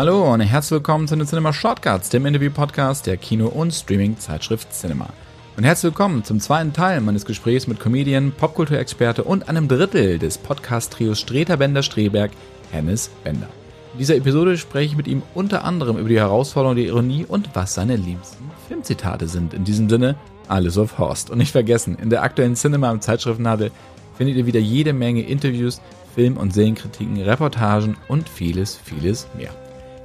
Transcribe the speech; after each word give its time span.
Hallo 0.00 0.32
und 0.32 0.40
herzlich 0.40 0.70
willkommen 0.70 1.06
zu 1.06 1.14
den 1.14 1.26
Cinema 1.26 1.52
Shortcuts, 1.52 2.08
dem 2.08 2.24
Interview-Podcast 2.24 3.06
der 3.06 3.18
Kino- 3.18 3.48
und 3.48 3.70
Streaming-Zeitschrift 3.74 4.72
Cinema. 4.72 5.10
Und 5.58 5.64
herzlich 5.64 5.92
willkommen 5.92 6.24
zum 6.24 6.40
zweiten 6.40 6.72
Teil 6.72 7.02
meines 7.02 7.26
Gesprächs 7.26 7.66
mit 7.66 7.78
Comedian, 7.80 8.32
Popkulturexperte 8.32 9.22
und 9.22 9.50
einem 9.50 9.68
Drittel 9.68 10.18
des 10.18 10.38
Podcast-Trios 10.38 11.20
Streter 11.20 11.58
Bender 11.58 11.82
Streberg, 11.82 12.30
Hennes 12.70 13.10
Bender. 13.24 13.48
In 13.92 13.98
dieser 13.98 14.16
Episode 14.16 14.56
spreche 14.56 14.92
ich 14.92 14.96
mit 14.96 15.06
ihm 15.06 15.22
unter 15.34 15.64
anderem 15.64 15.98
über 15.98 16.08
die 16.08 16.18
Herausforderung 16.18 16.76
der 16.76 16.86
Ironie 16.86 17.26
und 17.28 17.50
was 17.52 17.74
seine 17.74 17.96
liebsten 17.96 18.50
Filmzitate 18.68 19.28
sind. 19.28 19.52
In 19.52 19.64
diesem 19.64 19.90
Sinne, 19.90 20.14
alles 20.48 20.78
auf 20.78 20.96
Horst. 20.96 21.28
Und 21.28 21.36
nicht 21.36 21.52
vergessen, 21.52 21.98
in 22.00 22.08
der 22.08 22.22
aktuellen 22.22 22.56
Cinema 22.56 22.90
im 22.90 23.02
Zeitschriftenhandel 23.02 23.70
findet 24.16 24.38
ihr 24.38 24.46
wieder 24.46 24.60
jede 24.60 24.94
Menge 24.94 25.20
Interviews, 25.20 25.82
Film- 26.14 26.38
und 26.38 26.54
Serienkritiken, 26.54 27.20
Reportagen 27.20 27.98
und 28.08 28.30
vieles, 28.30 28.80
vieles 28.82 29.28
mehr. 29.36 29.50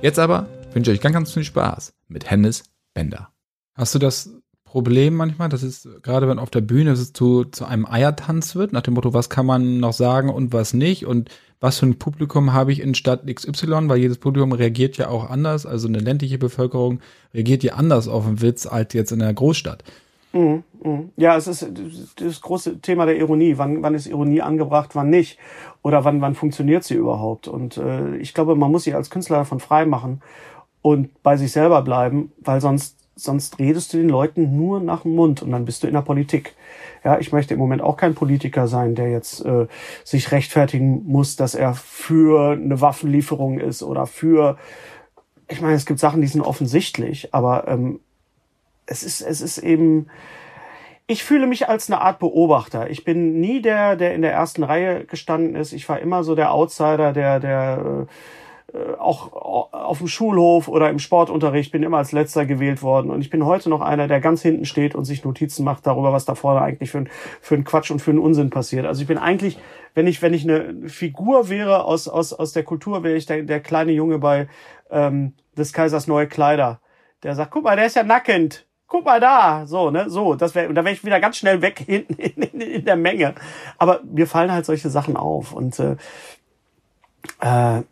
Jetzt 0.05 0.19
aber 0.19 0.47
wünsche 0.71 0.91
ich 0.91 0.99
euch 0.99 1.01
ganz, 1.01 1.15
ganz 1.15 1.33
viel 1.33 1.43
Spaß 1.43 1.95
mit 2.09 2.29
Hennes 2.29 2.65
Bender. 2.93 3.29
Hast 3.73 3.95
du 3.95 3.97
das 3.97 4.29
Problem 4.63 5.15
manchmal, 5.15 5.49
dass 5.49 5.63
es 5.63 5.89
gerade 6.03 6.27
wenn 6.27 6.37
auf 6.37 6.51
der 6.51 6.61
Bühne 6.61 6.91
es 6.91 7.11
zu, 7.11 7.45
zu 7.45 7.65
einem 7.65 7.87
Eiertanz 7.87 8.53
wird, 8.53 8.71
nach 8.71 8.83
dem 8.83 8.93
Motto, 8.93 9.15
was 9.15 9.31
kann 9.31 9.47
man 9.47 9.79
noch 9.79 9.93
sagen 9.93 10.29
und 10.29 10.53
was 10.53 10.75
nicht 10.75 11.07
und 11.07 11.31
was 11.59 11.79
für 11.79 11.87
ein 11.87 11.97
Publikum 11.97 12.53
habe 12.53 12.71
ich 12.71 12.81
in 12.81 12.93
Stadt 12.93 13.25
XY, 13.25 13.89
weil 13.89 13.97
jedes 13.97 14.19
Publikum 14.19 14.51
reagiert 14.51 14.95
ja 14.97 15.07
auch 15.07 15.27
anders, 15.27 15.65
also 15.65 15.87
eine 15.87 15.97
ländliche 15.97 16.37
Bevölkerung 16.37 16.99
reagiert 17.33 17.63
ja 17.63 17.73
anders 17.73 18.07
auf 18.07 18.27
einen 18.27 18.43
Witz 18.43 18.67
als 18.67 18.93
jetzt 18.93 19.11
in 19.11 19.17
der 19.17 19.33
Großstadt. 19.33 19.83
Mhm, 20.35 20.63
mhm. 20.83 21.11
Ja, 21.15 21.37
es 21.37 21.47
ist 21.47 21.65
das 22.17 22.41
große 22.41 22.81
Thema 22.81 23.05
der 23.05 23.17
Ironie. 23.17 23.57
Wann, 23.57 23.81
wann 23.81 23.95
ist 23.95 24.05
Ironie 24.05 24.41
angebracht, 24.41 24.89
wann 24.93 25.09
nicht? 25.09 25.39
Oder 25.81 26.03
wann, 26.03 26.19
wann 26.19 26.35
funktioniert 26.35 26.83
sie 26.83 26.95
überhaupt? 26.95 27.47
Und 27.47 27.77
äh, 27.77 28.17
ich 28.17 28.33
glaube, 28.33 28.55
man 28.55 28.69
muss 28.69 28.83
sich 28.83 28.95
als 28.95 29.09
Künstler 29.09 29.37
davon 29.37 29.61
frei 29.61 29.85
machen 29.85 30.21
und 30.81 31.23
bei 31.23 31.37
sich 31.37 31.53
selber 31.53 31.81
bleiben, 31.83 32.33
weil 32.39 32.59
sonst, 32.59 32.97
sonst 33.15 33.59
redest 33.59 33.93
du 33.93 33.97
den 33.97 34.09
Leuten 34.09 34.57
nur 34.57 34.81
nach 34.81 35.03
dem 35.03 35.15
Mund 35.15 35.41
und 35.41 35.51
dann 35.51 35.63
bist 35.63 35.83
du 35.83 35.87
in 35.87 35.93
der 35.93 36.01
Politik. 36.01 36.53
Ja, 37.05 37.17
ich 37.17 37.31
möchte 37.31 37.53
im 37.53 37.59
Moment 37.61 37.81
auch 37.81 37.95
kein 37.95 38.13
Politiker 38.13 38.67
sein, 38.67 38.93
der 38.93 39.09
jetzt 39.09 39.45
äh, 39.45 39.67
sich 40.03 40.33
rechtfertigen 40.33 41.03
muss, 41.05 41.37
dass 41.37 41.55
er 41.55 41.75
für 41.75 42.51
eine 42.51 42.81
Waffenlieferung 42.81 43.57
ist 43.59 43.83
oder 43.83 44.05
für 44.05 44.57
ich 45.47 45.61
meine, 45.61 45.75
es 45.75 45.85
gibt 45.85 45.99
Sachen, 45.99 46.21
die 46.21 46.27
sind 46.27 46.41
offensichtlich, 46.41 47.33
aber 47.33 47.67
ähm, 47.67 47.99
es 48.85 49.03
ist, 49.03 49.21
es 49.21 49.41
ist 49.41 49.57
eben, 49.57 50.07
ich 51.07 51.23
fühle 51.23 51.47
mich 51.47 51.69
als 51.69 51.89
eine 51.89 52.01
Art 52.01 52.19
Beobachter. 52.19 52.89
Ich 52.89 53.03
bin 53.03 53.39
nie 53.39 53.61
der, 53.61 53.95
der 53.95 54.15
in 54.15 54.21
der 54.21 54.33
ersten 54.33 54.63
Reihe 54.63 55.05
gestanden 55.05 55.55
ist. 55.55 55.73
Ich 55.73 55.87
war 55.87 55.99
immer 55.99 56.23
so 56.23 56.35
der 56.35 56.51
Outsider, 56.51 57.13
der, 57.13 57.39
der 57.39 58.07
äh, 58.73 58.95
auch 58.97 59.31
auf 59.71 59.99
dem 59.99 60.07
Schulhof 60.07 60.67
oder 60.67 60.89
im 60.89 60.99
Sportunterricht 60.99 61.71
bin 61.71 61.83
immer 61.83 61.97
als 61.97 62.11
letzter 62.11 62.45
gewählt 62.45 62.81
worden. 62.81 63.11
Und 63.11 63.21
ich 63.21 63.29
bin 63.29 63.45
heute 63.45 63.69
noch 63.69 63.81
einer, 63.81 64.07
der 64.07 64.19
ganz 64.19 64.41
hinten 64.41 64.65
steht 64.65 64.95
und 64.95 65.05
sich 65.05 65.23
Notizen 65.23 65.63
macht 65.63 65.85
darüber, 65.85 66.11
was 66.11 66.25
da 66.25 66.35
vorne 66.35 66.61
eigentlich 66.61 66.91
für 66.91 66.99
ein, 66.99 67.09
für 67.39 67.55
ein 67.55 67.63
Quatsch 67.63 67.91
und 67.91 68.01
für 68.01 68.11
einen 68.11 68.19
Unsinn 68.19 68.49
passiert. 68.49 68.85
Also 68.85 69.01
ich 69.01 69.07
bin 69.07 69.19
eigentlich, 69.19 69.59
wenn 69.93 70.07
ich, 70.07 70.21
wenn 70.21 70.33
ich 70.33 70.43
eine 70.43 70.89
Figur 70.89 71.49
wäre 71.49 71.85
aus, 71.85 72.07
aus, 72.07 72.33
aus 72.33 72.53
der 72.53 72.63
Kultur, 72.63 73.03
wäre 73.03 73.15
ich 73.15 73.27
der, 73.27 73.43
der 73.43 73.59
kleine 73.59 73.91
Junge 73.91 74.17
bei 74.17 74.47
ähm, 74.89 75.33
des 75.55 75.71
Kaisers 75.71 76.07
neue 76.07 76.27
Kleider. 76.27 76.81
Der 77.21 77.35
sagt, 77.35 77.51
guck 77.51 77.63
mal, 77.63 77.75
der 77.75 77.85
ist 77.85 77.95
ja 77.95 78.03
nackend 78.03 78.65
guck 78.87 79.05
mal 79.05 79.19
da, 79.19 79.65
so, 79.65 79.91
ne, 79.91 80.09
so, 80.09 80.35
das 80.35 80.55
wäre, 80.55 80.73
da 80.73 80.83
wäre 80.83 80.93
ich 80.93 81.03
wieder 81.03 81.19
ganz 81.19 81.37
schnell 81.37 81.61
weg 81.61 81.79
hinten 81.85 82.13
in, 82.15 82.41
in, 82.41 82.61
in, 82.61 82.85
der 82.85 82.95
Menge. 82.95 83.35
Aber 83.77 84.01
mir 84.03 84.27
fallen 84.27 84.51
halt 84.51 84.65
solche 84.65 84.89
Sachen 84.89 85.17
auf 85.17 85.53
und 85.53 85.79
äh, 85.79 85.95
äh, 87.41 87.83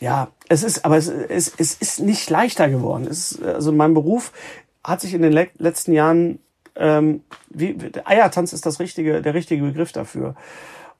ja, 0.00 0.28
es 0.48 0.62
ist, 0.62 0.84
aber 0.84 0.96
es, 0.96 1.08
es, 1.08 1.52
es 1.58 1.74
ist 1.74 2.00
nicht 2.00 2.30
leichter 2.30 2.68
geworden. 2.68 3.06
Es 3.08 3.32
ist, 3.32 3.42
also 3.42 3.70
mein 3.70 3.94
Beruf 3.94 4.32
hat 4.82 5.00
sich 5.00 5.12
in 5.12 5.22
den 5.22 5.32
le 5.32 5.48
letzten 5.58 5.92
Jahren 5.92 6.38
ähm, 6.76 7.22
wie, 7.50 7.76
Eiertanz 8.04 8.52
ist 8.52 8.64
das 8.64 8.80
richtige, 8.80 9.20
der 9.20 9.34
richtige 9.34 9.62
Begriff 9.62 9.92
dafür. 9.92 10.34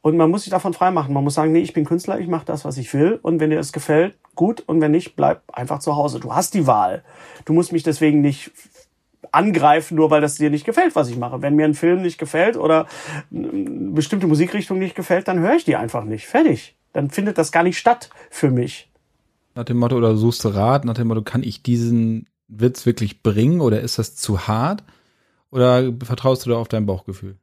Und 0.02 0.16
man 0.16 0.30
muss 0.30 0.44
sich 0.44 0.50
davon 0.50 0.72
freimachen. 0.72 1.12
Man 1.12 1.24
muss 1.24 1.34
sagen, 1.34 1.52
nee, 1.52 1.60
ich 1.60 1.74
bin 1.74 1.84
Künstler, 1.84 2.18
ich 2.18 2.28
mache 2.28 2.46
das, 2.46 2.64
was 2.64 2.78
ich 2.78 2.92
will. 2.94 3.18
Und 3.20 3.38
wenn 3.40 3.50
dir 3.50 3.56
das 3.56 3.72
gefällt, 3.72 4.16
gut. 4.34 4.62
Und 4.66 4.80
wenn 4.80 4.92
nicht, 4.92 5.14
bleib 5.14 5.42
einfach 5.52 5.80
zu 5.80 5.94
Hause. 5.96 6.20
Du 6.20 6.34
hast 6.34 6.54
die 6.54 6.66
Wahl. 6.66 7.02
Du 7.44 7.52
musst 7.52 7.72
mich 7.72 7.82
deswegen 7.82 8.20
nicht 8.20 8.50
angreifen, 9.32 9.96
nur 9.96 10.10
weil 10.10 10.20
das 10.20 10.36
dir 10.36 10.50
nicht 10.50 10.64
gefällt, 10.64 10.96
was 10.96 11.08
ich 11.08 11.16
mache. 11.16 11.42
Wenn 11.42 11.56
mir 11.56 11.64
ein 11.64 11.74
Film 11.74 12.02
nicht 12.02 12.18
gefällt 12.18 12.56
oder 12.56 12.86
eine 13.32 13.92
bestimmte 13.92 14.26
Musikrichtung 14.26 14.78
nicht 14.78 14.94
gefällt, 14.94 15.28
dann 15.28 15.40
höre 15.40 15.54
ich 15.54 15.64
die 15.64 15.76
einfach 15.76 16.04
nicht. 16.04 16.26
Fertig. 16.26 16.76
Dann 16.92 17.10
findet 17.10 17.38
das 17.38 17.52
gar 17.52 17.62
nicht 17.62 17.78
statt 17.78 18.10
für 18.30 18.50
mich. 18.50 18.90
Nach 19.54 19.64
dem 19.64 19.78
Motto, 19.78 19.96
oder 19.96 20.16
suchst 20.16 20.44
du 20.44 20.48
Rat, 20.48 20.84
nach 20.84 20.94
dem 20.94 21.08
Motto, 21.08 21.22
kann 21.22 21.42
ich 21.42 21.62
diesen 21.62 22.26
Witz 22.48 22.86
wirklich 22.86 23.22
bringen 23.22 23.60
oder 23.60 23.80
ist 23.80 23.98
das 23.98 24.16
zu 24.16 24.46
hart? 24.46 24.82
Oder 25.50 25.92
vertraust 26.02 26.46
du 26.46 26.50
da 26.50 26.56
auf 26.56 26.68
dein 26.68 26.86
Bauchgefühl? 26.86 27.36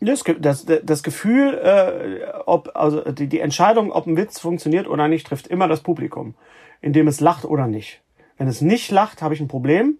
Das, 0.00 0.24
das, 0.40 0.66
das 0.66 1.02
Gefühl, 1.02 1.54
äh, 1.54 2.26
ob, 2.44 2.70
also 2.74 3.00
die, 3.12 3.28
die 3.28 3.40
Entscheidung, 3.40 3.90
ob 3.92 4.06
ein 4.06 4.16
Witz 4.16 4.38
funktioniert 4.38 4.86
oder 4.88 5.08
nicht, 5.08 5.26
trifft 5.26 5.46
immer 5.46 5.68
das 5.68 5.80
Publikum, 5.80 6.34
indem 6.82 7.08
es 7.08 7.20
lacht 7.20 7.46
oder 7.46 7.66
nicht. 7.66 8.02
Wenn 8.36 8.48
es 8.48 8.60
nicht 8.60 8.90
lacht, 8.90 9.22
habe 9.22 9.32
ich 9.32 9.40
ein 9.40 9.48
Problem. 9.48 9.98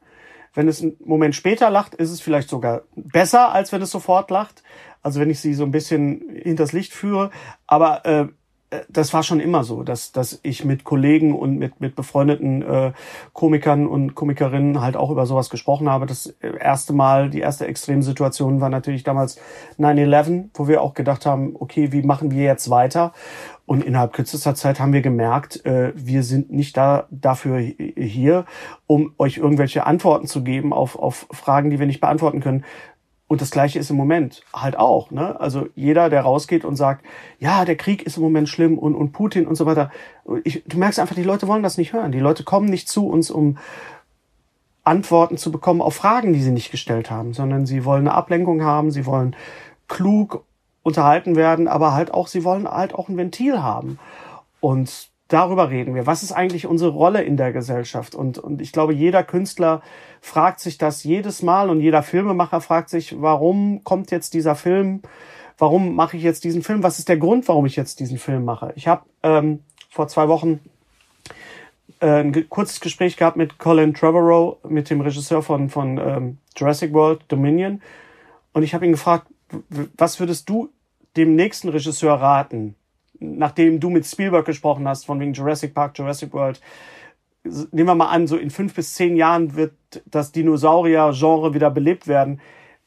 Wenn 0.56 0.68
es 0.68 0.82
einen 0.82 0.96
Moment 1.04 1.34
später 1.34 1.70
lacht, 1.70 1.94
ist 1.94 2.10
es 2.10 2.20
vielleicht 2.20 2.48
sogar 2.48 2.82
besser, 2.96 3.52
als 3.52 3.70
wenn 3.72 3.82
es 3.82 3.90
sofort 3.90 4.30
lacht. 4.30 4.62
Also 5.02 5.20
wenn 5.20 5.30
ich 5.30 5.38
sie 5.38 5.54
so 5.54 5.64
ein 5.64 5.70
bisschen 5.70 6.22
hinters 6.34 6.72
Licht 6.72 6.94
führe. 6.94 7.30
Aber 7.66 8.04
äh, 8.06 8.26
das 8.88 9.12
war 9.12 9.22
schon 9.22 9.38
immer 9.38 9.62
so, 9.64 9.82
dass, 9.82 10.12
dass 10.12 10.40
ich 10.42 10.64
mit 10.64 10.82
Kollegen 10.82 11.34
und 11.34 11.58
mit, 11.58 11.80
mit 11.80 11.94
befreundeten 11.94 12.62
äh, 12.62 12.92
Komikern 13.32 13.86
und 13.86 14.14
Komikerinnen 14.14 14.80
halt 14.80 14.96
auch 14.96 15.10
über 15.10 15.26
sowas 15.26 15.50
gesprochen 15.50 15.88
habe. 15.88 16.06
Das 16.06 16.26
erste 16.26 16.92
Mal, 16.92 17.30
die 17.30 17.40
erste 17.40 17.66
Extremsituation 17.66 18.60
war 18.60 18.68
natürlich 18.68 19.04
damals 19.04 19.38
9-11, 19.78 20.48
wo 20.54 20.66
wir 20.66 20.82
auch 20.82 20.94
gedacht 20.94 21.26
haben, 21.26 21.54
okay, 21.54 21.92
wie 21.92 22.02
machen 22.02 22.30
wir 22.30 22.42
jetzt 22.42 22.68
weiter? 22.70 23.12
Und 23.66 23.84
innerhalb 23.84 24.12
kürzester 24.12 24.54
Zeit 24.54 24.78
haben 24.78 24.92
wir 24.92 25.02
gemerkt, 25.02 25.66
äh, 25.66 25.92
wir 25.96 26.22
sind 26.22 26.52
nicht 26.52 26.76
da 26.76 27.08
dafür 27.10 27.58
hier, 27.58 28.46
um 28.86 29.12
euch 29.18 29.38
irgendwelche 29.38 29.86
Antworten 29.86 30.28
zu 30.28 30.44
geben 30.44 30.72
auf, 30.72 30.96
auf 30.96 31.26
Fragen, 31.32 31.70
die 31.70 31.80
wir 31.80 31.86
nicht 31.86 32.00
beantworten 32.00 32.40
können. 32.40 32.64
Und 33.28 33.40
das 33.40 33.50
Gleiche 33.50 33.80
ist 33.80 33.90
im 33.90 33.96
Moment 33.96 34.44
halt 34.54 34.78
auch. 34.78 35.10
Ne? 35.10 35.38
Also 35.40 35.66
jeder, 35.74 36.08
der 36.10 36.22
rausgeht 36.22 36.64
und 36.64 36.76
sagt, 36.76 37.04
ja, 37.40 37.64
der 37.64 37.76
Krieg 37.76 38.02
ist 38.02 38.16
im 38.16 38.22
Moment 38.22 38.48
schlimm 38.48 38.78
und, 38.78 38.94
und 38.94 39.10
Putin 39.10 39.48
und 39.48 39.56
so 39.56 39.66
weiter. 39.66 39.90
Ich, 40.44 40.62
du 40.64 40.78
merkst 40.78 41.00
einfach, 41.00 41.16
die 41.16 41.24
Leute 41.24 41.48
wollen 41.48 41.64
das 41.64 41.76
nicht 41.76 41.92
hören. 41.92 42.12
Die 42.12 42.20
Leute 42.20 42.44
kommen 42.44 42.68
nicht 42.68 42.88
zu 42.88 43.08
uns, 43.08 43.32
um 43.32 43.58
Antworten 44.84 45.36
zu 45.36 45.50
bekommen 45.50 45.82
auf 45.82 45.96
Fragen, 45.96 46.32
die 46.32 46.40
sie 46.40 46.52
nicht 46.52 46.70
gestellt 46.70 47.10
haben, 47.10 47.32
sondern 47.32 47.66
sie 47.66 47.84
wollen 47.84 48.06
eine 48.06 48.14
Ablenkung 48.14 48.62
haben, 48.62 48.92
sie 48.92 49.06
wollen 49.06 49.34
klug 49.88 50.45
unterhalten 50.86 51.34
werden, 51.34 51.66
aber 51.66 51.94
halt 51.94 52.14
auch, 52.14 52.28
sie 52.28 52.44
wollen 52.44 52.68
halt 52.68 52.94
auch 52.94 53.08
ein 53.08 53.16
Ventil 53.16 53.60
haben. 53.60 53.98
Und 54.60 55.08
darüber 55.26 55.68
reden 55.68 55.96
wir. 55.96 56.06
Was 56.06 56.22
ist 56.22 56.30
eigentlich 56.30 56.64
unsere 56.68 56.92
Rolle 56.92 57.22
in 57.22 57.36
der 57.36 57.52
Gesellschaft? 57.52 58.14
Und, 58.14 58.38
und 58.38 58.62
ich 58.62 58.70
glaube, 58.70 58.94
jeder 58.94 59.24
Künstler 59.24 59.82
fragt 60.20 60.60
sich 60.60 60.78
das 60.78 61.02
jedes 61.02 61.42
Mal 61.42 61.70
und 61.70 61.80
jeder 61.80 62.04
Filmemacher 62.04 62.60
fragt 62.60 62.88
sich, 62.88 63.20
warum 63.20 63.82
kommt 63.82 64.12
jetzt 64.12 64.32
dieser 64.32 64.54
Film? 64.54 65.02
Warum 65.58 65.96
mache 65.96 66.16
ich 66.16 66.22
jetzt 66.22 66.44
diesen 66.44 66.62
Film? 66.62 66.84
Was 66.84 67.00
ist 67.00 67.08
der 67.08 67.16
Grund, 67.16 67.48
warum 67.48 67.66
ich 67.66 67.74
jetzt 67.74 67.98
diesen 67.98 68.18
Film 68.18 68.44
mache? 68.44 68.72
Ich 68.76 68.86
habe 68.86 69.02
ähm, 69.24 69.64
vor 69.90 70.06
zwei 70.06 70.28
Wochen 70.28 70.60
äh, 71.98 72.20
ein 72.20 72.48
kurzes 72.48 72.78
Gespräch 72.78 73.16
gehabt 73.16 73.36
mit 73.36 73.58
Colin 73.58 73.92
Trevorrow, 73.92 74.58
mit 74.68 74.88
dem 74.88 75.00
Regisseur 75.00 75.42
von, 75.42 75.68
von 75.68 75.98
ähm, 75.98 76.38
Jurassic 76.56 76.92
World 76.92 77.24
Dominion. 77.26 77.82
Und 78.52 78.62
ich 78.62 78.72
habe 78.72 78.86
ihn 78.86 78.92
gefragt, 78.92 79.26
was 79.96 80.20
würdest 80.20 80.48
du 80.48 80.70
dem 81.16 81.34
nächsten 81.34 81.68
Regisseur 81.68 82.14
raten, 82.14 82.74
nachdem 83.18 83.80
du 83.80 83.90
mit 83.90 84.06
Spielberg 84.06 84.46
gesprochen 84.46 84.86
hast, 84.88 85.06
von 85.06 85.20
wegen 85.20 85.32
Jurassic 85.32 85.74
Park, 85.74 85.98
Jurassic 85.98 86.32
World, 86.32 86.60
nehmen 87.44 87.88
wir 87.88 87.94
mal 87.94 88.08
an, 88.08 88.26
so 88.26 88.36
in 88.36 88.50
fünf 88.50 88.74
bis 88.74 88.94
zehn 88.94 89.16
Jahren 89.16 89.54
wird 89.54 89.72
das 90.06 90.32
Dinosaurier-Genre 90.32 91.54
wieder 91.54 91.70
belebt 91.70 92.06
werden. 92.06 92.40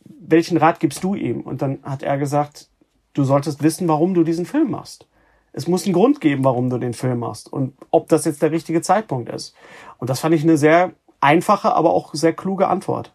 Welchen 0.04 0.58
Rat 0.58 0.80
gibst 0.80 1.04
du 1.04 1.16
ihm? 1.16 1.42
Und 1.42 1.62
dann 1.62 1.80
hat 1.84 2.04
er 2.04 2.18
gesagt, 2.18 2.70
du 3.14 3.24
solltest 3.24 3.64
wissen, 3.64 3.88
warum 3.88 4.14
du 4.14 4.24
diesen 4.24 4.46
Film 4.46 4.72
machst. 4.72 5.08
Es 5.52 5.68
muss 5.68 5.86
einen 5.86 5.94
Grund 5.94 6.22
geben, 6.22 6.44
warum 6.44 6.70
du 6.70 6.78
den 6.78 6.94
Film 6.94 7.20
machst 7.20 7.52
und 7.52 7.74
ob 7.90 8.08
das 8.10 8.26
jetzt 8.26 8.42
der 8.42 8.52
richtige 8.52 8.82
Zeitpunkt 8.82 9.30
ist. 9.30 9.56
Und 9.98 10.10
das 10.10 10.20
fand 10.20 10.36
ich 10.36 10.44
eine 10.44 10.58
sehr 10.58 10.92
einfache, 11.22 11.74
aber 11.74 11.94
auch 11.94 12.14
sehr 12.14 12.34
kluge 12.34 12.68
Antwort. 12.68 13.14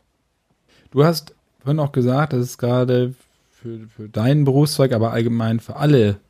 Du 0.90 1.04
hast 1.04 1.34
vorhin 1.60 1.80
auch 1.80 1.92
gesagt, 1.92 2.32
dass 2.32 2.40
es 2.40 2.58
gerade 2.58 3.14
für, 3.64 3.88
für 3.88 4.08
deinen 4.10 4.44
Berufszweig, 4.44 4.92
aber 4.92 5.12
allgemein 5.12 5.58
für 5.58 5.76
alle 5.76 6.20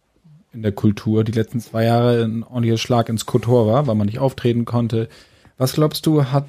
in 0.52 0.62
der 0.62 0.70
Kultur 0.70 1.24
die 1.24 1.32
letzten 1.32 1.58
zwei 1.58 1.84
Jahre 1.84 2.22
ein 2.22 2.44
ordentlicher 2.44 2.78
Schlag 2.78 3.08
ins 3.08 3.26
Kotor 3.26 3.66
war, 3.66 3.88
weil 3.88 3.96
man 3.96 4.06
nicht 4.06 4.20
auftreten 4.20 4.64
konnte. 4.64 5.08
Was 5.58 5.72
glaubst 5.72 6.06
du, 6.06 6.26
hat 6.26 6.46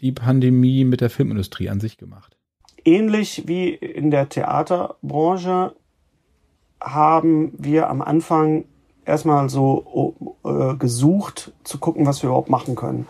die 0.00 0.12
Pandemie 0.12 0.84
mit 0.84 1.00
der 1.00 1.10
Filmindustrie 1.10 1.68
an 1.68 1.80
sich 1.80 1.98
gemacht? 1.98 2.36
Ähnlich 2.84 3.48
wie 3.48 3.70
in 3.70 4.12
der 4.12 4.28
Theaterbranche 4.28 5.74
haben 6.80 7.52
wir 7.58 7.90
am 7.90 8.00
Anfang 8.00 8.66
erstmal 9.04 9.48
so 9.50 10.14
äh, 10.44 10.76
gesucht, 10.76 11.52
zu 11.64 11.78
gucken, 11.78 12.06
was 12.06 12.22
wir 12.22 12.28
überhaupt 12.28 12.50
machen 12.50 12.76
können. 12.76 13.08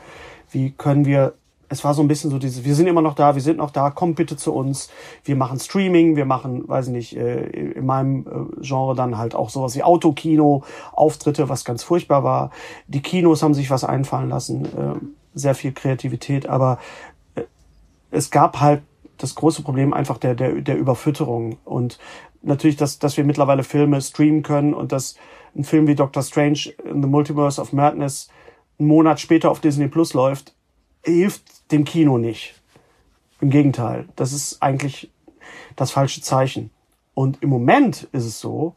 Wie 0.51 0.71
können 0.71 1.05
wir 1.05 1.35
es 1.71 1.85
war 1.85 1.95
so 1.95 2.03
ein 2.03 2.09
bisschen 2.09 2.31
so 2.31 2.39
dieses, 2.39 2.65
wir 2.65 2.75
sind 2.75 2.89
immer 2.89 3.01
noch 3.01 3.15
da, 3.15 3.37
wir 3.37 3.43
sind 3.43 3.59
noch 3.59 3.71
da, 3.71 3.91
komm 3.91 4.15
bitte 4.15 4.37
zu 4.37 4.53
uns. 4.53 4.91
Wir 5.25 5.37
machen 5.37 5.61
Streaming, 5.61 6.17
wir 6.17 6.25
machen, 6.25 6.69
weiß 6.69 6.89
ich 6.89 6.93
nicht, 6.93 7.17
äh, 7.17 7.45
in 7.45 7.87
meinem 7.87 8.27
äh, 8.27 8.61
Genre 8.61 8.97
dann 8.97 9.17
halt 9.17 9.37
auch 9.37 9.51
sowas 9.51 9.77
wie 9.77 9.85
Autokino, 9.85 10.65
Auftritte, 10.93 11.49
was 11.49 11.65
ganz 11.65 11.85
furchtbar 11.85 12.25
war. 12.25 12.51
Die 12.89 13.01
Kinos 13.01 13.45
haben 13.45 13.55
sich 13.55 13.71
was 13.71 13.85
einfallen 13.85 14.29
lassen, 14.29 14.65
äh, 14.65 14.99
sehr 15.33 15.55
viel 15.55 15.71
Kreativität, 15.71 16.49
aber 16.49 16.79
es 18.11 18.33
gab 18.33 18.61
halt 18.61 18.83
das 19.19 19.37
große 19.37 19.63
Problem 19.63 19.93
einfach 19.93 20.19
der, 20.19 20.35
der, 20.35 20.61
der 20.63 20.77
Überfütterung 20.77 21.59
und 21.65 22.01
natürlich, 22.43 22.77
dass, 22.77 22.99
dass 22.99 23.17
wir 23.17 23.23
mittlerweile 23.23 23.63
Filme 23.63 24.01
streamen 24.01 24.43
können 24.43 24.75
und 24.75 24.91
dass 24.91 25.15
ein 25.55 25.63
Film 25.63 25.87
wie 25.87 25.95
Doctor 25.95 26.25
Strange 26.25 26.73
in 26.85 27.01
the 27.01 27.09
Multiverse 27.09 27.61
of 27.61 27.73
Madness 27.73 28.29
einen 28.79 28.89
Monat 28.89 29.21
später 29.21 29.53
auf 29.53 29.61
Disney 29.61 29.87
Plus 29.87 30.15
läuft, 30.15 30.55
hilft 31.05 31.60
dem 31.73 31.85
Kino 31.85 32.19
nicht. 32.19 32.55
Im 33.41 33.51
Gegenteil, 33.51 34.09
das 34.17 34.33
ist 34.33 34.63
eigentlich 34.63 35.11
das 35.77 35.91
falsche 35.91 36.21
Zeichen. 36.21 36.71
Und 37.15 37.43
im 37.43 37.49
Moment 37.49 38.09
ist 38.13 38.27
es 38.27 38.41
so, 38.41 38.77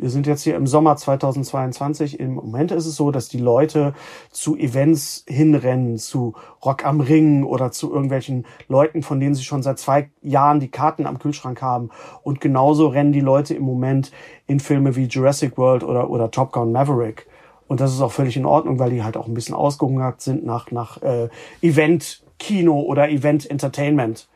wir 0.00 0.08
sind 0.08 0.26
jetzt 0.26 0.44
hier 0.44 0.56
im 0.56 0.66
Sommer 0.66 0.96
2022. 0.96 2.18
Im 2.18 2.32
Moment 2.32 2.72
ist 2.72 2.86
es 2.86 2.96
so, 2.96 3.10
dass 3.10 3.28
die 3.28 3.38
Leute 3.38 3.92
zu 4.30 4.56
Events 4.56 5.24
hinrennen, 5.28 5.98
zu 5.98 6.32
Rock 6.64 6.86
am 6.86 7.00
Ring 7.02 7.44
oder 7.44 7.70
zu 7.70 7.92
irgendwelchen 7.92 8.46
Leuten, 8.66 9.02
von 9.02 9.20
denen 9.20 9.34
sie 9.34 9.44
schon 9.44 9.62
seit 9.62 9.78
zwei 9.78 10.10
Jahren 10.22 10.58
die 10.58 10.70
Karten 10.70 11.06
am 11.06 11.18
Kühlschrank 11.18 11.60
haben. 11.60 11.90
Und 12.22 12.40
genauso 12.40 12.88
rennen 12.88 13.12
die 13.12 13.20
Leute 13.20 13.52
im 13.52 13.62
Moment 13.62 14.10
in 14.46 14.58
Filme 14.58 14.96
wie 14.96 15.04
Jurassic 15.04 15.58
World 15.58 15.84
oder, 15.84 16.08
oder 16.08 16.30
Top 16.30 16.52
Gun 16.52 16.72
Maverick. 16.72 17.26
Und 17.70 17.80
das 17.80 17.92
ist 17.92 18.00
auch 18.00 18.10
völlig 18.10 18.36
in 18.36 18.46
Ordnung, 18.46 18.80
weil 18.80 18.90
die 18.90 19.04
halt 19.04 19.16
auch 19.16 19.28
ein 19.28 19.34
bisschen 19.34 19.54
ausgehungert 19.54 20.20
sind 20.20 20.44
nach, 20.44 20.72
nach 20.72 21.00
äh, 21.02 21.28
Event-Kino 21.62 22.80
oder 22.80 23.08
Event-Entertainment. 23.08 24.28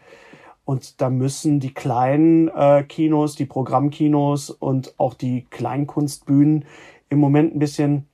Und 0.64 1.00
da 1.00 1.10
müssen 1.10 1.58
die 1.58 1.74
kleinen 1.74 2.46
äh, 2.46 2.84
Kinos, 2.84 3.34
die 3.34 3.44
Programmkinos 3.44 4.50
und 4.50 4.94
auch 4.98 5.14
die 5.14 5.46
Kleinkunstbühnen 5.50 6.64
im 7.08 7.18
Moment 7.18 7.56
ein 7.56 7.58
bisschen 7.58 8.06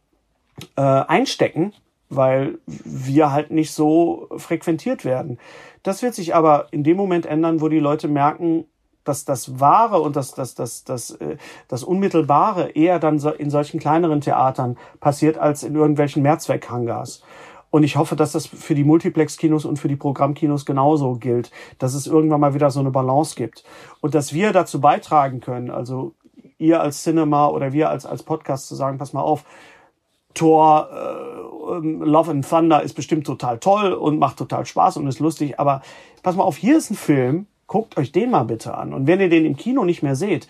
äh, 0.79 0.81
einstecken, 0.81 1.75
weil 2.09 2.57
wir 2.67 3.31
halt 3.31 3.51
nicht 3.51 3.73
so 3.73 4.27
frequentiert 4.39 5.05
werden. 5.05 5.39
Das 5.83 6.03
wird 6.03 6.15
sich 6.15 6.35
aber 6.35 6.69
in 6.71 6.83
dem 6.83 6.97
Moment 6.97 7.27
ändern, 7.27 7.61
wo 7.61 7.69
die 7.69 7.79
Leute 7.79 8.09
merken, 8.09 8.65
dass 9.11 9.25
das 9.25 9.59
Wahre 9.59 10.01
und 10.01 10.15
das, 10.15 10.35
das, 10.35 10.55
das, 10.55 10.85
das, 10.85 11.11
äh, 11.11 11.37
das 11.69 11.83
Unmittelbare 11.83 12.71
eher 12.71 13.01
dann 13.01 13.19
in 13.39 13.51
solchen 13.51 13.81
kleineren 13.81 14.21
Theatern 14.21 14.79
passiert 15.01 15.37
als 15.37 15.65
in 15.65 15.75
irgendwelchen 15.75 16.23
Mehrzweckhangars. 16.23 17.23
Und 17.71 17.83
ich 17.83 17.97
hoffe, 17.97 18.17
dass 18.17 18.33
das 18.33 18.47
für 18.47 18.75
die 18.75 18.85
Multiplex-Kinos 18.85 19.65
und 19.65 19.79
für 19.79 19.89
die 19.89 19.97
Programmkinos 19.97 20.65
genauso 20.65 21.15
gilt, 21.15 21.51
dass 21.79 21.95
es 21.95 22.07
irgendwann 22.07 22.41
mal 22.41 22.55
wieder 22.55 22.71
so 22.71 22.81
eine 22.81 22.91
Balance 22.91 23.35
gibt. 23.37 23.65
Und 24.01 24.15
dass 24.15 24.33
wir 24.33 24.53
dazu 24.53 24.81
beitragen 24.81 25.41
können, 25.41 25.71
also 25.71 26.15
ihr 26.59 26.81
als 26.81 27.03
Cinema 27.03 27.49
oder 27.49 27.73
wir 27.73 27.91
als, 27.91 28.07
als 28.07 28.23
Podcast 28.23 28.69
zu 28.69 28.75
sagen, 28.75 28.99
pass 28.99 29.13
mal 29.13 29.23
auf, 29.23 29.45
Thor, 30.35 30.89
äh, 30.93 31.87
Love 31.87 32.31
and 32.31 32.49
Thunder 32.49 32.83
ist 32.83 32.95
bestimmt 32.95 33.27
total 33.27 33.59
toll 33.59 33.93
und 33.93 34.19
macht 34.19 34.37
total 34.37 34.67
Spaß 34.67 34.97
und 34.97 35.09
ist 35.09 35.19
lustig, 35.19 35.59
aber 35.59 35.83
pass 36.23 36.37
mal 36.37 36.45
auf, 36.45 36.57
hier 36.57 36.77
ist 36.77 36.91
ein 36.91 36.97
Film, 36.97 37.47
guckt 37.71 37.97
euch 37.97 38.11
den 38.11 38.33
mal 38.33 38.43
bitte 38.43 38.75
an. 38.75 38.93
Und 38.93 39.07
wenn 39.07 39.21
ihr 39.21 39.29
den 39.29 39.45
im 39.45 39.57
Kino 39.57 39.85
nicht 39.85 40.03
mehr 40.03 40.17
seht, 40.17 40.49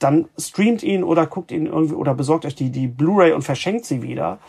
dann 0.00 0.28
streamt 0.36 0.82
ihn 0.82 1.04
oder 1.04 1.28
guckt 1.28 1.52
ihn 1.52 1.66
irgendwie 1.66 1.94
oder 1.94 2.12
besorgt 2.12 2.44
euch 2.44 2.56
die, 2.56 2.70
die 2.70 2.88
Blu-ray 2.88 3.32
und 3.32 3.42
verschenkt 3.42 3.84
sie 3.84 4.02
wieder. 4.02 4.40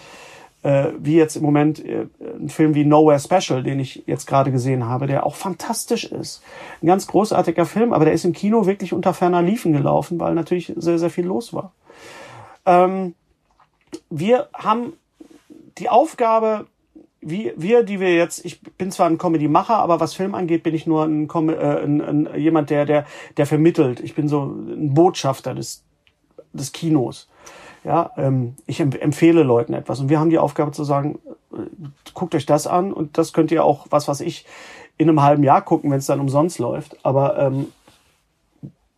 Äh, 0.63 0.93
wie 0.97 1.15
jetzt 1.15 1.35
im 1.35 1.43
Moment 1.43 1.85
äh, 1.85 2.07
ein 2.39 2.49
Film 2.49 2.73
wie 2.73 2.85
Nowhere 2.85 3.19
Special, 3.19 3.61
den 3.61 3.79
ich 3.79 4.01
jetzt 4.07 4.25
gerade 4.25 4.51
gesehen 4.51 4.87
habe, 4.87 5.05
der 5.05 5.27
auch 5.27 5.35
fantastisch 5.35 6.05
ist. 6.05 6.41
Ein 6.81 6.87
ganz 6.87 7.05
großartiger 7.05 7.67
Film, 7.67 7.93
aber 7.93 8.05
der 8.05 8.15
ist 8.15 8.25
im 8.25 8.33
Kino 8.33 8.65
wirklich 8.65 8.91
unter 8.91 9.13
ferner 9.13 9.43
Liefen 9.43 9.71
gelaufen, 9.71 10.19
weil 10.19 10.33
natürlich 10.33 10.73
sehr, 10.75 10.97
sehr 10.97 11.11
viel 11.11 11.25
los 11.25 11.53
war. 11.53 11.71
Ähm, 12.65 13.13
wir 14.09 14.49
haben 14.55 14.93
die 15.77 15.89
Aufgabe, 15.89 16.65
wie 17.27 17.51
wir, 17.57 17.83
die 17.83 17.99
wir 17.99 18.13
jetzt, 18.13 18.45
ich 18.45 18.61
bin 18.61 18.91
zwar 18.91 19.07
ein 19.07 19.17
Comedy-Macher, 19.17 19.77
aber 19.77 19.99
was 19.99 20.13
Film 20.13 20.35
angeht, 20.35 20.61
bin 20.61 20.75
ich 20.75 20.85
nur 20.85 21.03
ein, 21.05 21.27
äh, 21.27 21.83
ein, 21.83 22.01
ein, 22.01 22.29
jemand, 22.39 22.69
der, 22.69 22.85
der, 22.85 23.05
der 23.35 23.47
vermittelt. 23.47 23.99
Ich 23.99 24.13
bin 24.13 24.27
so 24.27 24.43
ein 24.43 24.93
Botschafter 24.93 25.55
des, 25.55 25.83
des 26.53 26.71
Kinos. 26.71 27.27
Ja, 27.83 28.11
ähm, 28.15 28.55
ich 28.67 28.79
empfehle 28.79 29.41
Leuten 29.41 29.73
etwas. 29.73 29.99
Und 29.99 30.09
wir 30.09 30.19
haben 30.19 30.29
die 30.29 30.37
Aufgabe 30.37 30.71
zu 30.71 30.83
sagen, 30.83 31.19
äh, 31.51 31.57
guckt 32.13 32.35
euch 32.35 32.45
das 32.45 32.67
an 32.67 32.93
und 32.93 33.17
das 33.17 33.33
könnt 33.33 33.51
ihr 33.51 33.65
auch, 33.65 33.87
was 33.89 34.07
was 34.07 34.21
ich, 34.21 34.45
in 34.97 35.09
einem 35.09 35.23
halben 35.23 35.43
Jahr 35.43 35.63
gucken, 35.63 35.89
wenn 35.91 35.97
es 35.97 36.05
dann 36.05 36.19
umsonst 36.19 36.59
läuft. 36.59 37.03
Aber 37.03 37.39
ähm, 37.39 37.67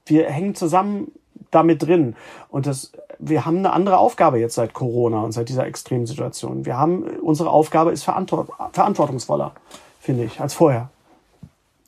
wir 0.06 0.30
hängen 0.30 0.54
zusammen 0.54 1.14
damit 1.52 1.84
drin. 1.84 2.16
Und 2.50 2.68
das, 2.68 2.92
wir 3.20 3.46
haben 3.46 3.58
eine 3.58 3.74
andere 3.74 3.98
Aufgabe 3.98 4.40
jetzt 4.40 4.56
seit 4.56 4.74
Corona 4.74 5.22
und 5.22 5.32
seit 5.32 5.50
dieser 5.50 5.66
extremen 5.66 6.06
Situation. 6.06 6.66
Wir 6.66 6.78
haben, 6.78 7.04
unsere 7.22 7.50
Aufgabe 7.50 7.92
ist 7.92 8.04
verantwort 8.04 8.50
verantwortungsvoller, 8.74 9.54
finde 10.00 10.26
ich, 10.26 10.40
als 10.40 10.54
vorher. 10.54 10.90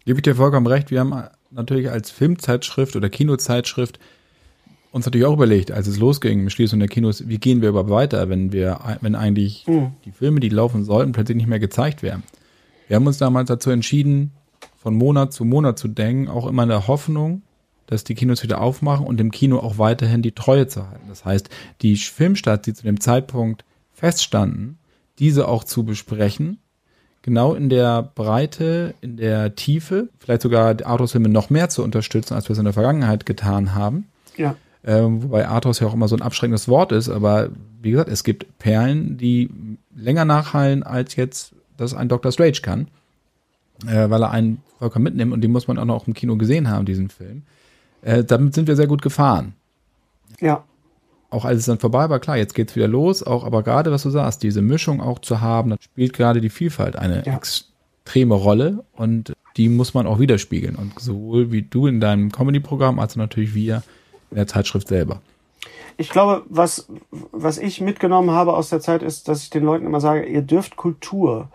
Gebe 0.05 0.19
ich 0.19 0.23
dir 0.23 0.35
vollkommen 0.35 0.67
recht. 0.67 0.91
Wir 0.91 0.99
haben 1.01 1.23
natürlich 1.51 1.89
als 1.89 2.11
Filmzeitschrift 2.11 2.95
oder 2.95 3.09
Kinozeitschrift 3.09 3.99
uns 4.91 5.05
natürlich 5.05 5.27
auch 5.27 5.33
überlegt, 5.33 5.71
als 5.71 5.87
es 5.87 5.99
losging 5.99 6.43
mit 6.43 6.51
Schließung 6.51 6.79
der 6.79 6.87
Kinos, 6.87 7.27
wie 7.27 7.37
gehen 7.37 7.61
wir 7.61 7.69
überhaupt 7.69 7.91
weiter, 7.91 8.29
wenn 8.29 8.51
wir, 8.51 8.79
wenn 9.01 9.15
eigentlich 9.15 9.67
mhm. 9.67 9.91
die 10.05 10.11
Filme, 10.11 10.39
die 10.39 10.49
laufen 10.49 10.83
sollten, 10.83 11.11
plötzlich 11.11 11.37
nicht 11.37 11.47
mehr 11.47 11.59
gezeigt 11.59 12.01
werden. 12.01 12.23
Wir 12.87 12.95
haben 12.95 13.05
uns 13.05 13.19
damals 13.19 13.47
dazu 13.49 13.69
entschieden, 13.69 14.31
von 14.77 14.95
Monat 14.95 15.31
zu 15.31 15.45
Monat 15.45 15.77
zu 15.77 15.87
denken, 15.87 16.27
auch 16.27 16.47
immer 16.47 16.63
in 16.63 16.69
der 16.69 16.87
Hoffnung, 16.87 17.43
dass 17.89 18.03
die 18.03 18.13
Kinos 18.13 18.43
wieder 18.43 18.61
aufmachen 18.61 19.05
und 19.07 19.17
dem 19.17 19.31
Kino 19.31 19.57
auch 19.57 19.79
weiterhin 19.79 20.21
die 20.21 20.33
Treue 20.33 20.67
zu 20.67 20.87
halten. 20.87 21.07
Das 21.09 21.25
heißt, 21.25 21.49
die 21.81 21.97
Filmstarts, 21.97 22.63
die 22.63 22.75
zu 22.75 22.83
dem 22.83 22.99
Zeitpunkt 22.99 23.65
feststanden, 23.91 24.77
diese 25.17 25.47
auch 25.47 25.63
zu 25.63 25.83
besprechen, 25.83 26.59
genau 27.23 27.55
in 27.55 27.67
der 27.67 28.03
Breite, 28.03 28.93
in 29.01 29.17
der 29.17 29.55
Tiefe, 29.55 30.09
vielleicht 30.19 30.43
sogar 30.43 30.75
die 30.75 30.85
Arthouse-Filme 30.85 31.29
noch 31.29 31.49
mehr 31.49 31.69
zu 31.69 31.83
unterstützen, 31.83 32.35
als 32.35 32.47
wir 32.47 32.53
es 32.53 32.59
in 32.59 32.65
der 32.65 32.73
Vergangenheit 32.73 33.25
getan 33.25 33.73
haben. 33.73 34.07
Ja. 34.37 34.55
Ähm, 34.83 35.23
wobei 35.23 35.47
Arthouse 35.47 35.79
ja 35.79 35.87
auch 35.87 35.95
immer 35.95 36.07
so 36.07 36.15
ein 36.15 36.21
abschreckendes 36.21 36.67
Wort 36.67 36.91
ist, 36.91 37.09
aber 37.09 37.49
wie 37.81 37.91
gesagt, 37.91 38.09
es 38.09 38.23
gibt 38.23 38.59
Perlen, 38.59 39.17
die 39.17 39.49
länger 39.95 40.25
nachhallen, 40.25 40.83
als 40.83 41.15
jetzt 41.15 41.53
das 41.75 41.95
ein 41.95 42.07
Dr. 42.07 42.31
Strange 42.31 42.59
kann, 42.61 42.87
äh, 43.87 44.09
weil 44.11 44.21
er 44.21 44.29
einen 44.29 44.61
vollkommen 44.77 45.03
mitnimmt 45.03 45.33
und 45.33 45.41
die 45.41 45.47
muss 45.47 45.67
man 45.67 45.79
auch 45.79 45.85
noch 45.85 46.07
im 46.07 46.13
Kino 46.13 46.37
gesehen 46.37 46.69
haben, 46.69 46.85
diesen 46.85 47.09
Film. 47.09 47.43
Äh, 48.01 48.23
damit 48.23 48.53
sind 48.53 48.67
wir 48.67 48.75
sehr 48.75 48.87
gut 48.87 49.01
gefahren. 49.01 49.53
Ja. 50.39 50.63
Auch 51.29 51.45
als 51.45 51.59
es 51.59 51.65
dann 51.65 51.79
vorbei 51.79 52.09
war, 52.09 52.19
klar, 52.19 52.37
jetzt 52.37 52.55
geht's 52.55 52.75
wieder 52.75 52.87
los, 52.87 53.21
auch 53.21 53.43
aber 53.43 53.61
gerade, 53.61 53.91
was 53.91 54.03
du 54.03 54.09
sagst, 54.09 54.41
diese 54.41 54.61
Mischung 54.61 54.99
auch 54.99 55.19
zu 55.19 55.41
haben, 55.41 55.69
das 55.69 55.83
spielt 55.83 56.13
gerade 56.13 56.41
die 56.41 56.49
Vielfalt 56.49 56.95
eine 56.95 57.23
ja. 57.25 57.35
extreme 57.35 58.33
Rolle 58.33 58.83
und 58.93 59.33
die 59.57 59.69
muss 59.69 59.93
man 59.93 60.07
auch 60.07 60.19
widerspiegeln. 60.19 60.75
Und 60.75 60.99
sowohl 60.99 61.51
wie 61.51 61.61
du 61.61 61.85
in 61.85 61.99
deinem 61.99 62.31
Comedy-Programm, 62.31 62.99
als 62.99 63.13
auch 63.13 63.17
natürlich 63.17 63.53
wir 63.53 63.83
in 64.31 64.37
der 64.37 64.47
Zeitschrift 64.47 64.87
selber. 64.87 65.21
Ich 65.97 66.09
glaube, 66.09 66.43
was, 66.47 66.87
was 67.11 67.57
ich 67.57 67.81
mitgenommen 67.81 68.31
habe 68.31 68.53
aus 68.53 68.69
der 68.69 68.79
Zeit 68.79 69.03
ist, 69.03 69.27
dass 69.27 69.43
ich 69.43 69.49
den 69.49 69.65
Leuten 69.65 69.85
immer 69.85 69.99
sage, 69.99 70.25
ihr 70.25 70.41
dürft 70.41 70.77
Kultur, 70.77 71.49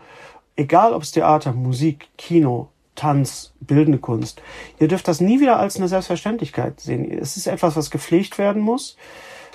egal 0.55 0.93
ob 0.93 1.03
es 1.03 1.13
Theater, 1.13 1.53
Musik, 1.53 2.09
Kino, 2.19 2.69
Tanz, 2.95 3.53
bildende 3.61 3.99
Kunst. 3.99 4.43
Ihr 4.79 4.89
dürft 4.89 5.09
das 5.09 5.21
nie 5.21 5.41
wieder 5.41 5.59
als 5.59 5.77
eine 5.77 5.89
Selbstverständlichkeit 5.89 6.81
sehen. 6.81 7.11
Es 7.11 7.37
ist 7.37 7.47
etwas, 7.47 7.77
was 7.77 7.91
gepflegt 7.91 8.39
werden 8.39 8.63
muss, 8.63 8.97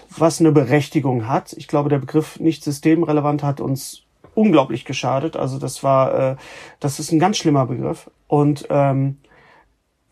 was 0.09 0.39
eine 0.39 0.51
Berechtigung 0.51 1.27
hat. 1.27 1.53
Ich 1.53 1.67
glaube, 1.67 1.89
der 1.89 1.99
Begriff 1.99 2.39
nicht 2.39 2.63
systemrelevant 2.63 3.43
hat 3.43 3.61
uns 3.61 4.03
unglaublich 4.35 4.85
geschadet. 4.85 5.35
Also 5.35 5.59
das 5.59 5.83
war, 5.83 6.31
äh, 6.31 6.35
das 6.79 6.99
ist 6.99 7.11
ein 7.11 7.19
ganz 7.19 7.37
schlimmer 7.37 7.65
Begriff. 7.65 8.09
Und 8.27 8.67
ähm, 8.69 9.17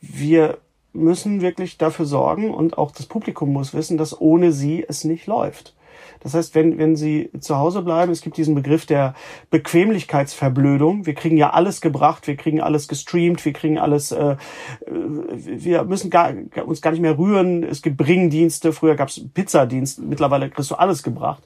wir 0.02 0.58
müssen 0.94 1.42
wirklich 1.42 1.78
dafür 1.78 2.06
sorgen 2.06 2.54
und 2.54 2.78
auch 2.78 2.92
das 2.92 3.06
Publikum 3.06 3.54
muss 3.54 3.74
wissen, 3.74 3.98
dass 3.98 4.20
ohne 4.20 4.52
sie 4.52 4.86
es 4.88 5.04
nicht 5.04 5.28
läuft. 5.28 5.76
Das 6.22 6.34
heißt, 6.34 6.56
wenn, 6.56 6.78
wenn 6.78 6.96
Sie 6.96 7.30
zu 7.40 7.58
Hause 7.58 7.82
bleiben, 7.82 8.12
es 8.12 8.22
gibt 8.22 8.38
diesen 8.38 8.56
Begriff 8.56 8.86
der 8.86 9.14
Bequemlichkeitsverblödung. 9.50 11.06
Wir 11.06 11.14
kriegen 11.14 11.38
ja 11.38 11.52
alles 11.52 11.82
gebracht, 11.82 12.28
wir 12.28 12.36
kriegen 12.36 12.62
alles 12.62 12.88
gestreamt, 12.88 13.44
wir 13.46 13.54
kriegen 13.54 13.78
alles, 13.78 14.12
äh, 14.12 14.36
wir 14.86 15.84
müssen 15.84 16.10
gar, 16.10 16.34
uns 16.66 16.82
gar 16.82 16.92
nicht 16.92 17.02
mehr 17.02 17.18
rühren. 17.18 17.64
Es 17.64 17.82
gibt 17.82 17.98
Bringdienste, 17.98 18.74
früher 18.74 18.96
gab 18.96 19.10
es 19.10 19.22
Pizzadienst, 19.34 20.00
mittlerweile 20.00 20.50
kriegst 20.50 20.72
du 20.72 20.76
alles 20.76 21.04
gebracht. 21.04 21.44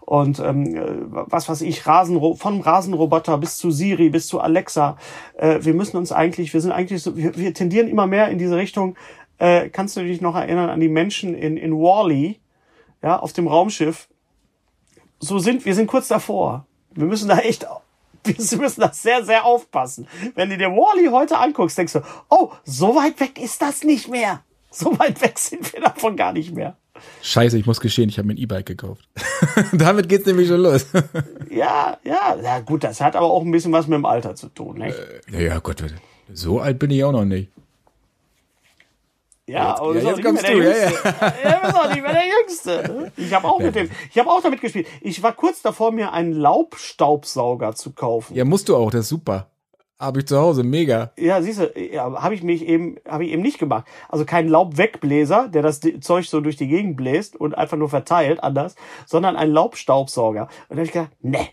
Und 0.00 0.38
ähm, 0.38 1.08
was 1.10 1.48
weiß 1.48 1.62
ich, 1.62 1.86
Rasen, 1.86 2.20
von 2.36 2.60
Rasenroboter 2.60 3.38
bis 3.38 3.56
zu 3.56 3.70
Siri, 3.70 4.10
bis 4.10 4.26
zu 4.26 4.40
Alexa. 4.40 4.98
Äh, 5.38 5.60
wir 5.62 5.74
müssen 5.74 5.96
uns 5.96 6.12
eigentlich, 6.12 6.52
wir 6.52 6.60
sind 6.60 6.72
eigentlich 6.72 7.02
so, 7.02 7.16
wir, 7.16 7.36
wir 7.36 7.54
tendieren 7.54 7.88
immer 7.88 8.06
mehr 8.06 8.28
in 8.28 8.38
diese 8.38 8.56
Richtung. 8.56 8.96
Äh, 9.38 9.70
kannst 9.70 9.96
du 9.96 10.02
dich 10.02 10.20
noch 10.20 10.36
erinnern 10.36 10.68
an 10.68 10.80
die 10.80 10.88
Menschen 10.88 11.34
in, 11.34 11.56
in 11.56 11.72
Wally? 11.72 12.38
-E, 12.38 12.44
ja, 13.04 13.18
auf 13.18 13.34
dem 13.34 13.46
Raumschiff, 13.46 14.08
so 15.24 15.38
sind, 15.38 15.64
wir 15.64 15.74
sind 15.74 15.86
kurz 15.86 16.08
davor. 16.08 16.66
Wir 16.94 17.06
müssen 17.06 17.28
da 17.28 17.38
echt, 17.38 17.66
wir 18.24 18.58
müssen 18.58 18.80
da 18.80 18.92
sehr, 18.92 19.24
sehr 19.24 19.44
aufpassen. 19.44 20.06
Wenn 20.34 20.50
du 20.50 20.58
dir 20.58 20.68
Wally 20.68 21.06
heute 21.06 21.38
anguckst, 21.38 21.78
denkst 21.78 21.94
du, 21.94 22.02
oh, 22.30 22.52
so 22.64 22.94
weit 22.94 23.18
weg 23.20 23.40
ist 23.40 23.62
das 23.62 23.82
nicht 23.82 24.08
mehr. 24.08 24.42
So 24.70 24.98
weit 24.98 25.20
weg 25.22 25.38
sind 25.38 25.72
wir 25.72 25.80
davon 25.80 26.16
gar 26.16 26.32
nicht 26.32 26.54
mehr. 26.54 26.76
Scheiße, 27.22 27.58
ich 27.58 27.66
muss 27.66 27.80
gestehen, 27.80 28.08
ich 28.08 28.18
habe 28.18 28.28
mir 28.28 28.34
ein 28.34 28.38
E-Bike 28.38 28.66
gekauft. 28.66 29.08
Damit 29.72 30.08
geht's 30.08 30.26
nämlich 30.26 30.48
schon 30.48 30.60
los. 30.60 30.86
ja, 31.50 31.98
ja, 32.04 32.36
ja, 32.42 32.60
gut, 32.60 32.84
das 32.84 33.00
hat 33.00 33.16
aber 33.16 33.26
auch 33.26 33.42
ein 33.42 33.50
bisschen 33.50 33.72
was 33.72 33.86
mit 33.86 33.96
dem 33.96 34.04
Alter 34.04 34.34
zu 34.34 34.48
tun. 34.48 34.78
Nicht? 34.78 34.96
Äh, 35.32 35.44
ja, 35.44 35.58
Gott, 35.58 35.82
so 36.32 36.60
alt 36.60 36.78
bin 36.78 36.90
ich 36.90 37.02
auch 37.04 37.12
noch 37.12 37.24
nicht. 37.24 37.50
Ja, 39.46 39.78
aber 39.78 39.96
ja, 39.96 40.10
jetzt 40.10 40.22
kommst 40.24 40.48
du, 40.48 40.52
ja, 40.52 40.70
ja. 40.70 40.90
Er 41.42 41.64
ist 41.68 41.74
auch 41.74 41.90
nicht 41.90 42.02
mehr 42.02 42.14
der 42.14 42.26
Jüngste. 42.26 43.12
Ich 43.16 43.32
habe 43.34 43.46
auch 43.46 43.58
mit 43.58 43.74
dem, 43.74 43.90
ich 44.10 44.18
habe 44.18 44.30
auch 44.30 44.40
damit 44.40 44.60
gespielt. 44.62 44.86
Ich 45.02 45.22
war 45.22 45.32
kurz 45.32 45.60
davor, 45.60 45.92
mir 45.92 46.12
einen 46.12 46.32
Laubstaubsauger 46.32 47.74
zu 47.74 47.92
kaufen. 47.92 48.34
Ja, 48.34 48.46
musst 48.46 48.70
du 48.70 48.76
auch, 48.76 48.90
der 48.90 49.00
ist 49.00 49.08
super. 49.08 49.50
Habe 49.98 50.20
ich 50.20 50.26
zu 50.26 50.38
Hause, 50.38 50.64
mega. 50.64 51.12
Ja, 51.18 51.40
siehst 51.42 51.60
du, 51.60 51.72
ja, 51.78 52.20
habe 52.20 52.34
ich 52.34 52.42
mich 52.42 52.66
eben, 52.66 52.96
habe 53.06 53.24
ich 53.24 53.32
eben 53.32 53.42
nicht 53.42 53.58
gemacht. 53.58 53.84
Also 54.08 54.24
kein 54.24 54.48
Laubwegbläser, 54.48 55.48
der 55.48 55.62
das 55.62 55.80
Zeug 56.00 56.26
so 56.26 56.40
durch 56.40 56.56
die 56.56 56.66
Gegend 56.66 56.96
bläst 56.96 57.36
und 57.36 57.56
einfach 57.56 57.76
nur 57.76 57.88
verteilt, 57.88 58.42
anders, 58.42 58.74
sondern 59.06 59.36
ein 59.36 59.50
Laubstaubsauger. 59.52 60.48
Und 60.68 60.70
da 60.70 60.76
habe 60.76 60.86
ich 60.86 60.92
gedacht, 60.92 61.12
ne, 61.20 61.48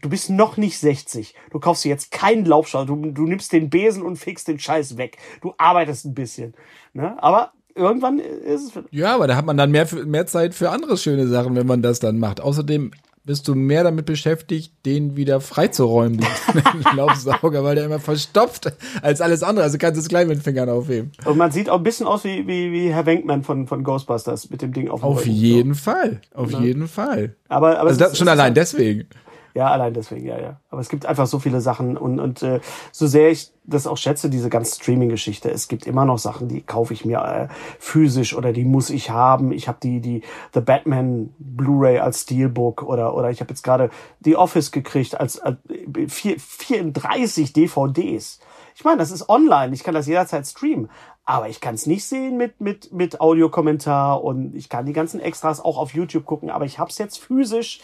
du 0.00 0.08
bist 0.08 0.30
noch 0.30 0.56
nicht 0.56 0.78
60. 0.78 1.34
Du 1.50 1.60
kaufst 1.60 1.84
dir 1.84 1.90
jetzt 1.90 2.10
keinen 2.10 2.44
Laubstaubsauger. 2.44 3.02
Du, 3.02 3.10
du 3.10 3.26
nimmst 3.26 3.52
den 3.52 3.70
Besen 3.70 4.02
und 4.02 4.16
fixst 4.16 4.48
den 4.48 4.58
Scheiß 4.58 4.96
weg. 4.96 5.18
Du 5.40 5.54
arbeitest 5.58 6.04
ein 6.04 6.14
bisschen. 6.14 6.54
Ne? 6.92 7.20
Aber 7.22 7.52
irgendwann 7.74 8.18
ist 8.18 8.76
es. 8.76 8.82
Ja, 8.90 9.14
aber 9.14 9.26
da 9.26 9.36
hat 9.36 9.46
man 9.46 9.56
dann 9.56 9.70
mehr, 9.70 9.88
mehr 10.04 10.26
Zeit 10.26 10.54
für 10.54 10.70
andere 10.70 10.96
schöne 10.96 11.26
Sachen, 11.26 11.56
wenn 11.56 11.66
man 11.66 11.82
das 11.82 12.00
dann 12.00 12.18
macht. 12.18 12.40
Außerdem 12.40 12.92
bist 13.24 13.46
du 13.46 13.54
mehr 13.54 13.84
damit 13.84 14.06
beschäftigt, 14.06 14.72
den 14.84 15.16
wieder 15.16 15.40
freizuräumen, 15.40 16.18
den 16.54 16.96
Laubsauger, 16.96 17.62
weil 17.62 17.76
der 17.76 17.84
immer 17.84 18.00
verstopft 18.00 18.72
als 19.00 19.20
alles 19.20 19.42
andere. 19.42 19.64
Also 19.64 19.78
kannst 19.78 19.96
du 19.96 20.00
es 20.00 20.08
gleich 20.08 20.26
mit 20.26 20.38
den 20.38 20.42
Fingern 20.42 20.68
aufheben. 20.68 21.12
Und 21.24 21.38
man 21.38 21.52
sieht 21.52 21.70
auch 21.70 21.78
ein 21.78 21.84
bisschen 21.84 22.06
aus 22.06 22.24
wie, 22.24 22.46
wie, 22.48 22.72
wie 22.72 22.92
Herr 22.92 23.06
Wenkman 23.06 23.44
von, 23.44 23.68
von 23.68 23.84
Ghostbusters 23.84 24.50
mit 24.50 24.62
dem 24.62 24.72
Ding 24.72 24.88
auf 24.88 25.00
dem 25.00 25.04
Auf 25.04 25.20
Rücken. 25.20 25.30
jeden 25.30 25.74
so. 25.74 25.82
Fall. 25.82 26.20
Auf 26.34 26.50
ja. 26.50 26.60
jeden 26.60 26.88
Fall. 26.88 27.36
Aber, 27.48 27.78
aber 27.78 27.90
also 27.90 28.00
das, 28.00 28.18
schon 28.18 28.28
allein 28.28 28.54
deswegen. 28.54 29.06
Ja, 29.54 29.68
allein 29.68 29.92
deswegen, 29.92 30.26
ja, 30.26 30.38
ja. 30.38 30.60
Aber 30.70 30.80
es 30.80 30.88
gibt 30.88 31.06
einfach 31.06 31.26
so 31.26 31.38
viele 31.38 31.60
Sachen 31.60 31.96
und, 31.96 32.20
und 32.20 32.42
äh, 32.42 32.60
so 32.90 33.06
sehr 33.06 33.30
ich 33.30 33.52
das 33.64 33.86
auch 33.86 33.96
schätze, 33.96 34.28
diese 34.28 34.48
ganze 34.48 34.76
Streaming-Geschichte, 34.76 35.50
es 35.50 35.68
gibt 35.68 35.86
immer 35.86 36.04
noch 36.04 36.18
Sachen, 36.18 36.48
die 36.48 36.62
kaufe 36.62 36.92
ich 36.94 37.04
mir 37.04 37.18
äh, 37.18 37.48
physisch 37.78 38.34
oder 38.34 38.52
die 38.52 38.64
muss 38.64 38.90
ich 38.90 39.10
haben. 39.10 39.52
Ich 39.52 39.68
habe 39.68 39.78
die, 39.82 40.00
die 40.00 40.22
The 40.52 40.60
Batman 40.60 41.34
Blu-ray 41.38 41.98
als 41.98 42.22
Steelbook 42.22 42.82
oder, 42.82 43.14
oder 43.14 43.30
ich 43.30 43.40
habe 43.40 43.50
jetzt 43.50 43.62
gerade 43.62 43.90
The 44.24 44.36
Office 44.36 44.72
gekriegt 44.72 45.18
als, 45.20 45.38
als 45.38 45.58
34 45.68 47.52
DVDs. 47.52 48.40
Ich 48.74 48.84
meine, 48.84 48.98
das 48.98 49.10
ist 49.10 49.28
online, 49.28 49.74
ich 49.74 49.84
kann 49.84 49.94
das 49.94 50.06
jederzeit 50.06 50.46
streamen, 50.46 50.88
aber 51.24 51.48
ich 51.48 51.60
kann 51.60 51.74
es 51.74 51.86
nicht 51.86 52.04
sehen 52.04 52.36
mit, 52.36 52.60
mit, 52.60 52.92
mit 52.92 53.20
Audiokommentar 53.20 54.22
und 54.24 54.54
ich 54.56 54.68
kann 54.68 54.86
die 54.86 54.92
ganzen 54.92 55.20
Extras 55.20 55.60
auch 55.60 55.78
auf 55.78 55.94
YouTube 55.94 56.24
gucken, 56.24 56.50
aber 56.50 56.64
ich 56.64 56.78
habe 56.78 56.90
es 56.90 56.98
jetzt 56.98 57.18
physisch 57.18 57.80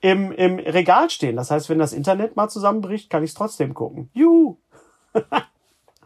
im, 0.00 0.32
im 0.32 0.58
Regal 0.58 1.08
stehen. 1.08 1.36
Das 1.36 1.50
heißt, 1.50 1.70
wenn 1.70 1.78
das 1.78 1.92
Internet 1.94 2.36
mal 2.36 2.48
zusammenbricht, 2.48 3.08
kann 3.08 3.24
ich 3.24 3.30
es 3.30 3.34
trotzdem 3.34 3.72
gucken. 3.72 4.10
Juhu! 4.12 4.58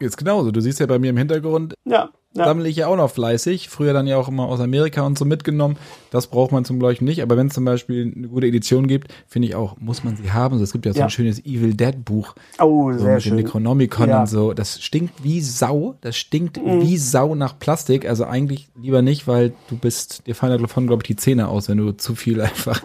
Jetzt 0.00 0.16
genauso. 0.16 0.50
Du 0.50 0.60
siehst 0.60 0.80
ja 0.80 0.86
bei 0.86 0.98
mir 0.98 1.10
im 1.10 1.16
Hintergrund, 1.16 1.74
ja, 1.84 2.10
ja. 2.34 2.44
sammle 2.44 2.68
ich 2.68 2.76
ja 2.76 2.86
auch 2.86 2.96
noch 2.96 3.10
fleißig. 3.10 3.68
Früher 3.68 3.92
dann 3.92 4.06
ja 4.06 4.16
auch 4.16 4.28
immer 4.28 4.46
aus 4.46 4.60
Amerika 4.60 5.02
und 5.02 5.18
so 5.18 5.24
mitgenommen. 5.24 5.76
Das 6.10 6.28
braucht 6.28 6.52
man 6.52 6.64
zum 6.64 6.78
Beispiel 6.78 7.06
nicht. 7.06 7.22
Aber 7.22 7.36
wenn 7.36 7.48
es 7.48 7.54
zum 7.54 7.64
Beispiel 7.64 8.12
eine 8.14 8.28
gute 8.28 8.46
Edition 8.46 8.86
gibt, 8.86 9.12
finde 9.26 9.48
ich 9.48 9.54
auch, 9.54 9.76
muss 9.78 10.04
man 10.04 10.16
sie 10.16 10.30
haben. 10.30 10.58
So, 10.58 10.64
es 10.64 10.72
gibt 10.72 10.86
ja 10.86 10.92
so 10.92 11.00
ja. 11.00 11.06
ein 11.06 11.10
schönes 11.10 11.44
Evil 11.44 11.74
Dead 11.74 12.04
Buch. 12.04 12.34
Oh, 12.60 12.92
so 12.92 12.98
sehr 12.98 13.14
mit 13.14 13.22
schön. 13.22 13.36
Dem 13.36 13.44
Necronomicon 13.44 14.08
ja. 14.08 14.20
und 14.20 14.26
so. 14.26 14.52
Das 14.52 14.80
stinkt 14.82 15.24
wie 15.24 15.40
Sau. 15.40 15.96
Das 16.00 16.16
stinkt 16.16 16.56
mhm. 16.58 16.82
wie 16.82 16.96
Sau 16.96 17.34
nach 17.34 17.58
Plastik. 17.58 18.08
Also 18.08 18.24
eigentlich 18.24 18.68
lieber 18.80 19.02
nicht, 19.02 19.26
weil 19.26 19.52
du 19.68 19.76
bist, 19.76 20.26
dir 20.26 20.34
fallen 20.34 20.60
davon, 20.60 20.86
glaube 20.86 21.02
ich, 21.02 21.08
die 21.08 21.16
Zähne 21.16 21.48
aus, 21.48 21.68
wenn 21.68 21.78
du 21.78 21.92
zu 21.92 22.14
viel 22.14 22.40
einfach 22.42 22.82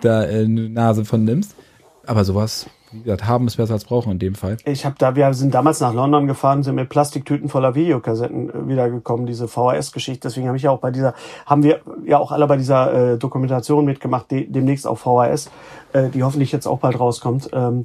da 0.00 0.24
äh, 0.24 0.44
eine 0.44 0.68
Nase 0.68 1.04
von 1.04 1.24
nimmst. 1.24 1.56
Aber 2.06 2.24
sowas 2.24 2.66
wie 2.92 3.02
gesagt, 3.02 3.26
haben 3.26 3.46
ist 3.46 3.56
besser 3.56 3.74
als 3.74 3.84
brauchen 3.84 4.12
in 4.12 4.18
dem 4.18 4.34
Fall. 4.34 4.56
Ich 4.64 4.84
habe 4.84 4.94
da, 4.98 5.16
wir 5.16 5.32
sind 5.34 5.54
damals 5.54 5.80
nach 5.80 5.94
London 5.94 6.26
gefahren, 6.26 6.62
sind 6.62 6.74
mit 6.74 6.88
Plastiktüten 6.88 7.48
voller 7.48 7.74
Videokassetten 7.74 8.50
äh, 8.50 8.68
wiedergekommen, 8.68 9.26
diese 9.26 9.48
VHS-Geschichte. 9.48 10.28
Deswegen 10.28 10.46
habe 10.46 10.56
ich 10.56 10.64
ja 10.64 10.70
auch 10.70 10.80
bei 10.80 10.90
dieser, 10.90 11.14
haben 11.46 11.62
wir 11.62 11.80
ja 12.04 12.18
auch 12.18 12.32
alle 12.32 12.46
bei 12.46 12.56
dieser 12.56 13.12
äh, 13.12 13.18
Dokumentation 13.18 13.84
mitgemacht, 13.84 14.30
de 14.30 14.46
demnächst 14.46 14.86
auf 14.86 15.00
VHS, 15.00 15.50
äh, 15.92 16.08
die 16.10 16.22
hoffentlich 16.22 16.52
jetzt 16.52 16.66
auch 16.66 16.78
bald 16.78 16.98
rauskommt, 16.98 17.50
ähm, 17.52 17.84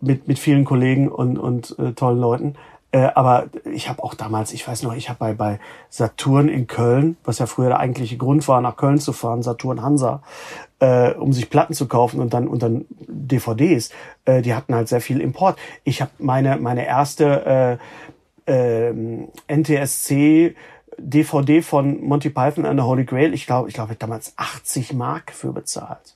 mit, 0.00 0.28
mit 0.28 0.38
vielen 0.38 0.64
Kollegen 0.64 1.08
und, 1.08 1.38
und 1.38 1.78
äh, 1.78 1.92
tollen 1.92 2.20
Leuten. 2.20 2.54
Äh, 2.94 3.10
aber 3.16 3.46
ich 3.64 3.88
habe 3.88 4.04
auch 4.04 4.14
damals, 4.14 4.52
ich 4.52 4.68
weiß 4.68 4.84
noch, 4.84 4.94
ich 4.94 5.08
habe 5.08 5.18
bei, 5.18 5.34
bei 5.34 5.60
Saturn 5.90 6.48
in 6.48 6.68
Köln, 6.68 7.16
was 7.24 7.40
ja 7.40 7.46
früher 7.46 7.68
der 7.70 7.80
eigentliche 7.80 8.16
Grund 8.16 8.46
war, 8.46 8.60
nach 8.60 8.76
Köln 8.76 9.00
zu 9.00 9.12
fahren, 9.12 9.42
Saturn 9.42 9.82
Hansa, 9.82 10.22
äh, 10.84 11.14
um 11.14 11.32
sich 11.32 11.48
Platten 11.48 11.72
zu 11.72 11.88
kaufen 11.88 12.20
und 12.20 12.34
dann 12.34 12.46
und 12.46 12.62
dann 12.62 12.84
DVDs. 12.90 13.90
Äh, 14.26 14.42
die 14.42 14.54
hatten 14.54 14.74
halt 14.74 14.88
sehr 14.88 15.00
viel 15.00 15.20
Import. 15.20 15.58
Ich 15.84 16.02
habe 16.02 16.10
meine 16.18 16.56
meine 16.58 16.86
erste 16.86 17.78
äh, 18.46 18.90
äh, 18.90 18.92
NTSC 19.48 20.54
DVD 20.98 21.62
von 21.62 22.04
Monty 22.04 22.30
Python 22.30 22.66
and 22.66 22.78
the 22.78 22.84
Holy 22.84 23.04
Grail. 23.04 23.32
Ich 23.32 23.46
glaube, 23.46 23.68
ich 23.68 23.74
glaube, 23.74 23.96
damals 23.96 24.34
80 24.36 24.92
Mark 24.92 25.32
für 25.32 25.52
bezahlt. 25.52 26.14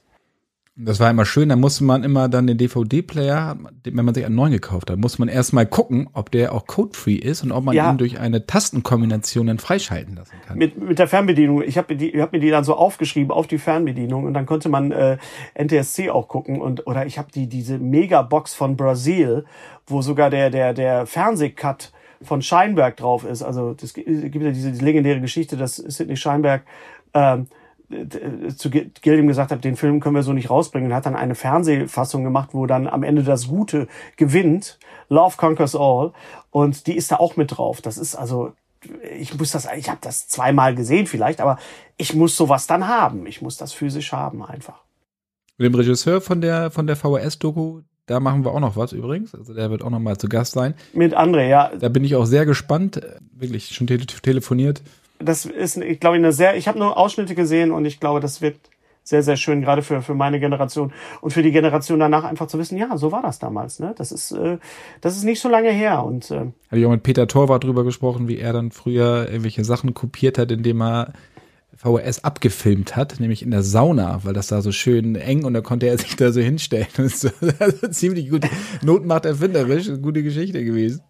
Das 0.80 1.00
war 1.00 1.11
immer 1.11 1.25
schön, 1.25 1.49
da 1.49 1.56
musste 1.56 1.82
man 1.82 2.04
immer 2.04 2.28
dann 2.28 2.47
den 2.47 2.56
DVD-Player, 2.56 3.56
wenn 3.82 4.04
man 4.04 4.14
sich 4.14 4.25
einen 4.25 4.37
neuen 4.37 4.52
gekauft 4.52 4.90
hat, 4.90 4.99
muss 4.99 5.18
man 5.18 5.26
erstmal 5.26 5.66
gucken, 5.66 6.08
ob 6.12 6.30
der 6.30 6.52
auch 6.52 6.68
code-free 6.68 7.16
ist 7.16 7.42
und 7.42 7.50
ob 7.50 7.64
man 7.64 7.75
ja. 7.75 7.90
ihn 7.90 7.99
durch 7.99 8.20
eine 8.20 8.47
Tastenkombination 8.47 9.49
dann 9.49 9.58
freischalten 9.58 10.14
lassen 10.14 10.37
kann. 10.47 10.56
Mit, 10.56 10.80
mit 10.80 11.00
der 11.00 11.08
Fernbedienung. 11.08 11.62
Ich 11.62 11.76
habe 11.78 11.97
hab 12.20 12.32
mir 12.32 12.38
die 12.38 12.50
dann 12.50 12.62
so 12.62 12.76
aufgeschrieben 12.76 13.32
auf 13.32 13.49
die 13.49 13.58
Fernbedienung 13.58 14.23
und 14.23 14.35
dann 14.35 14.47
konnte 14.47 14.68
man 14.68 14.92
äh, 14.92 15.18
NTSC 15.61 16.11
auch 16.11 16.28
gucken 16.28 16.61
und 16.61 16.87
oder 16.87 17.06
ich 17.06 17.18
habe 17.18 17.32
die 17.35 17.49
diese 17.49 17.78
Megabox 17.78 18.54
von 18.54 18.76
Brasil, 18.76 19.47
wo 19.88 20.00
sogar 20.00 20.30
der 20.30 20.50
der 20.50 20.75
der 20.75 21.06
Fernsehcut 21.06 21.90
von 22.23 22.40
Scheinberg 22.40 22.97
drauf 22.97 23.25
ist. 23.25 23.42
Also 23.42 23.75
das 23.75 23.94
gibt 23.94 24.06
ja 24.08 24.50
diese, 24.50 24.70
diese 24.70 24.85
legendäre 24.85 25.20
Geschichte, 25.20 25.56
dass 25.56 25.76
Sidney 25.76 26.16
Scheinberg 26.16 26.62
ähm, 27.14 27.49
zu 28.57 28.71
Gilliam 28.71 29.26
gesagt 29.26 29.50
hat, 29.50 29.64
den 29.64 29.76
Film 29.76 30.00
können 30.00 30.14
wir 30.14 30.23
so 30.23 30.33
nicht 30.33 30.50
rausbringen, 30.50 30.90
und 30.90 30.97
hat 30.97 31.07
dann 31.07 31.16
eine 31.16 31.35
Fernsehfassung 31.35 32.23
gemacht, 32.23 32.50
wo 32.52 32.66
dann 32.66 32.87
am 32.87 33.02
Ende 33.02 33.23
das 33.23 33.49
Gute 33.49 33.88
gewinnt. 34.16 34.78
Love 35.09 35.37
Conquers 35.37 35.75
All. 35.75 36.12
Und 36.50 36.87
die 36.87 36.97
ist 36.97 37.11
da 37.11 37.16
auch 37.16 37.37
mit 37.37 37.57
drauf. 37.57 37.80
Das 37.80 37.97
ist 37.97 38.14
also, 38.14 38.52
ich 39.18 39.37
muss 39.38 39.52
das, 39.52 39.66
ich 39.76 39.88
habe 39.88 39.99
das 40.02 40.28
zweimal 40.28 40.75
gesehen 40.75 41.07
vielleicht, 41.07 41.40
aber 41.40 41.59
ich 41.97 42.14
muss 42.14 42.37
sowas 42.37 42.66
dann 42.66 42.87
haben. 42.87 43.26
Ich 43.26 43.40
muss 43.40 43.57
das 43.57 43.73
physisch 43.73 44.12
haben 44.12 44.45
einfach. 44.45 44.83
Mit 45.57 45.73
dem 45.73 45.75
Regisseur 45.75 46.21
von 46.21 46.40
der, 46.42 46.71
von 46.71 46.87
der 46.87 46.95
VHS-Doku, 46.95 47.80
da 48.07 48.21
machen 48.21 48.45
wir 48.45 48.52
auch 48.52 48.61
noch 48.61 48.76
was 48.76 48.92
übrigens. 48.92 49.35
Also 49.35 49.54
der 49.54 49.71
wird 49.71 49.83
auch 49.83 49.90
noch 49.90 49.99
mal 49.99 50.18
zu 50.18 50.28
Gast 50.28 50.52
sein. 50.52 50.75
Mit 50.92 51.16
André, 51.16 51.49
ja. 51.49 51.73
Da 51.78 51.88
bin 51.88 52.04
ich 52.04 52.16
auch 52.16 52.26
sehr 52.26 52.45
gespannt. 52.45 53.00
Wirklich 53.33 53.75
schon 53.75 53.87
tele 53.87 54.07
telefoniert 54.07 54.83
das 55.18 55.44
ist, 55.44 55.76
ich 55.76 56.00
glaube, 56.00 56.16
eine 56.16 56.32
sehr, 56.32 56.56
ich 56.56 56.68
habe 56.68 56.78
nur 56.78 56.96
Ausschnitte 56.96 57.34
gesehen 57.34 57.70
und 57.70 57.84
ich 57.84 58.00
glaube, 58.00 58.20
das 58.20 58.40
wird 58.40 58.56
sehr, 59.08 59.22
sehr 59.22 59.37
schön, 59.37 59.62
gerade 59.62 59.82
für, 59.82 60.02
für 60.02 60.14
meine 60.14 60.38
Generation 60.38 60.92
und 61.22 61.32
für 61.32 61.42
die 61.42 61.50
Generation 61.50 61.98
danach 61.98 62.25
einfach 62.25 62.46
zu 62.46 62.58
wissen, 62.58 62.76
ja, 62.76 62.96
so 62.98 63.10
war 63.10 63.22
das 63.22 63.38
damals. 63.38 63.80
Ne? 63.80 63.94
Das 63.96 64.12
ist, 64.12 64.32
äh, 64.32 64.58
das 65.00 65.16
ist 65.16 65.25
nicht 65.25 65.40
so 65.40 65.48
lange 65.48 65.70
her. 65.70 66.04
Und 66.04 66.30
äh, 66.30 66.34
habe 66.34 66.52
ich 66.72 66.84
auch 66.84 66.90
mit 66.90 67.02
Peter 67.02 67.26
Torwart 67.26 67.64
drüber 67.64 67.84
gesprochen, 67.84 68.28
wie 68.28 68.38
er 68.38 68.52
dann 68.52 68.70
früher 68.70 69.26
irgendwelche 69.28 69.64
Sachen 69.64 69.94
kopiert 69.94 70.37
hat, 70.37 70.50
indem 70.50 70.82
er 70.82 71.14
VHS 71.75 72.25
abgefilmt 72.25 72.96
hat, 72.96 73.20
nämlich 73.20 73.42
in 73.42 73.50
der 73.50 73.62
Sauna, 73.62 74.20
weil 74.25 74.34
das 74.34 74.48
da 74.48 74.60
so 74.60 74.72
schön 74.72 75.14
eng 75.14 75.44
und 75.44 75.54
da 75.54 75.60
konnte 75.60 75.87
er 75.87 75.96
sich 75.96 76.16
da 76.16 76.32
so 76.32 76.40
hinstellen. 76.40 76.88
Das 76.96 77.25
ist 77.25 77.60
also 77.60 77.88
ziemlich 77.90 78.28
gut. 78.28 78.44
Notmacht 78.82 79.25
erfinderisch, 79.25 79.88
gute 80.02 80.22
Geschichte 80.22 80.64
gewesen. 80.64 81.00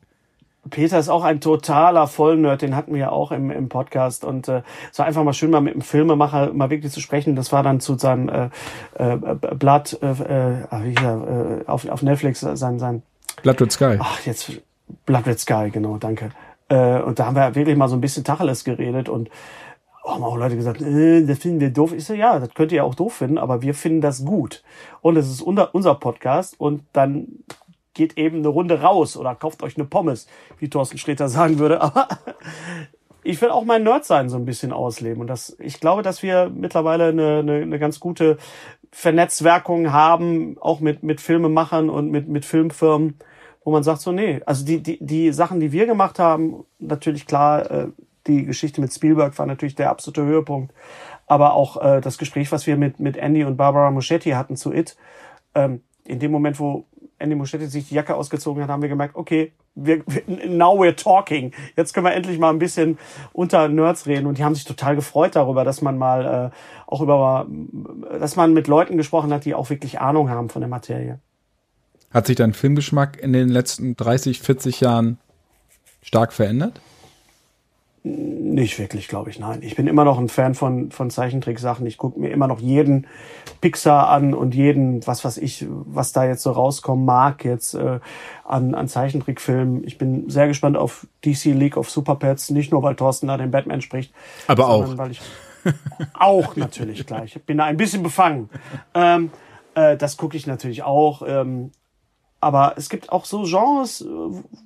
Peter 0.71 0.99
ist 0.99 1.09
auch 1.09 1.25
ein 1.25 1.41
totaler 1.41 2.07
Vollnerd, 2.07 2.63
den 2.63 2.75
hatten 2.75 2.93
wir 2.93 3.01
ja 3.01 3.11
auch 3.11 3.33
im, 3.33 3.51
im 3.51 3.69
Podcast 3.69 4.25
und 4.25 4.49
äh, 4.49 4.63
es 4.91 4.99
war 4.99 5.07
einfach 5.07 5.25
mal 5.25 5.33
schön, 5.33 5.51
mal 5.51 5.61
mit 5.61 5.75
dem 5.75 5.83
Filmemacher 5.83 6.53
mal 6.53 6.71
wirklich 6.71 6.93
zu 6.93 7.01
sprechen. 7.01 7.37
Das 7.37 7.53
war 7.53 7.63
dann 7.63 7.81
zu 7.81 7.97
seinem 7.99 8.29
äh, 8.29 8.49
äh, 8.99 9.17
Blood, 9.17 9.99
äh, 10.03 10.07
äh, 10.07 10.95
hier, 10.99 11.63
äh, 11.67 11.71
auf, 11.71 11.89
auf 11.89 12.03
Netflix, 12.03 12.41
sein, 12.41 12.79
sein 12.79 13.03
Blood 13.43 13.61
Red 13.61 13.73
Sky. 13.73 13.97
Ach, 13.99 14.21
jetzt 14.25 14.53
Blood 15.07 15.27
Red 15.27 15.39
Sky, 15.39 15.71
genau, 15.71 15.97
danke. 15.99 16.31
Äh, 16.69 17.01
und 17.01 17.19
da 17.19 17.27
haben 17.27 17.37
wir 17.37 17.55
wirklich 17.55 17.77
mal 17.77 17.89
so 17.89 17.97
ein 17.97 18.01
bisschen 18.01 18.25
Tacheles 18.25 18.65
geredet 18.65 19.09
und 19.09 19.31
oh, 20.05 20.11
haben 20.11 20.25
auch 20.25 20.37
Leute 20.37 20.57
gesagt, 20.57 20.81
äh, 20.81 21.25
das 21.25 21.39
finden 21.39 21.61
wir 21.61 21.71
doof. 21.71 21.93
Ich 21.93 22.05
so, 22.05 22.15
ja, 22.15 22.39
das 22.39 22.51
könnt 22.55 22.73
ihr 22.73 22.85
auch 22.85 22.95
doof 22.95 23.15
finden, 23.15 23.39
aber 23.39 23.63
wir 23.63 23.75
finden 23.75 24.01
das 24.01 24.25
gut. 24.25 24.63
Und 25.01 25.17
es 25.17 25.31
ist 25.31 25.43
unser, 25.43 25.75
unser 25.75 25.95
Podcast 25.95 26.59
und 26.59 26.83
dann 26.93 27.29
geht 27.95 28.17
eben 28.17 28.39
eine 28.39 28.49
Runde 28.49 28.81
raus 28.81 29.17
oder 29.17 29.35
kauft 29.35 29.63
euch 29.63 29.77
eine 29.77 29.87
Pommes, 29.87 30.27
wie 30.59 30.71
Thorsten 30.71 30.99
Sträter 30.99 31.29
sagen 31.29 31.59
würde. 31.59 31.81
Aber 31.83 32.09
ich 33.23 33.41
will 33.43 33.51
auch 33.51 33.65
mein 33.65 33.83
Nerdsein 33.83 34.29
so 34.29 34.37
ein 34.37 34.45
bisschen 34.45 34.73
ausleben. 34.73 35.21
Und 35.21 35.27
das, 35.27 35.57
ich 35.61 35.81
glaube, 35.81 36.03
dass 36.03 36.23
wir 36.23 36.51
mittlerweile 36.55 37.09
eine, 37.09 37.39
eine, 37.41 37.57
eine 37.63 37.79
ganz 37.79 38.01
gute 38.01 38.39
Vernetzwerkungen 38.91 39.93
haben, 39.93 40.57
auch 40.61 40.81
mit, 40.81 41.03
mit 41.03 41.21
Filmemachern 41.21 41.91
und 41.91 42.11
mit, 42.11 42.29
mit 42.29 42.45
Filmfirmen, 42.45 43.19
wo 43.65 43.71
man 43.71 43.83
sagt 43.83 44.01
so, 44.01 44.13
nee, 44.13 44.41
also 44.47 44.65
die, 44.65 44.83
die, 44.83 44.99
die 45.05 45.33
Sachen, 45.33 45.61
die 45.61 45.73
wir 45.73 45.87
gemacht 45.87 46.19
haben, 46.19 46.65
natürlich 46.79 47.27
klar, 47.27 47.71
äh, 47.71 47.89
die 48.27 48.45
Geschichte 48.45 48.81
mit 48.81 48.93
Spielberg 48.93 49.39
war 49.39 49.47
natürlich 49.47 49.75
der 49.75 49.91
absolute 49.91 50.25
Höhepunkt, 50.25 50.73
aber 51.27 51.55
auch 51.55 51.83
äh, 51.83 52.01
das 52.01 52.19
Gespräch, 52.19 52.51
was 52.53 52.67
wir 52.67 52.77
mit, 52.77 53.01
mit 53.01 53.17
Andy 53.17 53.45
und 53.45 53.57
Barbara 53.57 53.91
Moschetti 53.91 54.31
hatten 54.31 54.57
zu 54.57 54.73
It, 54.73 54.97
ähm, 55.55 55.83
in 56.05 56.19
dem 56.19 56.31
Moment, 56.31 56.59
wo 56.59 56.87
Andy 57.19 57.35
Moschetti 57.35 57.67
sich 57.67 57.89
die 57.89 57.95
Jacke 57.95 58.15
ausgezogen 58.15 58.63
hat, 58.63 58.71
haben 58.71 58.83
wir 58.83 58.89
gemerkt, 58.89 59.17
okay, 59.17 59.53
wir, 59.75 60.03
now 60.47 60.79
we're 60.79 60.95
talking. 60.95 61.53
Jetzt 61.77 61.93
können 61.93 62.07
wir 62.07 62.15
endlich 62.15 62.39
mal 62.39 62.51
ein 62.51 62.59
bisschen 62.59 62.99
unter 63.33 63.69
Nerds 63.69 64.07
reden. 64.07 64.27
Und 64.27 64.39
die 64.39 64.45
haben 64.45 64.55
sich 64.55 64.65
total 64.65 64.95
gefreut 64.97 65.37
darüber, 65.37 65.65
dass 65.65 65.83
man 65.83 65.99
mal 65.99 66.53
äh, 66.53 66.57
auch 66.87 67.01
über, 67.01 67.47
dass 68.19 68.37
man 68.37 68.55
mit 68.55 68.69
Leuten 68.69 68.97
gesprochen 68.97 69.33
hat, 69.33 69.45
die 69.45 69.55
auch 69.55 69.71
wirklich 69.71 70.01
Ahnung 70.01 70.31
haben 70.31 70.49
von 70.49 70.61
der 70.61 70.69
Materie. 70.69 71.19
Hat 72.13 72.27
sich 72.27 72.37
dein 72.37 72.55
Filmgeschmack 72.55 73.21
in 73.21 73.33
den 73.33 73.49
letzten 73.49 73.97
30, 73.97 74.41
40 74.41 74.81
Jahren 74.81 75.19
stark 76.03 76.33
verändert? 76.33 76.81
Nicht 78.09 78.79
wirklich, 78.79 79.09
glaube 79.09 79.31
ich, 79.31 79.39
nein. 79.39 79.61
Ich 79.63 79.77
bin 79.77 79.87
immer 79.87 80.05
noch 80.05 80.19
ein 80.19 80.29
Fan 80.29 80.55
von, 80.55 80.91
von 80.91 81.11
Zeichentricksachen. 81.11 81.87
Ich 81.87 81.99
gucke 81.99 82.19
mir 82.19 82.31
immer 82.31 82.47
noch 82.47 82.61
jeden 82.61 83.07
Pixar 83.61 84.09
an 84.09 84.35
und 84.35 84.55
jeden, 84.55 85.07
was 85.07 85.25
weiß 85.25 85.37
ich, 85.39 85.67
was 85.69 86.13
da 86.13 86.25
jetzt 86.25 86.43
so 86.43 86.53
rauskommen 86.53 87.05
mag, 87.05 87.45
jetzt 87.45 87.75
äh, 87.75 88.01
an, 88.45 88.75
an 88.75 88.89
Zeichentrickfilmen. 88.89 89.85
Ich 89.85 89.99
bin 89.99 90.31
sehr 90.31 90.49
gespannt 90.49 90.77
auf 90.77 91.07
DC 91.25 91.47
League 91.47 91.77
of 91.77 91.91
Super 91.91 92.15
Pets, 92.15 92.51
nicht 92.51 92.73
nur, 92.73 92.83
weil 92.83 92.95
Thorsten 92.97 93.29
da 93.29 93.37
den 93.37 93.51
Batman 93.51 93.83
spricht. 93.83 94.13
Aber 94.47 94.69
auch. 94.69 94.97
Weil 94.97 95.11
ich, 95.11 95.21
auch 96.15 96.57
natürlich 96.57 97.07
gleich. 97.07 97.37
Ich 97.37 97.43
bin 97.43 97.59
da 97.59 97.65
ein 97.65 97.77
bisschen 97.77 98.03
befangen. 98.03 98.49
Ähm, 98.95 99.31
äh, 99.75 99.97
das 99.97 100.17
gucke 100.17 100.37
ich 100.37 100.47
natürlich 100.47 100.83
auch. 100.83 101.23
Ähm, 101.27 101.73
aber 102.41 102.75
es 102.77 102.89
gibt 102.89 103.11
auch 103.11 103.25
so 103.25 103.43
Genres, 103.43 104.01
äh, 104.01 104.07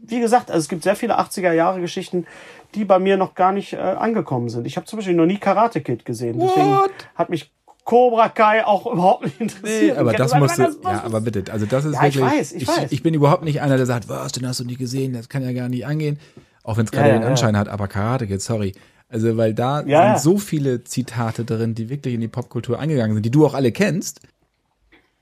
wie 0.07 0.21
gesagt, 0.21 0.51
also 0.51 0.61
es 0.61 0.69
gibt 0.69 0.83
sehr 0.83 0.97
viele 0.97 1.19
80er 1.19 1.53
Jahre 1.53 1.81
Geschichten, 1.81 2.27
die 2.75 2.85
bei 2.85 2.99
mir 2.99 3.17
noch 3.17 3.35
gar 3.35 3.53
nicht 3.53 3.73
äh, 3.73 3.79
angekommen 3.79 4.49
sind. 4.49 4.67
Ich 4.67 4.77
habe 4.77 4.87
zum 4.87 4.99
Beispiel 4.99 5.15
noch 5.15 5.27
nie 5.27 5.39
Karate 5.39 5.81
Kid 5.81 6.05
gesehen. 6.05 6.39
Deswegen 6.39 6.71
What? 6.71 6.91
hat 7.15 7.31
mich 7.31 7.51
Cobra 7.85 8.29
Kai 8.29 8.65
auch 8.65 8.87
überhaupt 8.93 9.25
nicht 9.25 9.41
interessiert. 9.41 9.95
Nee, 9.95 10.01
aber 10.01 10.13
das 10.13 10.35
musst 10.35 10.59
du, 10.59 10.63
ja, 10.85 11.03
aber 11.05 11.21
bitte, 11.21 11.51
also 11.53 11.67
das 11.67 11.85
ist 11.85 11.95
ja, 11.95 12.03
wirklich, 12.03 12.17
ich, 12.17 12.23
weiß, 12.23 12.53
ich, 12.53 12.63
ich, 12.63 12.69
weiß. 12.69 12.93
ich 12.93 13.03
bin 13.03 13.15
überhaupt 13.15 13.45
nicht 13.45 13.61
einer, 13.61 13.77
der 13.77 13.87
sagt, 13.87 14.09
was, 14.09 14.33
den 14.33 14.47
hast 14.47 14.61
du 14.61 14.65
nie 14.65 14.77
gesehen, 14.77 15.15
das 15.15 15.29
kann 15.29 15.43
ja 15.43 15.53
gar 15.53 15.69
nicht 15.69 15.87
angehen. 15.87 16.19
Auch 16.65 16.77
wenn 16.77 16.85
es 16.85 16.93
gerade 16.93 17.09
ja, 17.09 17.19
den 17.19 17.25
Anschein 17.25 17.57
hat, 17.57 17.69
aber 17.69 17.89
Karate 17.89 18.27
Kid, 18.27 18.41
sorry. 18.41 18.73
Also, 19.09 19.37
weil 19.37 19.53
da 19.53 19.83
sind 19.83 20.21
so 20.21 20.39
viele 20.39 20.85
Zitate 20.85 21.45
drin, 21.45 21.75
die 21.75 21.91
wirklich 21.91 22.15
in 22.15 22.21
die 22.21 22.29
Popkultur 22.29 22.79
eingegangen 22.79 23.15
sind, 23.15 23.27
die 23.27 23.31
du 23.31 23.45
auch 23.45 23.53
alle 23.53 23.73
kennst 23.73 24.21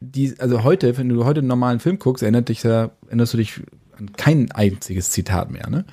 die, 0.00 0.34
also 0.38 0.64
heute, 0.64 0.96
wenn 0.96 1.08
du 1.08 1.24
heute 1.24 1.40
einen 1.40 1.48
normalen 1.48 1.80
Film 1.80 1.98
guckst, 1.98 2.22
erinnert 2.22 2.48
dich 2.48 2.62
da, 2.62 2.90
erinnerst 3.06 3.34
du 3.34 3.38
dich 3.38 3.60
an 3.98 4.12
kein 4.12 4.50
einziges 4.52 5.10
Zitat 5.10 5.50
mehr, 5.50 5.68
ne? 5.68 5.84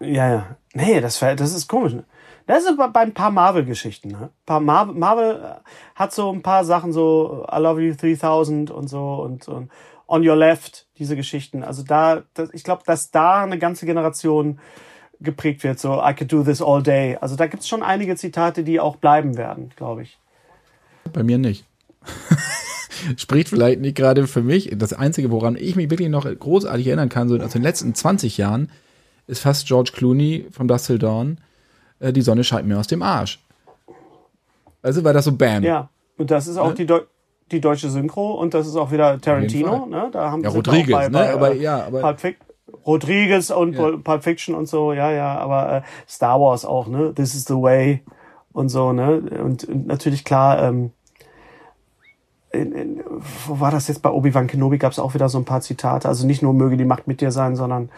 Ja, 0.00 0.30
ja. 0.30 0.56
Nee, 0.72 1.00
das, 1.00 1.18
das 1.18 1.54
ist 1.54 1.68
komisch. 1.68 1.92
Ne? 1.92 2.04
Das 2.46 2.64
ist 2.64 2.76
bei 2.76 3.00
ein 3.00 3.14
paar 3.14 3.30
Marvel-Geschichten. 3.30 4.08
Ne? 4.08 4.30
Paar 4.46 4.60
Marvel, 4.60 4.94
Marvel 4.94 5.56
hat 5.94 6.12
so 6.12 6.32
ein 6.32 6.42
paar 6.42 6.64
Sachen, 6.64 6.92
so 6.92 7.46
I 7.52 7.58
Love 7.60 7.82
You 7.82 7.94
3000 7.94 8.70
und 8.70 8.88
so 8.88 9.16
und, 9.16 9.46
und 9.48 9.70
On 10.06 10.26
Your 10.26 10.36
Left, 10.36 10.86
diese 10.98 11.16
Geschichten. 11.16 11.62
Also 11.62 11.82
da, 11.82 12.22
das, 12.34 12.48
ich 12.52 12.64
glaube, 12.64 12.82
dass 12.86 13.10
da 13.10 13.42
eine 13.42 13.58
ganze 13.58 13.84
Generation 13.84 14.58
geprägt 15.20 15.62
wird, 15.64 15.78
so 15.78 16.02
I 16.02 16.14
could 16.14 16.32
do 16.32 16.42
this 16.42 16.62
all 16.62 16.82
day. 16.82 17.18
Also 17.20 17.36
da 17.36 17.46
gibt's 17.46 17.68
schon 17.68 17.82
einige 17.82 18.16
Zitate, 18.16 18.64
die 18.64 18.80
auch 18.80 18.96
bleiben 18.96 19.36
werden, 19.36 19.70
glaube 19.76 20.02
ich. 20.02 20.18
Bei 21.12 21.22
mir 21.22 21.38
nicht. 21.38 21.66
spricht 23.16 23.48
vielleicht 23.48 23.80
nicht 23.80 23.96
gerade 23.96 24.26
für 24.26 24.42
mich. 24.42 24.72
Das 24.76 24.92
Einzige, 24.92 25.30
woran 25.30 25.56
ich 25.56 25.76
mich 25.76 25.90
wirklich 25.90 26.08
noch 26.08 26.26
großartig 26.26 26.86
erinnern 26.86 27.08
kann, 27.08 27.28
so 27.28 27.38
aus 27.38 27.52
den 27.52 27.62
letzten 27.62 27.94
20 27.94 28.38
Jahren, 28.38 28.70
ist 29.26 29.40
fast 29.40 29.66
George 29.66 29.92
Clooney 29.94 30.46
vom 30.50 30.68
Dust 30.68 30.86
Till 30.86 30.98
Dawn. 30.98 31.38
Äh, 32.00 32.12
die 32.12 32.22
Sonne 32.22 32.44
scheint 32.44 32.66
mir 32.66 32.78
aus 32.78 32.86
dem 32.86 33.02
Arsch. 33.02 33.38
Also 34.82 35.04
war 35.04 35.12
das 35.12 35.26
so 35.26 35.32
Bam. 35.32 35.62
Ja, 35.62 35.88
und 36.16 36.30
das 36.30 36.46
ist 36.46 36.56
auch 36.56 36.70
ne? 36.70 36.74
die, 36.74 36.86
Deu 36.86 37.00
die 37.50 37.60
deutsche 37.60 37.90
Synchro 37.90 38.34
und 38.34 38.54
das 38.54 38.66
ist 38.66 38.76
auch 38.76 38.92
wieder 38.92 39.20
Tarantino. 39.20 39.86
Ne? 39.86 40.08
Da 40.12 40.30
haben 40.30 40.42
ja, 40.42 40.50
Rodriguez, 40.50 40.92
bei, 40.92 41.08
ne? 41.08 41.10
bei, 41.10 41.32
aber, 41.32 41.54
ja, 41.54 41.84
aber 41.84 42.14
Pulp 42.14 42.36
Rodriguez 42.86 43.50
und 43.50 43.74
ja. 43.74 43.96
Pulp 43.96 44.22
Fiction 44.22 44.54
und 44.54 44.68
so, 44.68 44.92
ja, 44.92 45.10
ja, 45.10 45.36
aber 45.36 45.78
äh, 45.78 45.82
Star 46.08 46.40
Wars 46.40 46.64
auch, 46.64 46.86
ne? 46.86 47.12
This 47.14 47.34
is 47.34 47.44
the 47.44 47.54
way 47.54 48.02
und 48.52 48.68
so, 48.68 48.92
ne? 48.92 49.20
Und, 49.42 49.64
und 49.64 49.86
natürlich 49.86 50.24
klar, 50.24 50.62
ähm, 50.62 50.92
in, 52.52 52.72
in, 52.72 53.04
wo 53.46 53.60
war 53.60 53.70
das 53.70 53.88
jetzt 53.88 54.02
bei 54.02 54.10
Obi-Wan 54.10 54.46
Kenobi 54.46 54.78
gab 54.78 54.92
es 54.92 54.98
auch 54.98 55.14
wieder 55.14 55.28
so 55.28 55.38
ein 55.38 55.44
paar 55.44 55.60
Zitate. 55.60 56.08
Also 56.08 56.26
nicht 56.26 56.42
nur 56.42 56.52
möge 56.52 56.76
die 56.76 56.84
Macht 56.84 57.06
mit 57.06 57.20
dir 57.20 57.30
sein, 57.30 57.56
sondern 57.56 57.90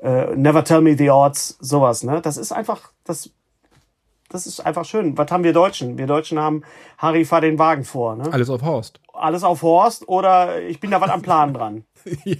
äh, 0.00 0.34
never 0.36 0.64
tell 0.64 0.80
me 0.80 0.96
the 0.96 1.10
odds, 1.10 1.56
sowas. 1.60 2.04
Ne, 2.04 2.20
das 2.22 2.36
ist 2.36 2.52
einfach 2.52 2.92
das. 3.04 3.30
Das 4.30 4.46
ist 4.46 4.60
einfach 4.60 4.84
schön. 4.84 5.16
Was 5.16 5.30
haben 5.30 5.42
wir 5.42 5.54
Deutschen? 5.54 5.96
Wir 5.96 6.06
Deutschen 6.06 6.38
haben 6.38 6.62
Harry 6.98 7.24
fahr 7.24 7.40
den 7.40 7.58
Wagen 7.58 7.84
vor. 7.84 8.14
Ne? 8.14 8.30
Alles 8.30 8.50
auf 8.50 8.60
Horst. 8.60 9.00
Alles 9.14 9.42
auf 9.42 9.62
Horst 9.62 10.06
oder 10.06 10.60
ich 10.60 10.80
bin 10.80 10.90
da 10.90 11.00
was 11.00 11.08
am 11.08 11.22
Plan 11.22 11.54
dran. 11.54 11.84
ja. 12.24 12.36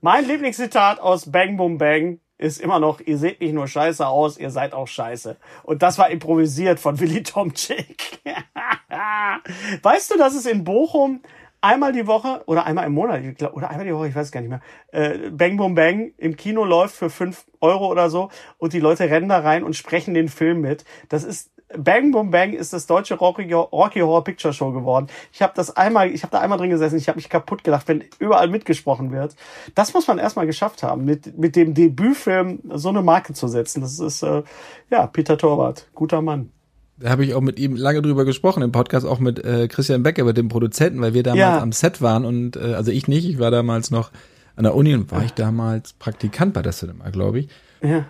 Mein 0.00 0.26
Lieblingszitat 0.26 0.98
aus 0.98 1.30
Bang 1.30 1.56
Boom 1.56 1.78
Bang 1.78 2.18
ist 2.38 2.60
immer 2.60 2.78
noch, 2.78 3.00
ihr 3.00 3.18
seht 3.18 3.40
nicht 3.40 3.54
nur 3.54 3.66
scheiße 3.66 4.06
aus, 4.06 4.38
ihr 4.38 4.50
seid 4.50 4.72
auch 4.72 4.88
scheiße. 4.88 5.36
Und 5.62 5.82
das 5.82 5.98
war 5.98 6.10
improvisiert 6.10 6.80
von 6.80 6.98
Willy 7.00 7.22
Tomczyk. 7.22 8.20
weißt 9.82 10.10
du, 10.12 10.18
dass 10.18 10.34
es 10.34 10.46
in 10.46 10.64
Bochum 10.64 11.20
einmal 11.60 11.92
die 11.92 12.06
Woche 12.06 12.42
oder 12.46 12.66
einmal 12.66 12.86
im 12.86 12.92
Monat 12.92 13.22
oder 13.52 13.70
einmal 13.70 13.86
die 13.86 13.94
Woche, 13.94 14.08
ich 14.08 14.14
weiß 14.14 14.30
gar 14.30 14.40
nicht 14.40 14.50
mehr, 14.50 14.60
äh, 14.92 15.30
Bang 15.30 15.56
Boom 15.56 15.74
Bang 15.74 16.12
im 16.18 16.36
Kino 16.36 16.64
läuft 16.64 16.94
für 16.94 17.10
fünf 17.10 17.46
Euro 17.60 17.90
oder 17.90 18.10
so 18.10 18.30
und 18.58 18.72
die 18.72 18.80
Leute 18.80 19.04
rennen 19.04 19.28
da 19.28 19.38
rein 19.40 19.64
und 19.64 19.74
sprechen 19.74 20.14
den 20.14 20.28
Film 20.28 20.60
mit. 20.60 20.84
Das 21.08 21.24
ist 21.24 21.50
Bang 21.78 22.12
Boom 22.12 22.30
Bang 22.30 22.52
ist 22.52 22.72
das 22.72 22.86
deutsche 22.86 23.14
Rocky, 23.14 23.52
Rocky 23.52 24.00
Horror 24.00 24.24
Picture 24.24 24.52
Show 24.52 24.72
geworden. 24.72 25.06
Ich 25.32 25.42
habe 25.42 25.52
das 25.56 25.76
einmal, 25.76 26.10
ich 26.10 26.22
habe 26.22 26.32
da 26.32 26.40
einmal 26.40 26.58
drin 26.58 26.70
gesessen, 26.70 26.96
ich 26.96 27.08
habe 27.08 27.16
mich 27.16 27.28
kaputt 27.28 27.64
gelacht, 27.64 27.88
wenn 27.88 28.04
überall 28.18 28.48
mitgesprochen 28.48 29.12
wird. 29.12 29.36
Das 29.74 29.94
muss 29.94 30.06
man 30.06 30.18
erstmal 30.18 30.46
geschafft 30.46 30.82
haben, 30.82 31.04
mit, 31.04 31.38
mit 31.38 31.56
dem 31.56 31.74
Debütfilm 31.74 32.60
so 32.74 32.88
eine 32.88 33.02
Marke 33.02 33.32
zu 33.32 33.48
setzen. 33.48 33.80
Das 33.80 33.98
ist 33.98 34.22
äh, 34.22 34.42
ja 34.90 35.06
Peter 35.06 35.38
Torwart, 35.38 35.88
guter 35.94 36.22
Mann. 36.22 36.50
Da 36.98 37.10
habe 37.10 37.24
ich 37.24 37.34
auch 37.34 37.42
mit 37.42 37.58
ihm 37.58 37.76
lange 37.76 38.00
drüber 38.00 38.24
gesprochen 38.24 38.62
im 38.62 38.72
Podcast, 38.72 39.06
auch 39.06 39.18
mit 39.18 39.44
äh, 39.44 39.68
Christian 39.68 40.02
Becker, 40.02 40.24
mit 40.24 40.38
dem 40.38 40.48
Produzenten, 40.48 41.00
weil 41.02 41.12
wir 41.12 41.22
damals 41.22 41.40
ja. 41.40 41.60
am 41.60 41.72
Set 41.72 42.00
waren 42.00 42.24
und 42.24 42.56
äh, 42.56 42.74
also 42.74 42.90
ich 42.90 43.06
nicht, 43.06 43.28
ich 43.28 43.38
war 43.38 43.50
damals 43.50 43.90
noch 43.90 44.10
an 44.56 44.64
der 44.64 44.74
Uni 44.74 44.94
und 44.94 45.10
war 45.12 45.22
ich 45.22 45.32
damals 45.32 45.92
Praktikant 45.92 46.54
bei 46.54 46.62
der 46.62 46.72
Cinema, 46.72 47.10
glaube 47.10 47.40
ich. 47.40 47.48
Ja. 47.82 48.06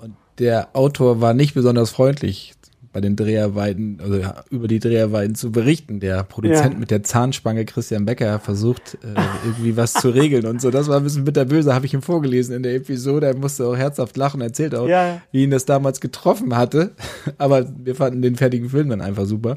Und 0.00 0.16
der 0.38 0.70
Autor 0.72 1.20
war 1.20 1.34
nicht 1.34 1.52
besonders 1.52 1.90
freundlich 1.90 2.54
bei 2.92 3.00
den 3.00 3.16
Dreharbeiten, 3.16 3.98
also 4.02 4.16
ja, 4.16 4.42
über 4.50 4.68
die 4.68 4.78
Dreharbeiten 4.78 5.34
zu 5.34 5.52
berichten. 5.52 6.00
Der 6.00 6.22
Produzent 6.24 6.74
ja. 6.74 6.78
mit 6.78 6.90
der 6.90 7.02
Zahnspange 7.02 7.64
Christian 7.64 8.04
Becker 8.04 8.38
versucht 8.38 8.98
äh, 9.02 9.20
irgendwie 9.44 9.76
was 9.76 9.92
zu 9.92 10.08
regeln 10.08 10.46
und 10.46 10.60
so. 10.60 10.70
Das 10.70 10.88
war 10.88 10.96
ein 10.96 11.04
bisschen 11.04 11.24
bitterböse, 11.24 11.74
habe 11.74 11.86
ich 11.86 11.94
ihm 11.94 12.02
vorgelesen 12.02 12.54
in 12.56 12.62
der 12.62 12.74
Episode. 12.74 13.26
Er 13.26 13.36
musste 13.36 13.66
auch 13.66 13.76
herzhaft 13.76 14.16
lachen, 14.16 14.40
erzählt 14.40 14.74
auch, 14.74 14.88
ja. 14.88 15.20
wie 15.32 15.44
ihn 15.44 15.50
das 15.50 15.64
damals 15.64 16.00
getroffen 16.00 16.56
hatte. 16.56 16.92
Aber 17.38 17.66
wir 17.76 17.94
fanden 17.94 18.22
den 18.22 18.36
fertigen 18.36 18.70
Film 18.70 18.88
dann 18.88 19.00
einfach 19.00 19.26
super. 19.26 19.56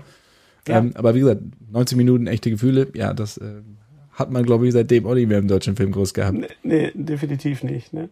Ähm, 0.68 0.92
aber 0.94 1.16
wie 1.16 1.22
gesagt, 1.22 1.42
19 1.72 1.98
Minuten 1.98 2.28
echte 2.28 2.52
Gefühle, 2.52 2.88
ja, 2.94 3.16
das 3.16 3.38
äh, 3.38 3.62
hat 4.12 4.32
man, 4.32 4.46
glaube 4.46 4.68
ich, 4.68 4.74
seitdem 4.74 5.08
auch 5.08 5.16
nicht 5.16 5.28
mehr 5.28 5.40
im 5.40 5.48
deutschen 5.48 5.76
Film 5.76 5.92
groß 5.92 6.14
gehabt. 6.14 6.38
Nee, 6.38 6.48
nee 6.62 6.92
definitiv 6.94 7.64
nicht. 7.64 7.94
Ne? 7.94 8.10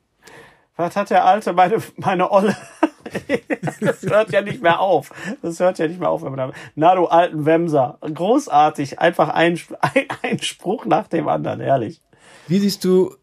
Was 0.79 0.95
hat 0.95 1.09
der 1.09 1.25
Alte, 1.25 1.51
meine, 1.51 1.75
meine 1.97 2.31
Olle? 2.31 2.55
das 3.81 4.01
hört 4.03 4.31
ja 4.31 4.41
nicht 4.41 4.61
mehr 4.61 4.79
auf. 4.79 5.11
Das 5.41 5.59
hört 5.59 5.77
ja 5.77 5.89
nicht 5.89 5.99
mehr 5.99 6.09
auf. 6.09 6.23
Wenn 6.23 6.33
man 6.33 6.51
da, 6.51 6.53
na 6.75 6.95
du 6.95 7.05
alten 7.07 7.45
Wemser. 7.45 7.97
Großartig. 7.99 8.97
Einfach 8.97 9.27
ein, 9.27 9.59
ein, 9.81 10.05
ein 10.21 10.41
Spruch 10.41 10.85
nach 10.85 11.09
dem 11.09 11.27
anderen. 11.27 11.59
Herrlich. 11.59 11.99
Wie 12.47 12.59
siehst 12.59 12.85
du 12.85 13.13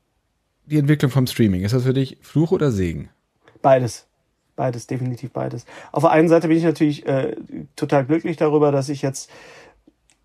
die 0.67 0.77
Entwicklung 0.77 1.11
vom 1.11 1.27
Streaming? 1.27 1.63
Ist 1.63 1.73
das 1.73 1.85
für 1.85 1.95
dich 1.95 2.19
Fluch 2.21 2.53
oder 2.53 2.71
Segen? 2.71 3.09
Beides. 3.63 4.07
Beides, 4.55 4.87
definitiv 4.87 5.33
beides. 5.33 5.65
Auf 5.93 6.03
der 6.03 6.11
einen 6.11 6.29
Seite 6.29 6.49
bin 6.49 6.59
ich 6.59 6.65
natürlich 6.65 7.07
äh, 7.07 7.37
total 7.75 8.05
glücklich 8.05 8.37
darüber, 8.37 8.71
dass 8.71 8.91
ich 8.91 9.01
jetzt 9.01 9.31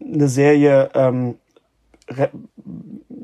eine 0.02 0.28
Serie 0.28 0.90
ähm, 0.96 1.36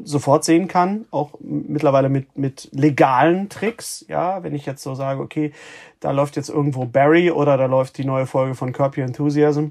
sofort 0.08 0.46
sehen 0.46 0.68
kann, 0.68 1.06
auch 1.12 1.32
mittlerweile 1.40 2.10
mit, 2.10 2.38
mit 2.38 2.70
legalen 2.72 3.50
Tricks. 3.50 4.06
Ja, 4.08 4.42
wenn 4.44 4.56
ich 4.56 4.66
jetzt 4.66 4.82
so 4.82 4.96
sage, 4.96 5.22
okay, 5.22 5.52
da 6.00 6.12
läuft 6.12 6.36
jetzt 6.36 6.50
irgendwo 6.50 6.86
Barry 6.86 7.30
oder 7.30 7.58
da 7.58 7.66
läuft 7.66 7.98
die 7.98 8.06
neue 8.06 8.26
Folge 8.26 8.56
von 8.56 8.72
Curb 8.72 8.98
Your 8.98 9.04
Enthusiasm, 9.04 9.70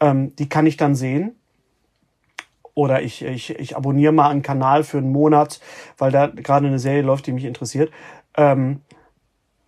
ähm, 0.00 0.34
die 0.36 0.48
kann 0.48 0.66
ich 0.66 0.76
dann 0.76 0.94
sehen. 0.94 1.36
Oder 2.74 3.00
ich, 3.00 3.24
ich, 3.24 3.50
ich 3.58 3.76
abonniere 3.76 4.12
mal 4.12 4.28
einen 4.28 4.42
Kanal 4.42 4.84
für 4.84 4.98
einen 4.98 5.10
Monat, 5.12 5.60
weil 5.96 6.10
da 6.10 6.26
gerade 6.26 6.66
eine 6.66 6.78
Serie 6.78 7.02
läuft, 7.02 7.26
die 7.26 7.32
mich 7.32 7.44
interessiert. 7.44 7.90
Ähm, 8.36 8.82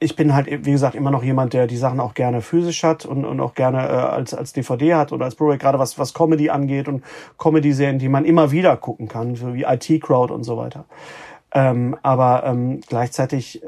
ich 0.01 0.15
bin 0.15 0.33
halt, 0.33 0.47
wie 0.65 0.71
gesagt, 0.71 0.95
immer 0.95 1.11
noch 1.11 1.25
jemand, 1.25 1.53
der 1.53 1.67
die 1.67 1.77
Sachen 1.77 1.99
auch 1.99 2.15
gerne 2.15 2.41
physisch 2.41 2.85
hat 2.85 3.05
und, 3.05 3.25
und 3.25 3.41
auch 3.41 3.55
gerne 3.55 3.79
äh, 3.79 3.91
als, 3.91 4.33
als 4.33 4.53
DVD 4.53 4.95
hat 4.95 5.13
oder 5.13 5.25
als 5.25 5.35
Blu-ray, 5.35 5.59
gerade 5.59 5.79
was, 5.79 5.99
was 5.99 6.15
Comedy 6.15 6.51
angeht 6.51 6.87
und 6.87 7.03
Comedy-Serien, 7.37 7.99
die 7.99 8.09
man 8.09 8.25
immer 8.25 8.53
wieder 8.53 8.77
gucken 8.77 9.09
kann, 9.09 9.35
so 9.35 9.55
wie 9.55 9.65
IT-Crowd 9.65 10.33
und 10.33 10.45
so 10.45 10.57
weiter. 10.57 10.85
Ähm, 11.53 11.97
aber 12.03 12.45
ähm, 12.45 12.81
gleichzeitig 12.87 13.63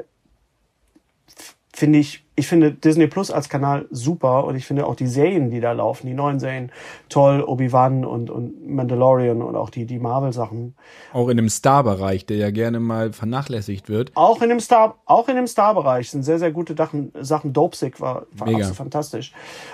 finde 1.73 1.99
ich, 1.99 2.23
ich 2.41 2.47
finde 2.47 2.71
Disney 2.71 3.05
Plus 3.05 3.29
als 3.29 3.49
Kanal 3.49 3.85
super 3.91 4.45
und 4.45 4.55
ich 4.55 4.65
finde 4.65 4.87
auch 4.87 4.95
die 4.95 5.05
Serien, 5.05 5.51
die 5.51 5.59
da 5.59 5.73
laufen, 5.73 6.07
die 6.07 6.15
neuen 6.15 6.39
Serien, 6.39 6.71
toll, 7.07 7.43
Obi-Wan 7.43 8.03
und, 8.03 8.31
und 8.31 8.67
Mandalorian 8.67 9.43
und 9.43 9.55
auch 9.55 9.69
die, 9.69 9.85
die 9.85 9.99
Marvel-Sachen. 9.99 10.73
Auch 11.13 11.29
in 11.29 11.37
dem 11.37 11.49
Star-Bereich, 11.49 12.25
der 12.25 12.37
ja 12.37 12.49
gerne 12.49 12.79
mal 12.79 13.13
vernachlässigt 13.13 13.89
wird. 13.89 14.11
Auch 14.15 14.41
in 14.41 14.49
dem 14.49 14.59
Star, 14.59 14.95
auch 15.05 15.29
in 15.29 15.35
dem 15.35 15.45
Star-Bereich 15.45 16.09
sind 16.09 16.23
sehr, 16.23 16.39
sehr 16.39 16.51
gute 16.51 16.73
Sachen. 16.75 17.11
Sachen 17.21 17.53
Dopesick 17.53 18.01
war, 18.01 18.25
war 18.31 18.47
Mega. 18.47 18.57
absolut 18.57 18.77
fantastisch. 18.77 19.33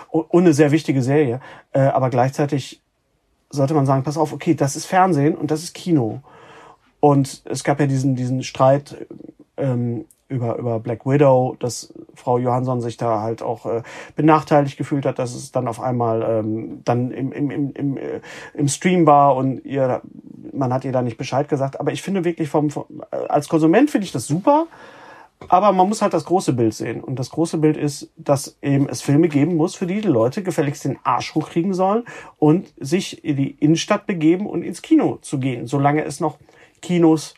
Und, 0.09 0.29
und 0.29 0.43
eine 0.43 0.53
sehr 0.53 0.71
wichtige 0.71 1.01
Serie. 1.01 1.39
Äh, 1.71 1.79
aber 1.79 2.09
gleichzeitig 2.09 2.81
sollte 3.49 3.75
man 3.75 3.85
sagen, 3.85 4.03
pass 4.03 4.17
auf, 4.17 4.33
okay, 4.33 4.55
das 4.55 4.75
ist 4.75 4.87
Fernsehen 4.87 5.35
und 5.35 5.51
das 5.51 5.63
ist 5.63 5.73
Kino. 5.73 6.19
Und 6.99 7.43
es 7.45 7.63
gab 7.63 7.79
ja 7.79 7.87
diesen, 7.87 8.17
diesen 8.17 8.43
Streit 8.43 9.07
ähm, 9.55 10.03
über, 10.27 10.57
über 10.57 10.79
Black 10.79 11.05
Widow, 11.05 11.55
dass 11.59 11.93
Frau 12.17 12.37
Johansson 12.37 12.81
sich 12.81 12.97
da 12.97 13.21
halt 13.21 13.41
auch 13.41 13.65
äh, 13.65 13.83
benachteiligt 14.15 14.77
gefühlt 14.77 15.05
hat, 15.05 15.19
dass 15.19 15.35
es 15.35 15.51
dann 15.51 15.67
auf 15.67 15.79
einmal 15.79 16.23
ähm, 16.23 16.81
dann 16.83 17.11
im, 17.11 17.31
im, 17.31 17.51
im, 17.51 17.71
im, 17.73 17.97
äh, 17.97 18.21
im 18.53 18.67
Stream 18.67 19.05
war 19.05 19.35
und 19.35 19.63
ihr, 19.63 20.01
man 20.53 20.73
hat 20.73 20.83
ihr 20.85 20.91
da 20.91 21.01
nicht 21.01 21.17
Bescheid 21.17 21.47
gesagt. 21.47 21.79
Aber 21.79 21.91
ich 21.91 22.01
finde 22.01 22.25
wirklich 22.25 22.49
vom, 22.49 22.69
vom 22.69 22.85
äh, 23.11 23.15
als 23.27 23.47
Konsument 23.47 23.89
finde 23.89 24.05
ich 24.05 24.11
das 24.11 24.27
super. 24.27 24.67
Aber 25.49 25.71
man 25.71 25.87
muss 25.87 26.01
halt 26.01 26.13
das 26.13 26.25
große 26.25 26.53
Bild 26.53 26.73
sehen. 26.73 27.03
Und 27.03 27.19
das 27.19 27.29
große 27.29 27.59
Bild 27.59 27.77
ist, 27.77 28.09
dass 28.17 28.57
eben 28.63 28.89
es 28.89 29.03
Filme 29.03 29.27
geben 29.27 29.55
muss, 29.55 29.75
für 29.75 29.85
die 29.85 30.01
die 30.01 30.07
Leute 30.07 30.41
gefälligst 30.41 30.85
den 30.85 30.97
Arsch 31.03 31.35
hochkriegen 31.35 31.75
sollen 31.75 32.05
und 32.39 32.73
sich 32.79 33.23
in 33.23 33.37
die 33.37 33.51
Innenstadt 33.51 34.07
begeben 34.07 34.47
und 34.47 34.63
ins 34.63 34.81
Kino 34.81 35.19
zu 35.21 35.37
gehen, 35.37 35.67
solange 35.67 36.03
es 36.03 36.19
noch 36.19 36.37
Kinos 36.81 37.35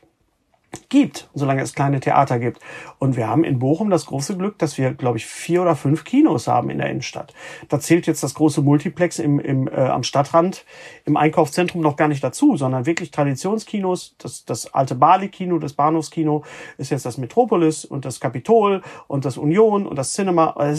gibt, 0.89 1.29
solange 1.33 1.61
es 1.61 1.73
kleine 1.73 1.99
Theater 1.99 2.39
gibt. 2.39 2.59
Und 2.99 3.15
wir 3.15 3.27
haben 3.27 3.43
in 3.43 3.59
Bochum 3.59 3.89
das 3.89 4.05
große 4.05 4.37
Glück, 4.37 4.57
dass 4.59 4.77
wir, 4.77 4.93
glaube 4.93 5.17
ich, 5.17 5.25
vier 5.25 5.61
oder 5.61 5.75
fünf 5.75 6.03
Kinos 6.03 6.47
haben 6.47 6.69
in 6.69 6.77
der 6.77 6.89
Innenstadt. 6.89 7.33
Da 7.69 7.79
zählt 7.79 8.07
jetzt 8.07 8.23
das 8.23 8.33
große 8.35 8.61
Multiplex 8.61 9.19
im, 9.19 9.39
im, 9.39 9.67
äh, 9.67 9.71
am 9.71 10.03
Stadtrand 10.03 10.65
im 11.05 11.17
Einkaufszentrum 11.17 11.81
noch 11.81 11.95
gar 11.95 12.07
nicht 12.07 12.23
dazu, 12.23 12.55
sondern 12.55 12.85
wirklich 12.85 13.11
Traditionskinos. 13.11 14.15
Das, 14.17 14.45
das 14.45 14.73
alte 14.73 14.95
Bali-Kino, 14.95 15.57
das 15.59 15.73
Bahnhofskino 15.73 16.43
ist 16.77 16.91
jetzt 16.91 17.05
das 17.05 17.17
Metropolis 17.17 17.85
und 17.85 18.05
das 18.05 18.19
Kapitol 18.19 18.81
und 19.07 19.25
das 19.25 19.37
Union 19.37 19.87
und 19.87 19.95
das 19.95 20.13
Cinema, 20.13 20.55
äh, 20.59 20.75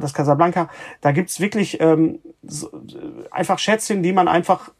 das 0.00 0.14
Casablanca. 0.14 0.68
Da 1.00 1.12
gibt's 1.12 1.40
wirklich 1.40 1.80
ähm, 1.80 2.20
so, 2.42 2.70
einfach 3.30 3.58
Schätzchen, 3.58 4.02
die 4.02 4.12
man 4.12 4.28
einfach 4.28 4.70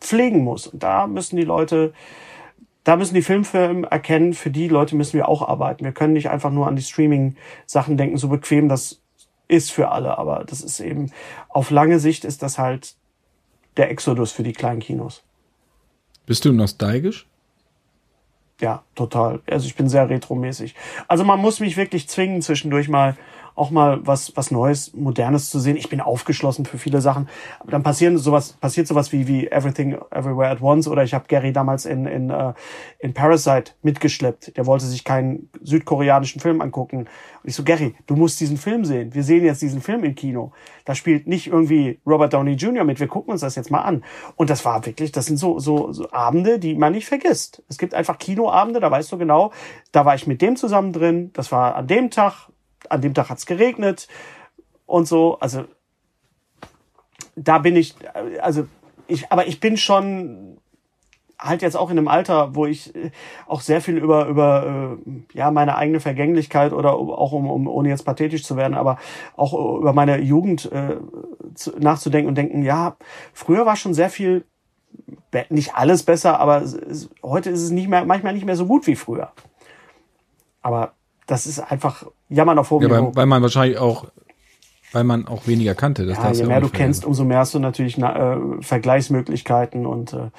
pflegen 0.00 0.44
muss. 0.44 0.66
Und 0.66 0.82
da 0.82 1.06
müssen 1.06 1.36
die 1.36 1.44
Leute 1.44 1.94
da 2.84 2.96
müssen 2.96 3.14
die 3.14 3.22
Filmfirmen 3.22 3.84
erkennen, 3.84 4.34
für 4.34 4.50
die 4.50 4.68
Leute 4.68 4.94
müssen 4.94 5.14
wir 5.14 5.28
auch 5.28 5.46
arbeiten. 5.46 5.84
Wir 5.84 5.92
können 5.92 6.12
nicht 6.12 6.28
einfach 6.28 6.50
nur 6.50 6.66
an 6.66 6.76
die 6.76 6.82
Streaming-Sachen 6.82 7.96
denken, 7.96 8.18
so 8.18 8.28
bequem 8.28 8.68
das 8.68 9.00
ist 9.48 9.72
für 9.72 9.90
alle, 9.90 10.18
aber 10.18 10.44
das 10.44 10.60
ist 10.60 10.80
eben, 10.80 11.10
auf 11.48 11.70
lange 11.70 11.98
Sicht 11.98 12.24
ist 12.24 12.42
das 12.42 12.58
halt 12.58 12.94
der 13.76 13.90
Exodus 13.90 14.32
für 14.32 14.42
die 14.42 14.52
kleinen 14.52 14.80
Kinos. 14.80 15.22
Bist 16.26 16.44
du 16.44 16.52
nostalgisch? 16.52 17.26
Ja, 18.60 18.84
total. 18.94 19.40
Also 19.46 19.66
ich 19.66 19.74
bin 19.74 19.88
sehr 19.88 20.08
retromäßig. 20.08 20.74
Also 21.08 21.24
man 21.24 21.40
muss 21.40 21.60
mich 21.60 21.76
wirklich 21.76 22.08
zwingen, 22.08 22.40
zwischendurch 22.40 22.88
mal 22.88 23.16
auch 23.54 23.70
mal 23.70 24.04
was, 24.04 24.36
was 24.36 24.50
Neues, 24.50 24.92
Modernes 24.94 25.50
zu 25.50 25.60
sehen. 25.60 25.76
Ich 25.76 25.88
bin 25.88 26.00
aufgeschlossen 26.00 26.66
für 26.66 26.78
viele 26.78 27.00
Sachen. 27.00 27.28
Aber 27.60 27.70
dann 27.70 27.82
passieren 27.82 28.18
sowas, 28.18 28.54
passiert 28.54 28.88
sowas 28.88 29.12
wie, 29.12 29.28
wie 29.28 29.46
Everything 29.46 29.96
Everywhere 30.10 30.50
at 30.50 30.60
Once 30.60 30.88
oder 30.88 31.04
ich 31.04 31.14
habe 31.14 31.26
Gary 31.28 31.52
damals 31.52 31.86
in, 31.86 32.06
in, 32.06 32.30
uh, 32.30 32.52
in 32.98 33.14
Parasite 33.14 33.72
mitgeschleppt. 33.82 34.56
Der 34.56 34.66
wollte 34.66 34.86
sich 34.86 35.04
keinen 35.04 35.50
südkoreanischen 35.62 36.40
Film 36.40 36.60
angucken. 36.60 37.00
Und 37.00 37.08
ich 37.48 37.54
so, 37.54 37.62
Gary, 37.62 37.94
du 38.06 38.16
musst 38.16 38.40
diesen 38.40 38.56
Film 38.56 38.84
sehen. 38.84 39.14
Wir 39.14 39.22
sehen 39.22 39.44
jetzt 39.44 39.62
diesen 39.62 39.80
Film 39.80 40.02
im 40.02 40.14
Kino. 40.16 40.52
Da 40.84 40.94
spielt 40.94 41.28
nicht 41.28 41.46
irgendwie 41.46 42.00
Robert 42.06 42.32
Downey 42.32 42.54
Jr. 42.54 42.84
mit. 42.84 42.98
Wir 42.98 43.08
gucken 43.08 43.32
uns 43.32 43.42
das 43.42 43.54
jetzt 43.54 43.70
mal 43.70 43.82
an. 43.82 44.02
Und 44.34 44.50
das 44.50 44.64
war 44.64 44.84
wirklich, 44.84 45.12
das 45.12 45.26
sind 45.26 45.36
so, 45.36 45.60
so, 45.60 45.92
so 45.92 46.10
Abende, 46.10 46.58
die 46.58 46.74
man 46.74 46.92
nicht 46.92 47.06
vergisst. 47.06 47.62
Es 47.68 47.78
gibt 47.78 47.94
einfach 47.94 48.18
Kinoabende, 48.18 48.80
da 48.80 48.90
weißt 48.90 49.12
du 49.12 49.18
genau, 49.18 49.52
da 49.92 50.04
war 50.04 50.16
ich 50.16 50.26
mit 50.26 50.42
dem 50.42 50.56
zusammen 50.56 50.92
drin. 50.92 51.30
Das 51.34 51.52
war 51.52 51.76
an 51.76 51.86
dem 51.86 52.10
Tag 52.10 52.48
an 52.90 53.00
dem 53.00 53.14
Tag 53.14 53.30
hat's 53.30 53.46
geregnet 53.46 54.08
und 54.86 55.06
so. 55.06 55.38
Also 55.40 55.64
da 57.36 57.58
bin 57.58 57.76
ich, 57.76 57.94
also 58.40 58.66
ich, 59.06 59.30
aber 59.30 59.46
ich 59.46 59.60
bin 59.60 59.76
schon 59.76 60.58
halt 61.38 61.62
jetzt 61.62 61.76
auch 61.76 61.90
in 61.90 61.98
einem 61.98 62.08
Alter, 62.08 62.54
wo 62.54 62.66
ich 62.66 62.94
äh, 62.94 63.10
auch 63.46 63.60
sehr 63.60 63.80
viel 63.80 63.98
über 63.98 64.26
über 64.26 64.96
äh, 65.06 65.36
ja 65.36 65.50
meine 65.50 65.76
eigene 65.76 66.00
Vergänglichkeit 66.00 66.72
oder 66.72 66.94
auch 66.94 67.32
um, 67.32 67.50
um 67.50 67.66
ohne 67.66 67.88
jetzt 67.88 68.04
pathetisch 68.04 68.44
zu 68.44 68.56
werden, 68.56 68.74
aber 68.74 68.98
auch 69.36 69.52
über 69.78 69.92
meine 69.92 70.20
Jugend 70.20 70.70
äh, 70.72 70.96
zu, 71.54 71.72
nachzudenken 71.78 72.28
und 72.28 72.36
denken, 72.36 72.62
ja, 72.62 72.96
früher 73.32 73.66
war 73.66 73.76
schon 73.76 73.94
sehr 73.94 74.10
viel 74.10 74.44
nicht 75.48 75.74
alles 75.74 76.04
besser, 76.04 76.38
aber 76.38 76.62
es, 76.62 77.10
heute 77.22 77.50
ist 77.50 77.62
es 77.62 77.70
nicht 77.70 77.88
mehr 77.88 78.04
manchmal 78.04 78.34
nicht 78.34 78.46
mehr 78.46 78.56
so 78.56 78.66
gut 78.66 78.86
wie 78.86 78.94
früher. 78.94 79.32
Aber 80.62 80.92
das 81.26 81.46
ist 81.46 81.58
einfach 81.58 82.04
Jammern 82.28 82.58
auf 82.58 82.70
hohem 82.70 82.82
ja, 82.82 82.90
weil, 82.90 83.16
weil 83.16 83.26
man 83.26 83.42
wahrscheinlich 83.42 83.78
auch 83.78 84.06
weil 84.92 85.04
man 85.04 85.26
auch 85.26 85.48
weniger 85.48 85.74
kannte. 85.74 86.06
Das 86.06 86.18
ja, 86.18 86.30
je 86.30 86.44
mehr 86.44 86.60
du 86.60 86.68
kennst, 86.68 87.04
umso 87.04 87.24
mehr 87.24 87.38
hast 87.38 87.52
du 87.52 87.58
natürlich 87.58 87.98
äh, 87.98 88.36
Vergleichsmöglichkeiten 88.60 89.86
und 89.86 90.12
äh, 90.12 90.30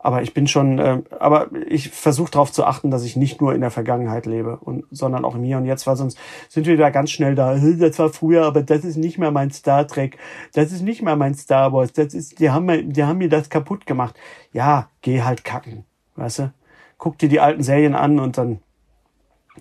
aber 0.00 0.22
ich 0.22 0.32
bin 0.32 0.46
schon, 0.46 0.78
äh, 0.78 1.02
aber 1.18 1.48
ich 1.68 1.90
versuche 1.90 2.30
darauf 2.30 2.52
zu 2.52 2.64
achten, 2.64 2.90
dass 2.90 3.04
ich 3.04 3.16
nicht 3.16 3.40
nur 3.40 3.54
in 3.54 3.60
der 3.60 3.72
Vergangenheit 3.72 4.26
lebe, 4.26 4.56
und, 4.56 4.84
sondern 4.90 5.24
auch 5.24 5.34
im 5.34 5.42
Hier 5.42 5.58
und 5.58 5.66
Jetzt, 5.66 5.86
weil 5.86 5.96
sonst 5.96 6.16
sind 6.48 6.66
wir 6.66 6.76
da 6.76 6.90
ganz 6.90 7.10
schnell 7.10 7.34
da, 7.34 7.56
das 7.56 7.98
war 7.98 8.08
früher, 8.10 8.46
aber 8.46 8.62
das 8.62 8.84
ist 8.84 8.96
nicht 8.96 9.18
mehr 9.18 9.32
mein 9.32 9.50
Star 9.50 9.86
Trek, 9.88 10.16
das 10.52 10.70
ist 10.70 10.82
nicht 10.82 11.02
mehr 11.02 11.16
mein 11.16 11.34
Star 11.34 11.72
Wars, 11.72 11.92
das 11.92 12.14
ist, 12.14 12.38
die 12.38 12.50
haben 12.50 12.66
mir, 12.66 12.84
die 12.84 13.02
haben 13.02 13.18
mir 13.18 13.28
das 13.28 13.50
kaputt 13.50 13.86
gemacht. 13.86 14.14
Ja, 14.52 14.88
geh 15.02 15.22
halt 15.22 15.44
kacken, 15.44 15.84
weißt 16.14 16.38
du? 16.38 16.52
Guck 16.96 17.18
dir 17.18 17.28
die 17.28 17.40
alten 17.40 17.62
Serien 17.62 17.94
an 17.94 18.20
und 18.20 18.38
dann 18.38 18.60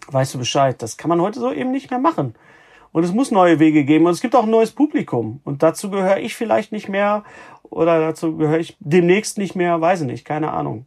weißt 0.07 0.33
du 0.33 0.39
Bescheid. 0.39 0.81
Das 0.81 0.97
kann 0.97 1.09
man 1.09 1.21
heute 1.21 1.39
so 1.39 1.51
eben 1.51 1.71
nicht 1.71 1.89
mehr 1.89 1.99
machen. 1.99 2.35
Und 2.91 3.03
es 3.03 3.13
muss 3.13 3.31
neue 3.31 3.59
Wege 3.59 3.83
geben 3.83 4.05
und 4.05 4.11
es 4.11 4.21
gibt 4.21 4.35
auch 4.35 4.43
ein 4.43 4.49
neues 4.49 4.71
Publikum. 4.71 5.41
Und 5.43 5.61
dazu 5.61 5.89
gehöre 5.89 6.19
ich 6.19 6.35
vielleicht 6.35 6.71
nicht 6.71 6.89
mehr 6.89 7.23
oder 7.63 7.99
dazu 7.99 8.37
gehöre 8.37 8.59
ich 8.59 8.77
demnächst 8.79 9.37
nicht 9.37 9.55
mehr, 9.55 9.79
weiß 9.81 10.01
ich 10.01 10.07
nicht, 10.07 10.25
keine 10.25 10.51
Ahnung. 10.51 10.85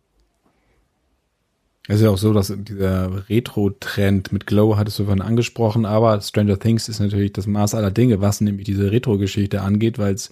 Es 1.89 1.97
ist 1.97 2.03
ja 2.03 2.11
auch 2.11 2.19
so, 2.19 2.33
dass 2.33 2.55
dieser 2.57 3.29
Retro-Trend 3.29 4.33
mit 4.33 4.47
Glow 4.47 4.77
hattest 4.77 4.99
du 4.99 5.05
vorhin 5.05 5.23
angesprochen, 5.23 5.87
aber 5.87 6.21
Stranger 6.21 6.59
Things 6.59 6.89
ist 6.89 7.01
natürlich 7.01 7.33
das 7.33 7.47
Maß 7.47 7.75
aller 7.75 7.91
Dinge, 7.91 8.21
was 8.21 8.41
nämlich 8.41 8.65
diese 8.65 8.93
Retro-Geschichte 8.93 9.61
angeht, 9.63 9.99
weil 9.99 10.15
es 10.15 10.31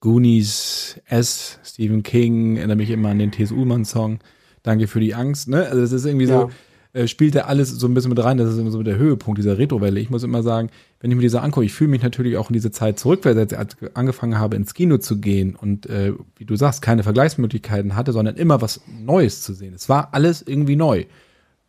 Goonies, 0.00 1.00
S, 1.06 1.58
Stephen 1.64 2.02
King, 2.02 2.56
erinnere 2.56 2.76
mich 2.76 2.90
immer 2.90 3.10
an 3.10 3.18
den 3.18 3.30
T.S. 3.30 3.52
Ullmann-Song, 3.52 4.18
Danke 4.66 4.88
für 4.88 4.98
die 4.98 5.14
Angst, 5.14 5.46
ne? 5.46 5.64
Also 5.68 5.80
es 5.80 5.92
ist 5.92 6.06
irgendwie 6.06 6.26
ja. 6.26 6.40
so, 6.40 6.50
äh, 6.96 7.08
spielt 7.08 7.34
er 7.34 7.46
alles 7.46 7.68
so 7.70 7.86
ein 7.86 7.92
bisschen 7.92 8.08
mit 8.08 8.24
rein. 8.24 8.38
Das 8.38 8.48
ist 8.48 8.58
immer 8.58 8.70
so 8.70 8.82
der 8.82 8.96
Höhepunkt 8.96 9.38
dieser 9.38 9.58
Retrowelle. 9.58 10.00
Ich 10.00 10.08
muss 10.08 10.22
immer 10.22 10.42
sagen, 10.42 10.70
wenn 11.00 11.10
ich 11.10 11.16
mir 11.16 11.22
diese 11.22 11.42
angucke, 11.42 11.66
ich 11.66 11.74
fühle 11.74 11.90
mich 11.90 12.02
natürlich 12.02 12.38
auch 12.38 12.48
in 12.48 12.54
diese 12.54 12.70
Zeit 12.70 12.98
zurückversetzt, 12.98 13.52
als 13.52 13.76
ich 13.78 13.94
angefangen 13.94 14.38
habe, 14.38 14.56
ins 14.56 14.72
Kino 14.72 14.96
zu 14.96 15.20
gehen 15.20 15.54
und 15.54 15.86
äh, 15.86 16.14
wie 16.36 16.46
du 16.46 16.56
sagst, 16.56 16.80
keine 16.80 17.02
Vergleichsmöglichkeiten 17.02 17.96
hatte, 17.96 18.12
sondern 18.12 18.36
immer 18.36 18.62
was 18.62 18.80
Neues 18.98 19.42
zu 19.42 19.52
sehen. 19.52 19.74
Es 19.74 19.90
war 19.90 20.14
alles 20.14 20.40
irgendwie 20.40 20.76
neu. 20.76 21.04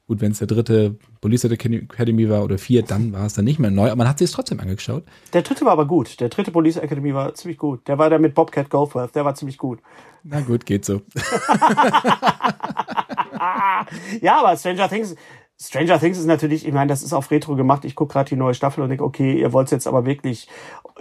Gut, 0.07 0.21
wenn 0.21 0.31
es 0.31 0.37
der 0.39 0.47
dritte 0.47 0.95
Police 1.19 1.43
Academy 1.43 2.29
war 2.29 2.45
oder 2.45 2.57
vier, 2.57 2.83
dann 2.83 3.11
war 3.11 3.25
es 3.25 3.33
dann 3.33 3.43
nicht 3.43 3.59
mehr 3.59 3.71
neu, 3.71 3.87
aber 3.87 3.97
man 3.97 4.07
hat 4.07 4.19
sich 4.19 4.29
es 4.29 4.31
trotzdem 4.31 4.61
angeschaut. 4.61 5.03
Der 5.33 5.41
dritte 5.41 5.65
war 5.65 5.73
aber 5.73 5.85
gut. 5.85 6.21
Der 6.21 6.29
dritte 6.29 6.51
Police 6.51 6.77
Academy 6.77 7.13
war 7.13 7.33
ziemlich 7.33 7.57
gut. 7.57 7.85
Der 7.89 7.97
war 7.97 8.09
der 8.09 8.19
mit 8.19 8.33
Bobcat 8.33 8.69
Goldthwait, 8.69 9.13
der 9.13 9.25
war 9.25 9.35
ziemlich 9.35 9.57
gut. 9.57 9.79
Na 10.23 10.39
gut, 10.39 10.65
geht 10.65 10.85
so. 10.85 11.01
ja, 14.21 14.39
aber 14.39 14.55
Stranger 14.57 14.89
Things, 14.89 15.15
Stranger 15.59 15.99
Things 15.99 16.19
ist 16.19 16.27
natürlich, 16.27 16.67
ich 16.67 16.73
meine, 16.73 16.87
das 16.87 17.01
ist 17.01 17.13
auf 17.13 17.31
Retro 17.31 17.55
gemacht. 17.55 17.83
Ich 17.83 17.95
gucke 17.95 18.13
gerade 18.13 18.29
die 18.29 18.35
neue 18.35 18.53
Staffel 18.53 18.83
und 18.83 18.89
denke, 18.89 19.03
okay, 19.03 19.39
ihr 19.39 19.53
wollt 19.53 19.71
jetzt 19.71 19.87
aber 19.87 20.05
wirklich, 20.05 20.47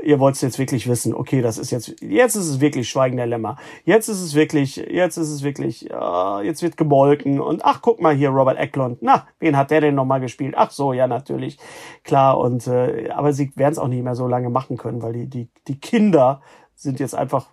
ihr 0.02 0.18
wollt 0.18 0.40
jetzt 0.40 0.58
wirklich 0.58 0.88
wissen, 0.88 1.14
okay, 1.14 1.42
das 1.42 1.58
ist 1.58 1.70
jetzt, 1.70 2.00
jetzt 2.00 2.36
ist 2.36 2.48
es 2.48 2.60
wirklich 2.60 2.88
Schweigen 2.88 3.18
der 3.18 3.26
Lämmer. 3.26 3.58
Jetzt 3.84 4.08
ist 4.08 4.22
es 4.22 4.34
wirklich, 4.34 4.76
jetzt 4.76 5.18
ist 5.18 5.28
es 5.28 5.42
wirklich, 5.42 5.90
uh, 5.92 6.40
jetzt 6.40 6.62
wird 6.62 6.78
gemolken 6.78 7.38
und 7.38 7.66
ach, 7.66 7.82
guck 7.82 8.00
mal 8.00 8.14
hier, 8.14 8.30
Robert 8.30 8.58
Eklund. 8.58 8.98
Na, 9.02 9.26
wen 9.40 9.58
hat 9.58 9.70
der 9.70 9.82
denn 9.82 9.94
nochmal 9.94 10.20
gespielt? 10.20 10.54
Ach 10.56 10.70
so, 10.70 10.94
ja, 10.94 11.06
natürlich. 11.06 11.58
Klar, 12.02 12.38
und 12.38 12.66
äh, 12.66 13.10
aber 13.10 13.34
sie 13.34 13.52
werden 13.56 13.72
es 13.72 13.78
auch 13.78 13.88
nicht 13.88 14.04
mehr 14.04 14.14
so 14.14 14.26
lange 14.26 14.48
machen 14.48 14.78
können, 14.78 15.02
weil 15.02 15.12
die, 15.12 15.26
die, 15.26 15.48
die 15.68 15.78
Kinder 15.78 16.40
sind 16.74 16.98
jetzt 16.98 17.14
einfach 17.14 17.48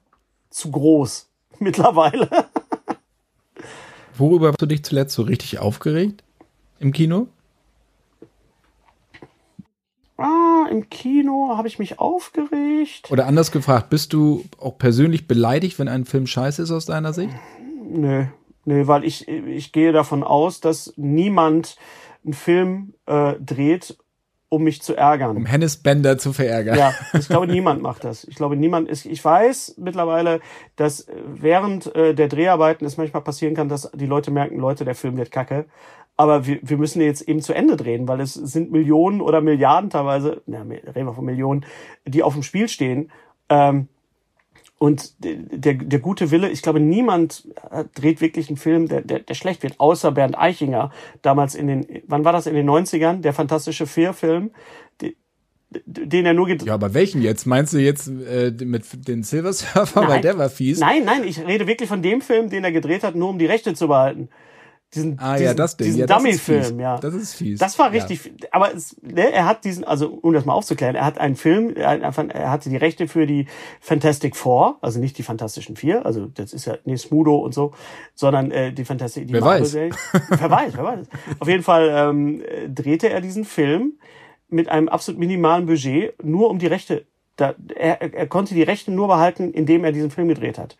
zu 0.49 0.71
groß 0.71 1.29
mittlerweile. 1.59 2.29
Worüber 4.17 4.49
hast 4.49 4.62
du 4.62 4.65
dich 4.65 4.84
zuletzt 4.84 5.15
so 5.15 5.23
richtig 5.23 5.60
aufgeregt 5.60 6.23
im 6.80 6.91
Kino? 6.91 7.28
im 10.73 10.89
Kino, 10.89 11.54
habe 11.56 11.67
ich 11.67 11.80
mich 11.80 11.99
aufgeregt. 11.99 13.10
Oder 13.12 13.28
anders 13.28 13.52
gefragt, 13.52 13.89
bist 13.89 14.13
du 14.13 14.43
auch 14.60 14.78
persönlich 14.78 15.28
beleidigt, 15.28 15.80
wenn 15.80 15.88
ein 15.88 16.06
Film 16.06 16.28
scheiße 16.28 16.62
ist 16.62 16.71
aus 16.71 16.86
deiner 16.86 17.13
Sicht? 17.13 17.34
Nö, 17.86 18.26
nö, 18.65 18.88
weil 18.88 19.06
ich, 19.06 19.28
ich 19.28 19.71
gehe 19.71 19.91
davon 19.91 20.23
aus, 20.23 20.60
dass 20.60 20.93
niemand 20.97 21.78
einen 22.23 22.34
Film 22.34 22.93
äh, 23.06 23.34
dreht, 23.39 23.97
um 24.54 24.63
mich 24.63 24.84
zu 24.84 24.96
ärgern. 24.96 25.36
Um 25.36 25.46
Hennes 25.48 25.78
Bender 25.78 26.20
zu 26.20 26.32
verärgern. 26.32 26.78
Ja, 26.78 26.94
ich 27.13 27.28
glaube, 27.28 27.48
niemand 27.48 27.82
macht 27.82 28.04
das. 28.04 28.24
Ich 28.24 28.36
glaube, 28.36 28.56
niemand 28.56 28.88
ist. 28.88 29.06
Ich 29.06 29.26
weiß 29.26 29.76
mittlerweile, 29.80 30.42
dass 30.76 31.08
während 31.26 31.94
äh, 31.96 32.13
der 32.13 32.28
Dreharbeiten 32.28 32.86
es 32.86 32.98
manchmal 32.98 33.24
passieren 33.24 33.56
kann, 33.56 33.68
dass 33.68 33.89
die 33.96 34.06
Leute 34.06 34.30
merken, 34.30 34.60
Leute, 34.60 34.86
der 34.86 34.94
Film 34.94 35.18
wird 35.18 35.32
kacke. 35.32 35.66
Aber 36.18 36.46
wir, 36.46 36.60
wir 36.62 36.78
müssen 36.78 37.02
jetzt 37.02 37.22
eben 37.22 37.42
zu 37.42 37.54
Ende 37.54 37.76
drehen, 37.76 38.08
weil 38.08 38.22
es 38.22 38.36
sind 38.36 38.72
Millionen 38.72 39.22
oder 39.22 39.42
Milliarden 39.42 39.89
teilweise, 39.89 40.44
na, 40.46 40.62
reden 40.62 41.08
wir 41.08 41.13
von 41.13 41.26
Millionen, 41.26 41.66
die 42.06 42.22
auf 42.22 42.34
dem 42.34 42.44
Spiel 42.44 42.70
stehen. 42.70 43.12
Ähm, 43.50 43.88
und 44.84 45.24
der, 45.24 45.76
der 45.76 46.00
gute 46.00 46.30
Wille, 46.30 46.50
ich 46.50 46.62
glaube, 46.62 46.82
niemand 46.82 47.48
dreht 47.96 48.19
wirklich 48.19 48.50
einen 48.50 48.58
Film, 48.58 48.89
der, 48.89 49.00
der, 49.00 49.19
der 49.19 49.34
schlecht 49.34 49.63
wird, 49.63 49.80
außer 49.80 50.12
Bernd 50.12 50.38
Eichinger, 50.38 50.91
damals 51.22 51.56
in 51.56 51.67
den, 51.67 51.88
wann 52.06 52.26
war 52.26 52.34
das, 52.34 52.48
in 52.48 52.54
den 52.54 52.69
90ern, 52.69 53.22
der 53.22 53.32
fantastische 53.32 53.88
Fear-Film, 53.88 54.52
den 55.86 56.26
er 56.26 56.34
nur 56.34 56.48
gedreht 56.48 56.67
Ja, 56.67 56.74
aber 56.74 56.93
welchen 56.93 57.22
jetzt? 57.22 57.46
Meinst 57.46 57.72
du 57.72 57.78
jetzt 57.78 58.10
äh, 58.10 58.52
mit 58.65 59.08
den 59.08 59.24
Silver 59.24 59.54
Surfer, 59.54 60.02
nein, 60.02 60.10
weil 60.10 60.22
der 60.22 60.38
war 60.38 60.50
fies? 60.50 60.82
Nein, 60.82 61.06
nein, 61.06 61.24
ich 61.24 61.39
rede 61.39 61.65
wirklich 61.65 61.88
von 61.88 62.02
dem 62.02 62.19
Film, 62.19 62.50
den 62.50 62.65
er 62.65 62.74
gedreht 62.74 63.04
hat, 63.04 63.15
nur 63.15 63.30
um 63.30 63.39
die 63.39 63.46
Rechte 63.46 63.74
zu 63.76 63.88
behalten. 63.88 64.28
Diesen, 64.93 65.17
ah, 65.19 65.34
diesen, 65.34 65.45
ja, 65.45 65.53
das 65.53 65.77
Ding. 65.77 65.86
Diesen 65.86 65.99
ja, 66.01 66.06
Dummy-Film, 66.06 66.79
ja. 66.79 66.97
Das 66.97 67.13
ist 67.13 67.34
fies. 67.34 67.60
Das 67.60 67.79
war 67.79 67.91
richtig, 67.91 68.25
ja. 68.25 68.32
aber 68.51 68.73
es, 68.73 68.95
ne, 69.01 69.32
er 69.32 69.45
hat 69.45 69.65
diesen, 69.65 69.84
also 69.84 70.10
um 70.10 70.34
das 70.34 70.45
mal 70.45 70.53
aufzuklären, 70.53 70.95
er 70.95 71.06
hat 71.06 71.17
einen 71.17 71.36
Film, 71.36 71.75
er, 71.75 72.15
hatte 72.51 72.69
die 72.69 72.77
Rechte 72.77 73.08
für 73.08 73.25
die 73.25 73.47
Fantastic 73.79 74.36
Four, 74.36 74.77
also 74.82 74.99
nicht 74.99 75.17
die 75.17 75.23
Fantastischen 75.23 75.75
Vier, 75.75 76.06
also 76.06 76.27
das 76.27 76.53
ist 76.53 76.65
ja 76.65 76.75
nee, 76.86 76.95
Smudo 76.95 77.38
und 77.38 77.53
so, 77.53 77.73
sondern 78.13 78.51
äh, 78.51 78.71
die 78.71 78.86
Fantastic, 78.86 79.27
die 79.27 79.34
wer 79.34 79.41
weiß. 79.41 79.73
wer 79.73 79.89
weiß, 80.51 80.73
wer 80.75 80.84
weiß. 80.84 81.08
Auf 81.39 81.47
jeden 81.47 81.63
Fall 81.63 81.89
ähm, 81.91 82.43
drehte 82.67 83.10
er 83.10 83.21
diesen 83.21 83.45
Film 83.45 83.93
mit 84.49 84.69
einem 84.69 84.89
absolut 84.89 85.19
minimalen 85.19 85.65
Budget, 85.65 86.23
nur 86.23 86.49
um 86.49 86.60
die 86.60 86.67
Rechte, 86.67 87.06
da, 87.36 87.56
er, 87.75 88.01
er 88.01 88.27
konnte 88.27 88.53
die 88.53 88.62
Rechte 88.62 88.91
nur 88.91 89.08
behalten, 89.08 89.51
indem 89.51 89.84
er 89.84 89.91
diesen 89.91 90.12
Film 90.12 90.27
gedreht 90.27 90.60
hat. 90.60 90.77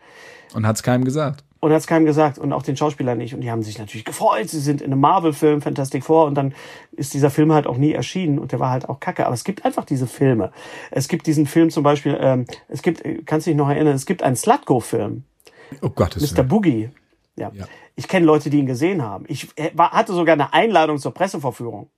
Und 0.54 0.66
hat 0.66 0.76
es 0.76 0.84
keinem 0.84 1.04
gesagt 1.04 1.42
und 1.64 1.72
hat 1.72 1.80
es 1.80 1.86
keinem 1.86 2.04
gesagt 2.04 2.38
und 2.38 2.52
auch 2.52 2.62
den 2.62 2.76
Schauspielern 2.76 3.16
nicht. 3.16 3.34
Und 3.34 3.40
die 3.40 3.50
haben 3.50 3.62
sich 3.62 3.78
natürlich 3.78 4.04
gefreut. 4.04 4.50
Sie 4.50 4.60
sind 4.60 4.82
in 4.82 4.92
einem 4.92 5.00
Marvel-Film, 5.00 5.62
Fantastic 5.62 6.04
Four, 6.04 6.26
und 6.26 6.34
dann 6.34 6.54
ist 6.92 7.14
dieser 7.14 7.30
Film 7.30 7.52
halt 7.52 7.66
auch 7.66 7.78
nie 7.78 7.92
erschienen 7.92 8.38
und 8.38 8.52
der 8.52 8.60
war 8.60 8.70
halt 8.70 8.88
auch 8.88 9.00
kacke. 9.00 9.24
Aber 9.24 9.34
es 9.34 9.44
gibt 9.44 9.64
einfach 9.64 9.86
diese 9.86 10.06
Filme. 10.06 10.52
Es 10.90 11.08
gibt 11.08 11.26
diesen 11.26 11.46
Film 11.46 11.70
zum 11.70 11.82
Beispiel, 11.82 12.18
ähm, 12.20 12.44
es 12.68 12.82
gibt, 12.82 13.02
kannst 13.24 13.46
du 13.46 13.50
dich 13.50 13.56
noch 13.56 13.70
erinnern, 13.70 13.94
es 13.94 14.04
gibt 14.04 14.22
einen 14.22 14.36
Slutko-Film. 14.36 15.24
Oh 15.80 15.88
Gott, 15.88 16.16
Mr. 16.20 16.42
Boogie. 16.42 16.90
Ja. 17.36 17.50
ja. 17.54 17.64
Ich 17.96 18.08
kenne 18.08 18.26
Leute, 18.26 18.50
die 18.50 18.58
ihn 18.58 18.66
gesehen 18.66 19.02
haben. 19.02 19.24
Ich 19.28 19.48
äh, 19.56 19.70
war, 19.72 19.92
hatte 19.92 20.12
sogar 20.12 20.34
eine 20.34 20.52
Einladung 20.52 20.98
zur 20.98 21.14
Presseverführung. 21.14 21.88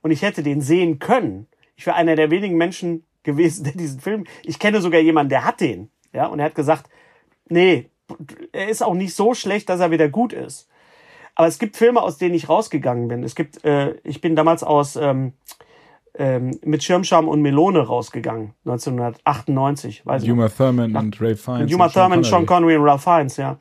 Und 0.00 0.10
ich 0.10 0.22
hätte 0.22 0.42
den 0.42 0.60
sehen 0.60 0.98
können. 0.98 1.46
Ich 1.76 1.86
wäre 1.86 1.94
einer 1.94 2.16
der 2.16 2.30
wenigen 2.30 2.56
Menschen 2.56 3.04
gewesen, 3.22 3.64
der 3.66 3.74
diesen 3.74 4.00
Film. 4.00 4.24
Ich 4.42 4.58
kenne 4.58 4.80
sogar 4.80 5.00
jemanden, 5.00 5.30
der 5.30 5.44
hat 5.44 5.60
den. 5.60 5.90
Ja, 6.12 6.26
und 6.26 6.40
er 6.40 6.46
hat 6.46 6.56
gesagt, 6.56 6.90
nee, 7.48 7.88
er 8.52 8.68
ist 8.68 8.82
auch 8.82 8.94
nicht 8.94 9.14
so 9.14 9.34
schlecht, 9.34 9.68
dass 9.68 9.80
er 9.80 9.90
wieder 9.90 10.08
gut 10.08 10.32
ist. 10.32 10.68
Aber 11.34 11.48
es 11.48 11.58
gibt 11.58 11.76
Filme, 11.76 12.02
aus 12.02 12.18
denen 12.18 12.34
ich 12.34 12.48
rausgegangen 12.48 13.08
bin. 13.08 13.22
Es 13.22 13.34
gibt, 13.34 13.64
äh, 13.64 13.94
ich 14.04 14.20
bin 14.20 14.36
damals 14.36 14.62
aus 14.62 14.96
ähm, 14.96 15.32
ähm, 16.14 16.58
mit 16.62 16.82
Schirmscham 16.84 17.28
und 17.28 17.40
Melone 17.40 17.80
rausgegangen, 17.80 18.52
1998. 18.66 20.04
Weiß 20.04 20.24
Uma 20.24 20.48
Thurman 20.48 20.94
und 20.94 21.20
Ray 21.20 21.36
Fiennes. 21.36 21.72
Uma 21.72 21.88
Thurman, 21.88 22.22
Sean 22.22 22.44
Connery 22.44 22.76
und 22.76 22.84
Ralph 22.84 23.04
Fiennes, 23.04 23.36
ja. 23.38 23.56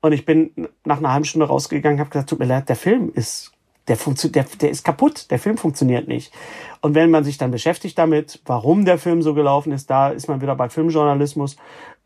Und 0.00 0.12
ich 0.12 0.24
bin 0.24 0.50
nach 0.84 0.98
einer 0.98 1.12
halben 1.12 1.24
Stunde 1.24 1.46
rausgegangen, 1.46 2.00
habe 2.00 2.10
gesagt, 2.10 2.28
tut 2.28 2.40
mir 2.40 2.46
leid, 2.46 2.68
der 2.68 2.76
Film 2.76 3.12
ist 3.14 3.52
der, 3.88 3.96
der, 3.96 4.46
der 4.60 4.70
ist 4.70 4.84
kaputt, 4.84 5.30
der 5.30 5.38
Film 5.38 5.56
funktioniert 5.56 6.08
nicht. 6.08 6.32
Und 6.80 6.94
wenn 6.94 7.10
man 7.10 7.24
sich 7.24 7.38
dann 7.38 7.50
beschäftigt 7.50 7.98
damit, 7.98 8.40
warum 8.46 8.84
der 8.84 8.98
Film 8.98 9.22
so 9.22 9.34
gelaufen 9.34 9.72
ist, 9.72 9.90
da 9.90 10.08
ist 10.08 10.28
man 10.28 10.40
wieder 10.40 10.54
bei 10.54 10.68
Filmjournalismus. 10.68 11.56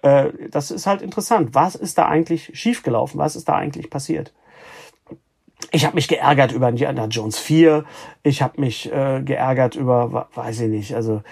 Äh, 0.07 0.49
das 0.51 0.71
ist 0.71 0.87
halt 0.87 1.03
interessant. 1.03 1.55
Was 1.55 1.75
ist 1.75 1.99
da 1.99 2.07
eigentlich 2.07 2.53
schiefgelaufen? 2.55 3.19
Was 3.19 3.35
ist 3.35 3.49
da 3.49 3.57
eigentlich 3.57 3.91
passiert? 3.91 4.33
Ich 5.73 5.85
habe 5.85 5.97
mich 5.97 6.07
geärgert 6.07 6.53
über 6.53 6.69
Indiana 6.69 7.07
Jones 7.07 7.39
4. 7.39 7.85
Ich 8.23 8.41
habe 8.41 8.61
mich 8.61 8.93
äh, 8.93 9.23
geärgert 9.23 9.75
über, 9.75 10.29
weiß 10.35 10.61
ich 10.61 10.69
nicht, 10.69 10.95
also 10.95 11.23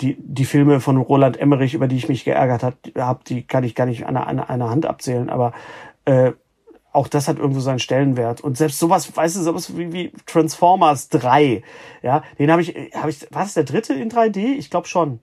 die, 0.00 0.16
die 0.18 0.44
Filme 0.44 0.80
von 0.80 0.96
Roland 0.96 1.38
Emmerich, 1.38 1.74
über 1.74 1.86
die 1.86 1.96
ich 1.96 2.08
mich 2.08 2.24
geärgert 2.24 2.62
habe, 2.62 3.20
die 3.28 3.46
kann 3.46 3.64
ich 3.64 3.74
gar 3.74 3.86
nicht 3.86 4.06
an 4.06 4.16
einer, 4.16 4.50
einer 4.50 4.70
Hand 4.70 4.86
abzählen. 4.86 5.30
Aber 5.30 5.52
äh, 6.04 6.32
auch 6.92 7.06
das 7.06 7.28
hat 7.28 7.38
irgendwo 7.38 7.60
seinen 7.60 7.78
Stellenwert. 7.78 8.40
Und 8.40 8.56
selbst 8.56 8.80
sowas, 8.80 9.16
weißt 9.16 9.36
du, 9.36 9.40
sowas 9.40 9.76
wie, 9.76 9.92
wie 9.92 10.12
Transformers 10.26 11.10
3, 11.10 11.62
ja, 12.02 12.24
den 12.38 12.50
habe 12.50 12.62
ich, 12.62 12.74
habe 12.94 13.10
ich, 13.10 13.22
war 13.30 13.44
das 13.44 13.54
der 13.54 13.64
dritte 13.64 13.94
in 13.94 14.10
3D? 14.10 14.56
Ich 14.56 14.68
glaube 14.68 14.88
schon. 14.88 15.20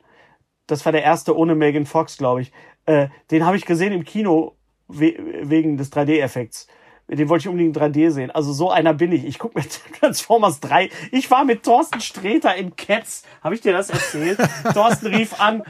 Das 0.67 0.85
war 0.85 0.93
der 0.93 1.03
erste 1.03 1.37
ohne 1.37 1.55
Megan 1.55 1.85
Fox, 1.85 2.17
glaube 2.17 2.41
ich. 2.41 2.51
Äh, 2.85 3.07
den 3.31 3.45
habe 3.45 3.57
ich 3.57 3.65
gesehen 3.65 3.93
im 3.93 4.03
Kino 4.03 4.55
we 4.87 5.15
wegen 5.43 5.77
des 5.77 5.91
3D-Effekts. 5.91 6.67
Den 7.09 7.27
wollte 7.27 7.43
ich 7.43 7.49
unbedingt 7.49 7.77
3D 7.77 8.11
sehen. 8.11 8.31
Also 8.31 8.53
so 8.53 8.71
einer 8.71 8.93
bin 8.93 9.11
ich. 9.11 9.25
Ich 9.25 9.37
gucke 9.37 9.59
mir 9.59 9.65
Transformers 9.99 10.59
3. 10.61 10.89
Ich 11.11 11.29
war 11.29 11.43
mit 11.43 11.63
Thorsten 11.63 11.99
Sträter 11.99 12.55
in 12.55 12.75
Cats. 12.75 13.23
Habe 13.43 13.55
ich 13.55 13.61
dir 13.61 13.73
das 13.73 13.89
erzählt? 13.89 14.39
Thorsten 14.73 15.07
rief 15.07 15.39
an, 15.39 15.63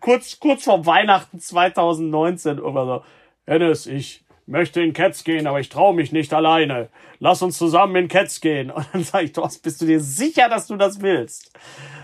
kurz, 0.00 0.38
kurz 0.38 0.64
vor 0.64 0.86
Weihnachten 0.86 1.40
2019 1.40 2.60
oder 2.60 2.86
so. 2.86 3.02
Hennes, 3.44 3.86
ich 3.86 4.24
möchte 4.46 4.80
in 4.80 4.92
Cats 4.92 5.24
gehen, 5.24 5.46
aber 5.46 5.60
ich 5.60 5.68
traue 5.68 5.94
mich 5.94 6.12
nicht 6.12 6.32
alleine. 6.32 6.88
Lass 7.18 7.42
uns 7.42 7.58
zusammen 7.58 7.96
in 7.96 8.08
Cats 8.08 8.40
gehen. 8.40 8.70
Und 8.70 8.86
dann 8.92 9.02
sage 9.02 9.24
ich, 9.24 9.32
Thorsten, 9.32 9.62
bist 9.62 9.82
du 9.82 9.86
dir 9.86 10.00
sicher, 10.00 10.48
dass 10.48 10.68
du 10.68 10.76
das 10.76 11.02
willst? 11.02 11.52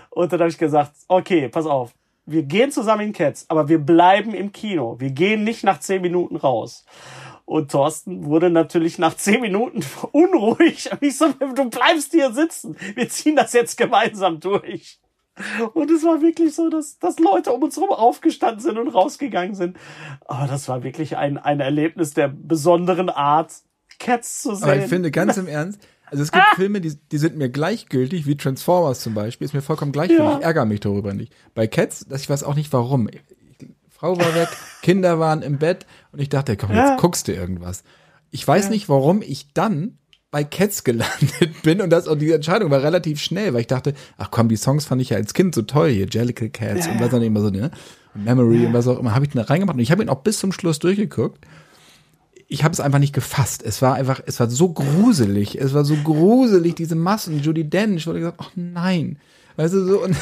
Und 0.09 0.31
dann 0.31 0.41
habe 0.41 0.49
ich 0.49 0.57
gesagt, 0.57 0.91
okay, 1.07 1.47
pass 1.47 1.65
auf. 1.65 1.93
Wir 2.25 2.43
gehen 2.43 2.71
zusammen 2.71 3.07
in 3.07 3.13
Cats, 3.13 3.45
aber 3.49 3.69
wir 3.69 3.79
bleiben 3.79 4.33
im 4.33 4.51
Kino. 4.51 4.99
Wir 4.99 5.11
gehen 5.11 5.43
nicht 5.43 5.63
nach 5.63 5.79
zehn 5.79 6.01
Minuten 6.01 6.35
raus. 6.35 6.85
Und 7.45 7.71
Thorsten 7.71 8.25
wurde 8.25 8.49
natürlich 8.49 8.97
nach 8.97 9.15
zehn 9.15 9.41
Minuten 9.41 9.85
unruhig. 10.11 10.91
Und 10.91 11.03
ich 11.03 11.17
so, 11.17 11.27
du 11.31 11.69
bleibst 11.69 12.11
hier 12.11 12.31
sitzen. 12.31 12.75
Wir 12.95 13.07
ziehen 13.09 13.35
das 13.35 13.53
jetzt 13.53 13.77
gemeinsam 13.77 14.39
durch. 14.39 14.99
Und 15.73 15.91
es 15.91 16.03
war 16.03 16.21
wirklich 16.21 16.55
so, 16.55 16.69
dass, 16.69 16.97
dass 16.97 17.19
Leute 17.19 17.51
um 17.51 17.61
uns 17.61 17.75
herum 17.75 17.91
aufgestanden 17.91 18.61
sind 18.61 18.77
und 18.77 18.87
rausgegangen 18.87 19.53
sind. 19.53 19.77
Aber 20.25 20.47
das 20.47 20.67
war 20.69 20.83
wirklich 20.83 21.17
ein, 21.17 21.37
ein 21.37 21.59
Erlebnis 21.59 22.13
der 22.13 22.29
besonderen 22.29 23.09
Art, 23.09 23.51
Cats 23.99 24.41
zu 24.41 24.55
sehen. 24.55 24.63
Aber 24.63 24.77
ich 24.77 24.85
finde 24.85 25.11
ganz 25.11 25.37
im 25.37 25.47
Ernst, 25.47 25.79
also 26.11 26.23
es 26.23 26.31
gibt 26.31 26.43
ah! 26.43 26.55
Filme, 26.55 26.81
die, 26.81 26.95
die 27.11 27.17
sind 27.17 27.37
mir 27.37 27.49
gleichgültig, 27.49 28.25
wie 28.25 28.37
Transformers 28.37 29.01
zum 29.01 29.13
Beispiel, 29.13 29.45
ist 29.45 29.53
mir 29.53 29.61
vollkommen 29.61 29.91
gleichgültig. 29.91 30.25
Ja. 30.25 30.37
Ich 30.39 30.43
ärgere 30.43 30.65
mich 30.65 30.79
darüber 30.79 31.13
nicht. 31.13 31.33
Bei 31.53 31.67
Cats, 31.67 32.05
das 32.07 32.21
ich 32.21 32.29
weiß 32.29 32.43
auch 32.43 32.55
nicht 32.55 32.71
warum. 32.73 33.09
Frau 33.89 34.17
war 34.17 34.35
weg, 34.35 34.49
Kinder 34.81 35.19
waren 35.19 35.41
im 35.41 35.57
Bett 35.57 35.85
und 36.11 36.19
ich 36.19 36.29
dachte, 36.29 36.57
komm, 36.57 36.71
jetzt 36.71 36.89
ja. 36.89 36.97
guckst 36.97 37.27
du 37.27 37.33
irgendwas. 37.33 37.83
Ich 38.31 38.47
weiß 38.47 38.65
ja. 38.65 38.71
nicht, 38.71 38.89
warum 38.89 39.21
ich 39.21 39.53
dann 39.53 39.97
bei 40.31 40.43
Cats 40.43 40.83
gelandet 40.83 41.61
bin 41.63 41.81
und 41.81 41.89
das 41.89 42.07
und 42.07 42.19
die 42.19 42.31
Entscheidung 42.31 42.69
war 42.69 42.83
relativ 42.83 43.21
schnell, 43.21 43.53
weil 43.53 43.61
ich 43.61 43.67
dachte, 43.67 43.93
ach 44.17 44.31
komm, 44.31 44.49
die 44.49 44.57
Songs 44.57 44.85
fand 44.85 45.01
ich 45.01 45.11
ja 45.11 45.17
als 45.17 45.33
Kind 45.33 45.55
so 45.55 45.61
toll 45.61 45.89
hier, 45.89 46.07
Jellicle 46.09 46.49
Cats 46.49 46.87
und 46.87 46.99
was 46.99 47.09
dann 47.09 47.21
immer 47.21 47.41
so, 47.41 47.49
ne? 47.49 47.71
Memory 48.13 48.65
und 48.65 48.73
was 48.73 48.87
auch 48.87 48.99
immer, 48.99 49.13
habe 49.13 49.25
ich 49.25 49.31
da 49.31 49.41
reingemacht 49.41 49.75
und 49.75 49.81
ich 49.81 49.91
habe 49.91 50.03
ihn 50.03 50.09
auch 50.09 50.23
bis 50.23 50.39
zum 50.39 50.51
Schluss 50.51 50.79
durchgeguckt. 50.79 51.45
Ich 52.47 52.63
habe 52.63 52.73
es 52.73 52.79
einfach 52.79 52.99
nicht 52.99 53.13
gefasst. 53.13 53.63
Es 53.63 53.81
war 53.81 53.95
einfach, 53.95 54.21
es 54.25 54.39
war 54.39 54.49
so 54.49 54.71
gruselig. 54.71 55.55
Es 55.59 55.73
war 55.73 55.83
so 55.83 55.95
gruselig, 55.95 56.75
diese 56.75 56.95
Massen. 56.95 57.41
Judy 57.41 57.63
Dench, 57.63 57.97
ich 57.97 58.07
wurde 58.07 58.19
gesagt, 58.19 58.39
ach 58.39 58.51
nein. 58.55 59.17
Weißt 59.55 59.73
du, 59.73 59.85
so, 59.85 60.03
und 60.03 60.15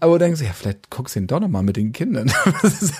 aber 0.00 0.18
du 0.18 0.24
denkst, 0.24 0.40
ja, 0.40 0.52
vielleicht 0.52 0.90
guckst 0.90 1.14
du 1.14 1.20
ihn 1.20 1.26
doch 1.26 1.40
noch 1.40 1.48
mal 1.48 1.62
mit 1.62 1.76
den 1.76 1.92
Kindern. 1.92 2.30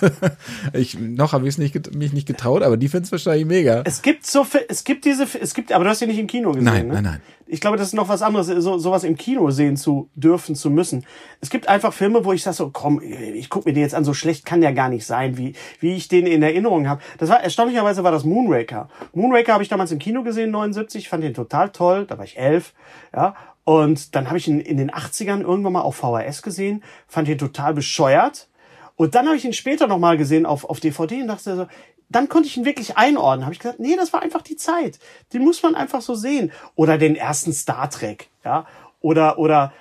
ich, 0.73 0.99
noch 0.99 1.33
habe 1.33 1.47
ich 1.47 1.57
nicht, 1.57 1.95
mich 1.95 2.13
nicht 2.13 2.27
getraut, 2.27 2.63
aber 2.63 2.77
die 2.77 2.87
finden 2.87 3.05
es 3.05 3.11
wahrscheinlich 3.11 3.45
mega. 3.45 3.83
Es 3.85 4.01
gibt 4.01 4.25
so, 4.25 4.45
es 4.67 4.83
gibt 4.83 5.05
diese, 5.05 5.27
es 5.39 5.53
gibt, 5.53 5.71
aber 5.71 5.83
du 5.83 5.89
hast 5.89 6.01
ihn 6.01 6.07
nicht 6.07 6.19
im 6.19 6.27
Kino 6.27 6.51
gesehen, 6.51 6.65
Nein, 6.65 6.87
ne? 6.87 6.93
nein, 6.95 7.03
nein. 7.03 7.21
Ich 7.47 7.59
glaube, 7.59 7.75
das 7.75 7.87
ist 7.87 7.93
noch 7.93 8.07
was 8.07 8.21
anderes, 8.21 8.47
so, 8.47 8.77
sowas 8.77 9.03
im 9.03 9.17
Kino 9.17 9.51
sehen 9.51 9.75
zu 9.75 10.09
dürfen, 10.15 10.55
zu 10.55 10.69
müssen. 10.69 11.05
Es 11.41 11.49
gibt 11.49 11.67
einfach 11.67 11.91
Filme, 11.91 12.23
wo 12.23 12.31
ich 12.31 12.43
sage 12.43 12.55
so, 12.55 12.69
komm, 12.69 13.01
ich 13.01 13.49
guck 13.49 13.65
mir 13.65 13.73
den 13.73 13.83
jetzt 13.83 13.93
an, 13.93 14.05
so 14.05 14.13
schlecht 14.13 14.45
kann 14.45 14.61
der 14.61 14.71
gar 14.71 14.87
nicht 14.87 15.05
sein, 15.05 15.37
wie, 15.37 15.53
wie 15.81 15.95
ich 15.95 16.07
den 16.07 16.27
in 16.27 16.43
Erinnerung 16.43 16.87
habe. 16.87 17.01
Das 17.17 17.27
war, 17.27 17.41
erstaunlicherweise 17.41 18.05
war 18.05 18.11
das 18.13 18.23
Moonraker. 18.23 18.87
Moonraker 19.13 19.51
habe 19.51 19.63
ich 19.63 19.69
damals 19.69 19.91
im 19.91 19.99
Kino 19.99 20.23
gesehen, 20.23 20.51
79, 20.51 21.09
fand 21.09 21.25
den 21.25 21.33
total 21.33 21.71
toll, 21.71 22.05
da 22.05 22.17
war 22.17 22.23
ich 22.23 22.37
elf, 22.37 22.73
ja. 23.13 23.35
Und 23.63 24.15
dann 24.15 24.27
habe 24.27 24.37
ich 24.37 24.47
ihn 24.47 24.59
in 24.59 24.77
den 24.77 24.91
80ern 24.91 25.41
irgendwann 25.41 25.73
mal 25.73 25.81
auf 25.81 25.97
VHS 25.97 26.41
gesehen, 26.41 26.83
fand 27.07 27.27
ihn 27.27 27.37
total 27.37 27.73
bescheuert. 27.73 28.47
Und 28.95 29.15
dann 29.15 29.27
habe 29.27 29.37
ich 29.37 29.45
ihn 29.45 29.53
später 29.53 29.87
nochmal 29.87 30.17
gesehen 30.17 30.45
auf, 30.45 30.65
auf 30.65 30.79
DVD 30.79 31.21
und 31.21 31.27
dachte 31.27 31.55
so, 31.55 31.67
dann 32.09 32.27
konnte 32.27 32.47
ich 32.47 32.57
ihn 32.57 32.65
wirklich 32.65 32.97
einordnen. 32.97 33.45
Habe 33.45 33.53
ich 33.53 33.59
gesagt, 33.59 33.79
nee, 33.79 33.95
das 33.95 34.13
war 34.13 34.21
einfach 34.21 34.41
die 34.41 34.57
Zeit. 34.57 34.99
Den 35.33 35.43
muss 35.43 35.63
man 35.63 35.75
einfach 35.75 36.01
so 36.01 36.13
sehen. 36.15 36.51
Oder 36.75 36.97
den 36.97 37.15
ersten 37.15 37.53
Star 37.53 37.89
Trek, 37.89 38.29
ja. 38.43 38.65
Oder, 38.99 39.39
oder 39.39 39.73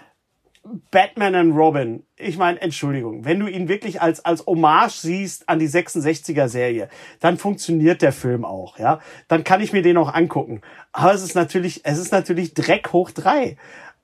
Batman 0.90 1.34
and 1.34 1.54
Robin. 1.54 2.04
Ich 2.16 2.36
meine, 2.36 2.60
Entschuldigung, 2.60 3.24
wenn 3.24 3.40
du 3.40 3.46
ihn 3.46 3.68
wirklich 3.68 4.02
als, 4.02 4.24
als 4.24 4.46
Hommage 4.46 4.92
siehst 4.92 5.48
an 5.48 5.58
die 5.58 5.68
66er 5.68 6.48
Serie, 6.48 6.88
dann 7.20 7.38
funktioniert 7.38 8.02
der 8.02 8.12
Film 8.12 8.44
auch, 8.44 8.78
ja. 8.78 9.00
Dann 9.28 9.42
kann 9.42 9.60
ich 9.60 9.72
mir 9.72 9.82
den 9.82 9.96
auch 9.96 10.12
angucken. 10.12 10.60
Aber 10.92 11.14
es 11.14 11.22
ist 11.22 11.34
natürlich, 11.34 11.80
es 11.84 11.98
ist 11.98 12.12
natürlich 12.12 12.54
Dreck 12.54 12.92
hoch 12.92 13.10
drei. 13.10 13.56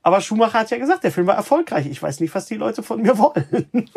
Aber 0.02 0.20
Schumacher 0.20 0.60
hat 0.60 0.70
ja 0.70 0.78
gesagt, 0.78 1.04
der 1.04 1.12
Film 1.12 1.26
war 1.26 1.34
erfolgreich. 1.34 1.86
Ich 1.86 2.02
weiß 2.02 2.20
nicht, 2.20 2.34
was 2.34 2.46
die 2.46 2.54
Leute 2.54 2.82
von 2.82 3.02
mir 3.02 3.18
wollen. 3.18 3.68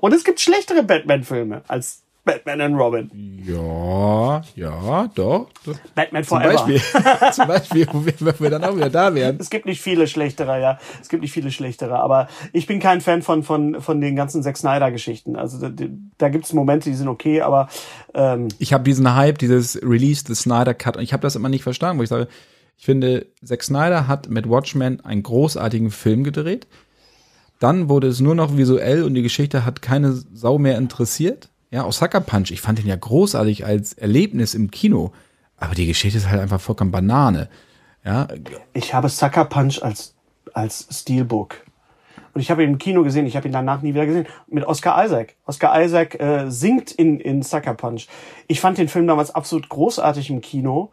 Und 0.00 0.12
es 0.12 0.24
gibt 0.24 0.40
schlechtere 0.40 0.82
Batman-Filme 0.82 1.62
als 1.68 2.04
Batman 2.28 2.60
and 2.60 2.76
Robin. 2.76 3.10
Ja, 3.42 4.42
ja, 4.54 5.08
doch. 5.14 5.48
Batman 5.94 6.24
Zum 6.24 6.42
Forever. 6.42 6.66
Beispiel, 6.66 6.80
zum 7.32 7.48
Beispiel, 7.48 7.86
wo 7.90 8.04
wir 8.04 8.50
dann 8.50 8.64
auch 8.64 8.76
wieder 8.76 8.90
da 8.90 9.14
wären. 9.14 9.38
Es 9.40 9.48
gibt 9.48 9.64
nicht 9.64 9.80
viele 9.80 10.06
schlechtere, 10.06 10.60
ja. 10.60 10.78
Es 11.00 11.08
gibt 11.08 11.22
nicht 11.22 11.32
viele 11.32 11.50
schlechtere. 11.50 11.98
Aber 12.00 12.28
ich 12.52 12.66
bin 12.66 12.80
kein 12.80 13.00
Fan 13.00 13.22
von, 13.22 13.42
von, 13.42 13.80
von 13.80 14.02
den 14.02 14.14
ganzen 14.14 14.42
Zack 14.42 14.58
Snyder-Geschichten. 14.58 15.36
Also 15.36 15.70
da, 15.70 15.86
da 16.18 16.28
gibt 16.28 16.44
es 16.44 16.52
Momente, 16.52 16.90
die 16.90 16.96
sind 16.96 17.08
okay, 17.08 17.40
aber 17.40 17.70
ähm, 18.12 18.48
Ich 18.58 18.74
habe 18.74 18.84
diesen 18.84 19.14
Hype, 19.14 19.38
dieses 19.38 19.80
Release 19.82 20.24
the 20.26 20.34
Snyder 20.34 20.74
Cut, 20.74 20.98
und 20.98 21.02
ich 21.02 21.14
habe 21.14 21.22
das 21.22 21.34
immer 21.34 21.48
nicht 21.48 21.62
verstanden, 21.62 21.98
wo 21.98 22.02
ich 22.02 22.10
sage, 22.10 22.28
ich 22.76 22.84
finde, 22.84 23.26
Zack 23.42 23.62
Snyder 23.62 24.06
hat 24.06 24.28
mit 24.28 24.50
Watchmen 24.50 25.00
einen 25.02 25.22
großartigen 25.22 25.90
Film 25.90 26.24
gedreht. 26.24 26.66
Dann 27.58 27.88
wurde 27.88 28.08
es 28.08 28.20
nur 28.20 28.34
noch 28.34 28.56
visuell 28.58 29.02
und 29.02 29.14
die 29.14 29.22
Geschichte 29.22 29.64
hat 29.64 29.80
keine 29.80 30.12
Sau 30.12 30.58
mehr 30.58 30.76
interessiert. 30.76 31.48
Ja, 31.70 31.84
auch 31.84 31.92
Sucker 31.92 32.20
Punch, 32.20 32.50
ich 32.50 32.60
fand 32.60 32.78
den 32.78 32.86
ja 32.86 32.96
großartig 32.96 33.64
als 33.66 33.92
Erlebnis 33.92 34.54
im 34.54 34.70
Kino. 34.70 35.12
Aber 35.58 35.74
die 35.74 35.86
Geschichte 35.86 36.18
ist 36.18 36.30
halt 36.30 36.40
einfach 36.40 36.60
vollkommen 36.60 36.90
Banane. 36.90 37.48
Ja, 38.04 38.28
ich 38.72 38.94
habe 38.94 39.08
Sucker 39.08 39.44
Punch 39.44 39.82
als, 39.82 40.14
als 40.54 40.86
Steelbook. 40.90 41.56
Und 42.32 42.40
ich 42.40 42.50
habe 42.50 42.62
ihn 42.62 42.70
im 42.70 42.78
Kino 42.78 43.02
gesehen, 43.02 43.26
ich 43.26 43.36
habe 43.36 43.48
ihn 43.48 43.52
danach 43.52 43.82
nie 43.82 43.94
wieder 43.94 44.06
gesehen, 44.06 44.26
mit 44.46 44.64
Oscar 44.64 45.04
Isaac. 45.04 45.34
Oscar 45.44 45.82
Isaac 45.82 46.20
äh, 46.20 46.50
singt 46.50 46.92
in, 46.92 47.18
in 47.20 47.42
Sucker 47.42 47.74
Punch. 47.74 48.06
Ich 48.46 48.60
fand 48.60 48.78
den 48.78 48.88
Film 48.88 49.06
damals 49.06 49.34
absolut 49.34 49.68
großartig 49.68 50.30
im 50.30 50.40
Kino. 50.40 50.90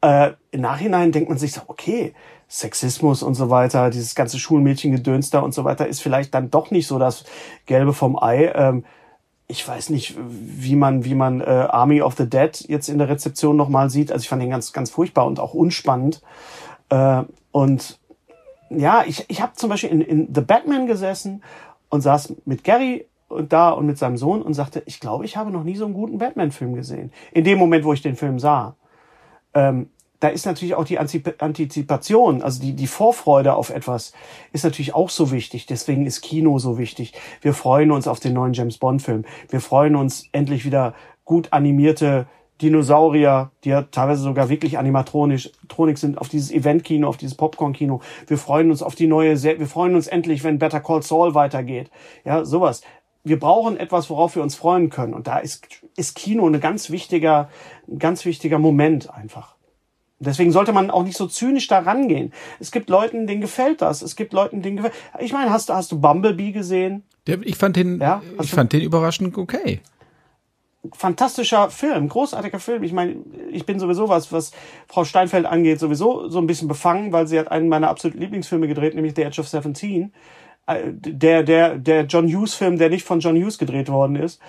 Äh, 0.00 0.32
Im 0.52 0.60
Nachhinein 0.60 1.10
denkt 1.10 1.28
man 1.28 1.38
sich 1.38 1.52
so, 1.52 1.62
okay, 1.66 2.14
Sexismus 2.48 3.22
und 3.22 3.34
so 3.34 3.50
weiter, 3.50 3.90
dieses 3.90 4.14
ganze 4.14 4.38
Schulmädchengedöns 4.38 5.30
da 5.30 5.40
und 5.40 5.52
so 5.52 5.64
weiter, 5.64 5.88
ist 5.88 6.00
vielleicht 6.00 6.34
dann 6.34 6.50
doch 6.50 6.70
nicht 6.70 6.86
so 6.86 6.98
das 6.98 7.24
Gelbe 7.66 7.92
vom 7.92 8.16
Ei. 8.22 8.52
Ähm, 8.54 8.84
ich 9.48 9.66
weiß 9.66 9.90
nicht, 9.90 10.16
wie 10.18 10.74
man, 10.74 11.04
wie 11.04 11.14
man 11.14 11.40
äh, 11.40 11.44
Army 11.44 12.02
of 12.02 12.16
the 12.16 12.28
Dead 12.28 12.50
jetzt 12.68 12.88
in 12.88 12.98
der 12.98 13.08
Rezeption 13.08 13.56
nochmal 13.56 13.90
sieht. 13.90 14.10
Also 14.10 14.22
ich 14.22 14.28
fand 14.28 14.42
den 14.42 14.50
ganz, 14.50 14.72
ganz 14.72 14.90
furchtbar 14.90 15.26
und 15.26 15.38
auch 15.38 15.54
unspannend. 15.54 16.20
Äh, 16.88 17.22
und 17.52 18.00
ja, 18.70 19.04
ich, 19.06 19.24
ich 19.28 19.40
habe 19.40 19.52
zum 19.54 19.70
Beispiel 19.70 19.90
in, 19.90 20.00
in 20.00 20.34
The 20.34 20.40
Batman 20.40 20.86
gesessen 20.86 21.42
und 21.88 22.00
saß 22.00 22.34
mit 22.44 22.64
Gary 22.64 23.06
und 23.28 23.52
da 23.52 23.70
und 23.70 23.86
mit 23.86 23.98
seinem 23.98 24.16
Sohn 24.16 24.42
und 24.42 24.54
sagte, 24.54 24.82
ich 24.86 24.98
glaube, 24.98 25.24
ich 25.24 25.36
habe 25.36 25.50
noch 25.50 25.64
nie 25.64 25.76
so 25.76 25.84
einen 25.84 25.94
guten 25.94 26.18
Batman-Film 26.18 26.74
gesehen. 26.74 27.12
In 27.32 27.44
dem 27.44 27.58
Moment, 27.58 27.84
wo 27.84 27.92
ich 27.92 28.02
den 28.02 28.16
Film 28.16 28.38
sah. 28.38 28.76
Ähm, 29.54 29.90
da 30.20 30.28
ist 30.28 30.46
natürlich 30.46 30.74
auch 30.74 30.84
die 30.84 30.98
Antizipation, 30.98 32.42
also 32.42 32.60
die, 32.60 32.72
die 32.74 32.86
Vorfreude 32.86 33.54
auf 33.54 33.70
etwas, 33.70 34.12
ist 34.52 34.64
natürlich 34.64 34.94
auch 34.94 35.10
so 35.10 35.30
wichtig. 35.30 35.66
Deswegen 35.66 36.06
ist 36.06 36.22
Kino 36.22 36.58
so 36.58 36.78
wichtig. 36.78 37.12
Wir 37.42 37.54
freuen 37.54 37.90
uns 37.90 38.08
auf 38.08 38.20
den 38.20 38.32
neuen 38.32 38.52
James 38.52 38.78
Bond-Film. 38.78 39.24
Wir 39.48 39.60
freuen 39.60 39.96
uns 39.96 40.28
endlich 40.32 40.64
wieder 40.64 40.94
gut 41.24 41.52
animierte 41.52 42.26
Dinosaurier, 42.62 43.50
die 43.64 43.68
ja 43.68 43.82
teilweise 43.82 44.22
sogar 44.22 44.48
wirklich 44.48 44.78
animatronisch 44.78 45.50
Tronik 45.68 45.98
sind, 45.98 46.16
auf 46.16 46.30
dieses 46.30 46.50
Event-Kino, 46.50 47.06
auf 47.06 47.18
dieses 47.18 47.36
Popcorn-Kino. 47.36 48.00
Wir 48.26 48.38
freuen 48.38 48.70
uns 48.70 48.82
auf 48.82 48.94
die 48.94 49.06
neue, 49.06 49.36
Se 49.36 49.58
wir 49.58 49.66
freuen 49.66 49.94
uns 49.94 50.06
endlich, 50.06 50.42
wenn 50.42 50.58
Better 50.58 50.80
Call 50.80 51.02
Saul 51.02 51.34
weitergeht. 51.34 51.90
Ja, 52.24 52.44
sowas. 52.44 52.80
Wir 53.24 53.38
brauchen 53.38 53.76
etwas, 53.76 54.08
worauf 54.08 54.36
wir 54.36 54.42
uns 54.42 54.54
freuen 54.54 54.88
können. 54.88 55.12
Und 55.12 55.26
da 55.26 55.38
ist, 55.38 55.66
ist 55.96 56.14
Kino 56.14 56.46
ein 56.46 56.60
ganz 56.60 56.90
wichtiger, 56.90 57.50
ein 57.88 57.98
ganz 57.98 58.24
wichtiger 58.24 58.58
Moment 58.58 59.12
einfach. 59.12 59.55
Deswegen 60.18 60.50
sollte 60.50 60.72
man 60.72 60.90
auch 60.90 61.02
nicht 61.02 61.16
so 61.16 61.26
zynisch 61.26 61.66
da 61.66 61.80
rangehen. 61.80 62.32
Es 62.58 62.70
gibt 62.70 62.88
Leuten, 62.88 63.26
denen 63.26 63.42
gefällt 63.42 63.82
das. 63.82 64.00
Es 64.00 64.16
gibt 64.16 64.32
Leuten, 64.32 64.62
denen 64.62 64.76
gefällt. 64.76 64.94
Ich 65.18 65.32
meine, 65.32 65.50
hast 65.50 65.68
du 65.68 65.74
hast 65.74 65.92
du 65.92 66.00
Bumblebee 66.00 66.52
gesehen? 66.52 67.02
Der, 67.26 67.38
ich 67.42 67.56
fand 67.56 67.76
den, 67.76 68.00
Ja, 68.00 68.22
ich 68.40 68.50
fand 68.50 68.72
den 68.72 68.80
überraschend 68.80 69.36
okay. 69.36 69.80
Fantastischer 70.94 71.68
Film, 71.70 72.08
großartiger 72.08 72.60
Film. 72.60 72.84
Ich 72.84 72.92
meine, 72.92 73.16
ich 73.50 73.66
bin 73.66 73.80
sowieso 73.80 74.08
was, 74.08 74.32
was 74.32 74.52
Frau 74.86 75.04
Steinfeld 75.04 75.44
angeht, 75.44 75.80
sowieso 75.80 76.28
so 76.28 76.38
ein 76.38 76.46
bisschen 76.46 76.68
befangen, 76.68 77.12
weil 77.12 77.26
sie 77.26 77.38
hat 77.38 77.50
einen 77.50 77.68
meiner 77.68 77.88
absoluten 77.88 78.20
Lieblingsfilme 78.20 78.68
gedreht, 78.68 78.94
nämlich 78.94 79.14
The 79.16 79.22
Edge 79.22 79.40
of 79.40 79.48
Seventeen. 79.48 80.12
Der, 80.68 81.44
der, 81.44 81.78
der 81.78 82.06
John 82.06 82.26
Hughes 82.26 82.54
Film, 82.54 82.76
der 82.76 82.90
nicht 82.90 83.04
von 83.04 83.20
John 83.20 83.36
Hughes 83.36 83.56
gedreht 83.56 83.88
worden 83.88 84.16
ist. 84.16 84.40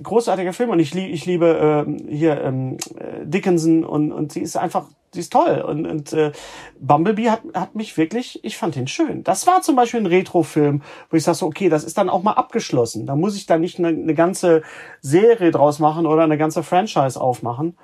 Großartiger 0.00 0.52
Film 0.52 0.70
und 0.70 0.78
ich, 0.78 0.94
lieb, 0.94 1.12
ich 1.12 1.26
liebe 1.26 1.84
ähm, 1.86 2.06
hier 2.08 2.40
ähm, 2.42 2.76
äh, 2.96 3.26
Dickinson 3.26 3.84
und, 3.84 4.12
und 4.12 4.32
sie 4.32 4.40
ist 4.40 4.56
einfach, 4.56 4.86
sie 5.12 5.18
ist 5.18 5.32
toll. 5.32 5.64
Und, 5.66 5.84
und 5.84 6.12
äh, 6.12 6.30
Bumblebee 6.78 7.28
hat, 7.28 7.42
hat 7.54 7.74
mich 7.74 7.96
wirklich, 7.96 8.38
ich 8.44 8.56
fand 8.56 8.76
den 8.76 8.86
schön. 8.86 9.24
Das 9.24 9.48
war 9.48 9.62
zum 9.62 9.74
Beispiel 9.74 9.98
ein 9.98 10.06
Retro-Film, 10.06 10.82
wo 11.10 11.16
ich 11.16 11.24
sage 11.24 11.38
so, 11.38 11.46
okay, 11.46 11.68
das 11.68 11.82
ist 11.82 11.98
dann 11.98 12.08
auch 12.08 12.22
mal 12.22 12.34
abgeschlossen. 12.34 13.06
Da 13.06 13.16
muss 13.16 13.36
ich 13.36 13.46
dann 13.46 13.60
nicht 13.60 13.80
eine, 13.80 13.88
eine 13.88 14.14
ganze 14.14 14.62
Serie 15.00 15.50
draus 15.50 15.80
machen 15.80 16.06
oder 16.06 16.22
eine 16.22 16.38
ganze 16.38 16.62
Franchise 16.62 17.20
aufmachen. 17.20 17.76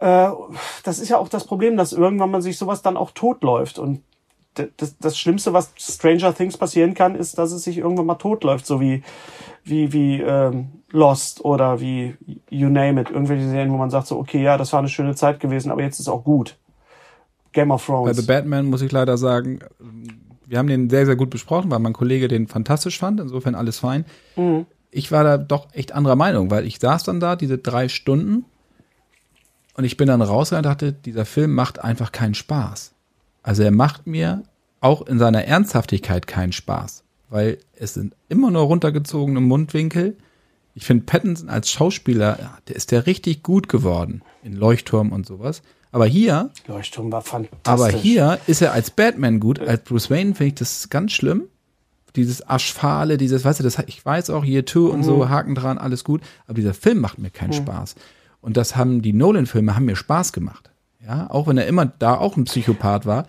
Äh, 0.00 0.30
das 0.82 0.98
ist 0.98 1.10
ja 1.10 1.18
auch 1.18 1.28
das 1.28 1.44
Problem, 1.44 1.76
dass 1.76 1.92
irgendwann 1.92 2.32
man 2.32 2.42
sich 2.42 2.58
sowas 2.58 2.82
dann 2.82 2.96
auch 2.96 3.12
totläuft. 3.12 3.78
Und 3.78 4.02
das, 4.54 4.98
das 4.98 5.18
Schlimmste, 5.18 5.52
was 5.52 5.72
Stranger 5.78 6.34
Things 6.34 6.56
passieren 6.56 6.94
kann, 6.94 7.14
ist, 7.14 7.38
dass 7.38 7.52
es 7.52 7.62
sich 7.62 7.78
irgendwann 7.78 8.06
mal 8.06 8.16
totläuft, 8.16 8.66
so 8.66 8.80
wie 8.80 9.02
wie 9.64 9.92
wie 9.92 10.20
ähm, 10.20 10.68
Lost 10.90 11.44
oder 11.44 11.80
wie 11.80 12.16
You 12.50 12.68
Name 12.68 13.00
It, 13.00 13.10
irgendwelche 13.10 13.48
Serien, 13.48 13.72
wo 13.72 13.76
man 13.76 13.90
sagt 13.90 14.08
so, 14.08 14.18
okay, 14.18 14.42
ja, 14.42 14.58
das 14.58 14.72
war 14.72 14.80
eine 14.80 14.88
schöne 14.88 15.14
Zeit 15.14 15.40
gewesen, 15.40 15.70
aber 15.70 15.82
jetzt 15.82 16.00
ist 16.00 16.08
auch 16.08 16.24
gut. 16.24 16.56
Game 17.52 17.70
of 17.70 17.86
Bei 17.86 17.92
Thrones. 17.92 18.16
The 18.16 18.26
Batman 18.26 18.66
muss 18.66 18.82
ich 18.82 18.92
leider 18.92 19.16
sagen, 19.16 19.60
wir 20.46 20.58
haben 20.58 20.66
den 20.68 20.90
sehr, 20.90 21.06
sehr 21.06 21.16
gut 21.16 21.30
besprochen, 21.30 21.70
weil 21.70 21.78
mein 21.78 21.92
Kollege 21.92 22.28
den 22.28 22.48
fantastisch 22.48 22.98
fand, 22.98 23.20
insofern 23.20 23.54
alles 23.54 23.78
fein. 23.78 24.04
Ich 24.90 25.12
war 25.12 25.24
da 25.24 25.38
doch 25.38 25.68
echt 25.72 25.92
anderer 25.92 26.16
Meinung, 26.16 26.50
weil 26.50 26.66
ich 26.66 26.78
saß 26.78 27.04
dann 27.04 27.20
da, 27.20 27.36
diese 27.36 27.58
drei 27.58 27.88
Stunden, 27.88 28.44
und 29.74 29.84
ich 29.84 29.96
bin 29.96 30.08
dann 30.08 30.20
rausgegangen 30.20 30.66
und 30.66 30.70
dachte, 30.70 30.92
dieser 30.92 31.24
Film 31.24 31.54
macht 31.54 31.82
einfach 31.82 32.12
keinen 32.12 32.34
Spaß. 32.34 32.91
Also 33.42 33.62
er 33.62 33.70
macht 33.70 34.06
mir 34.06 34.42
auch 34.80 35.02
in 35.06 35.18
seiner 35.18 35.44
Ernsthaftigkeit 35.44 36.26
keinen 36.26 36.52
Spaß, 36.52 37.04
weil 37.30 37.58
es 37.74 37.94
sind 37.94 38.14
immer 38.28 38.50
nur 38.50 38.62
runtergezogene 38.62 39.40
Mundwinkel. 39.40 40.16
Ich 40.74 40.84
finde 40.84 41.04
Pattinson 41.04 41.48
als 41.48 41.70
Schauspieler, 41.70 42.38
ja, 42.40 42.58
der 42.68 42.76
ist 42.76 42.92
ja 42.92 43.00
richtig 43.00 43.42
gut 43.42 43.68
geworden 43.68 44.22
in 44.42 44.54
Leuchtturm 44.54 45.12
und 45.12 45.26
sowas. 45.26 45.62
Aber 45.92 46.06
hier 46.06 46.50
Leuchtturm 46.66 47.12
war 47.12 47.20
fantastisch. 47.20 47.60
aber 47.64 47.88
hier 47.90 48.38
ist 48.46 48.62
er 48.62 48.72
als 48.72 48.90
Batman 48.90 49.40
gut, 49.40 49.60
als 49.60 49.84
Bruce 49.84 50.10
Wayne 50.10 50.34
finde 50.34 50.48
ich 50.48 50.54
das 50.54 50.88
ganz 50.88 51.12
schlimm. 51.12 51.44
Dieses 52.16 52.46
Aschfahle, 52.48 53.16
dieses, 53.18 53.44
weißt 53.44 53.60
du, 53.60 53.64
das, 53.64 53.78
ich 53.86 54.04
weiß 54.04 54.30
auch, 54.30 54.44
hier 54.44 54.64
Two 54.66 54.88
und 54.88 55.02
so, 55.02 55.28
Haken 55.28 55.54
dran, 55.54 55.78
alles 55.78 56.04
gut, 56.04 56.22
aber 56.46 56.54
dieser 56.54 56.74
Film 56.74 57.00
macht 57.00 57.18
mir 57.18 57.30
keinen 57.30 57.52
Spaß. 57.54 57.94
Und 58.42 58.56
das 58.56 58.76
haben 58.76 59.00
die 59.00 59.12
Nolan-Filme 59.12 59.74
haben 59.74 59.86
mir 59.86 59.96
Spaß 59.96 60.32
gemacht. 60.32 60.71
Ja, 61.04 61.28
auch 61.30 61.46
wenn 61.46 61.58
er 61.58 61.66
immer 61.66 61.86
da 61.86 62.16
auch 62.16 62.36
ein 62.36 62.44
Psychopath 62.44 63.06
war. 63.06 63.26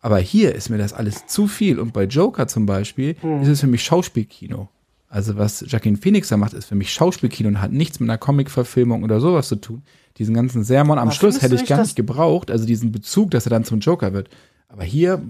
Aber 0.00 0.18
hier 0.18 0.54
ist 0.54 0.68
mir 0.68 0.78
das 0.78 0.92
alles 0.92 1.26
zu 1.26 1.48
viel. 1.48 1.78
Und 1.80 1.92
bei 1.92 2.04
Joker 2.04 2.46
zum 2.46 2.66
Beispiel 2.66 3.16
ist 3.42 3.48
es 3.48 3.60
für 3.60 3.66
mich 3.66 3.82
Schauspielkino. 3.82 4.68
Also 5.08 5.36
was 5.36 5.64
Joaquin 5.66 5.96
Phoenix 5.96 6.28
da 6.28 6.36
macht, 6.36 6.52
ist 6.52 6.66
für 6.66 6.74
mich 6.74 6.92
Schauspielkino 6.92 7.48
und 7.48 7.60
hat 7.60 7.72
nichts 7.72 7.98
mit 7.98 8.08
einer 8.08 8.18
Comic-Verfilmung 8.18 9.02
oder 9.02 9.20
sowas 9.20 9.48
zu 9.48 9.56
tun. 9.56 9.82
Diesen 10.18 10.34
ganzen 10.34 10.64
Sermon 10.64 10.98
am 10.98 11.08
Aber 11.08 11.12
Schluss 11.12 11.40
hätte 11.40 11.54
ich 11.54 11.62
nicht, 11.62 11.70
gar 11.70 11.80
nicht 11.80 11.96
gebraucht, 11.96 12.50
also 12.50 12.66
diesen 12.66 12.92
Bezug, 12.92 13.30
dass 13.30 13.46
er 13.46 13.50
dann 13.50 13.64
zum 13.64 13.80
Joker 13.80 14.12
wird. 14.12 14.28
Aber 14.68 14.84
hier, 14.84 15.22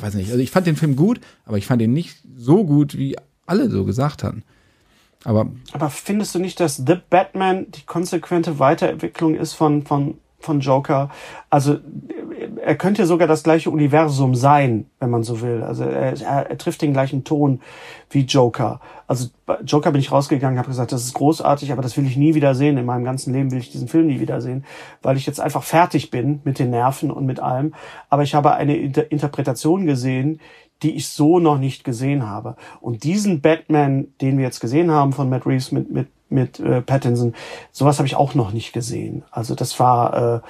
weiß 0.00 0.14
nicht, 0.14 0.30
also 0.30 0.40
ich 0.40 0.50
fand 0.50 0.66
den 0.66 0.76
Film 0.76 0.96
gut, 0.96 1.20
aber 1.44 1.58
ich 1.58 1.66
fand 1.66 1.82
ihn 1.82 1.92
nicht 1.92 2.16
so 2.36 2.64
gut, 2.64 2.96
wie 2.96 3.16
alle 3.44 3.68
so 3.68 3.84
gesagt 3.84 4.24
haben. 4.24 4.42
Aber 5.24 5.50
Aber 5.72 5.90
findest 5.90 6.34
du 6.34 6.38
nicht, 6.38 6.60
dass 6.60 6.76
The 6.76 6.96
Batman 7.10 7.66
die 7.72 7.84
konsequente 7.84 8.58
Weiterentwicklung 8.58 9.34
ist 9.34 9.52
von, 9.52 9.82
von, 9.82 10.16
von 10.38 10.60
Joker? 10.60 11.10
Also 11.50 11.78
er 12.62 12.76
könnte 12.76 13.06
sogar 13.06 13.28
das 13.28 13.42
gleiche 13.42 13.70
Universum 13.70 14.34
sein, 14.34 14.86
wenn 14.98 15.10
man 15.10 15.22
so 15.22 15.40
will. 15.40 15.62
Also 15.62 15.84
er, 15.84 16.20
er, 16.20 16.50
er 16.50 16.58
trifft 16.58 16.82
den 16.82 16.92
gleichen 16.92 17.24
Ton 17.24 17.60
wie 18.10 18.22
Joker. 18.22 18.80
Also 19.06 19.28
bei 19.46 19.58
Joker 19.64 19.92
bin 19.92 20.00
ich 20.00 20.12
rausgegangen, 20.12 20.58
habe 20.58 20.68
gesagt, 20.68 20.92
das 20.92 21.04
ist 21.04 21.14
großartig, 21.14 21.72
aber 21.72 21.82
das 21.82 21.96
will 21.96 22.06
ich 22.06 22.16
nie 22.16 22.34
wieder 22.34 22.54
sehen. 22.54 22.76
In 22.76 22.86
meinem 22.86 23.04
ganzen 23.04 23.32
Leben 23.32 23.50
will 23.50 23.58
ich 23.58 23.70
diesen 23.70 23.88
Film 23.88 24.06
nie 24.06 24.20
wieder 24.20 24.40
sehen, 24.40 24.64
weil 25.02 25.16
ich 25.16 25.26
jetzt 25.26 25.40
einfach 25.40 25.62
fertig 25.62 26.10
bin 26.10 26.40
mit 26.44 26.58
den 26.58 26.70
Nerven 26.70 27.10
und 27.10 27.26
mit 27.26 27.40
allem. 27.40 27.74
Aber 28.10 28.22
ich 28.22 28.34
habe 28.34 28.54
eine 28.54 28.76
Inter 28.76 29.10
Interpretation 29.10 29.86
gesehen, 29.86 30.40
die 30.82 30.94
ich 30.94 31.08
so 31.08 31.38
noch 31.38 31.58
nicht 31.58 31.84
gesehen 31.84 32.26
habe. 32.26 32.56
Und 32.80 33.04
diesen 33.04 33.40
Batman, 33.40 34.08
den 34.20 34.36
wir 34.36 34.44
jetzt 34.44 34.60
gesehen 34.60 34.90
haben 34.90 35.12
von 35.12 35.28
Matt 35.28 35.46
Reeves 35.46 35.72
mit 35.72 35.90
mit 35.90 36.08
mit 36.28 36.60
äh, 36.60 36.82
Pattinson, 36.82 37.34
sowas 37.72 37.98
habe 37.98 38.06
ich 38.06 38.16
auch 38.16 38.34
noch 38.34 38.52
nicht 38.52 38.72
gesehen. 38.72 39.24
Also 39.30 39.54
das 39.54 39.78
war 39.78 40.36
äh, 40.36 40.40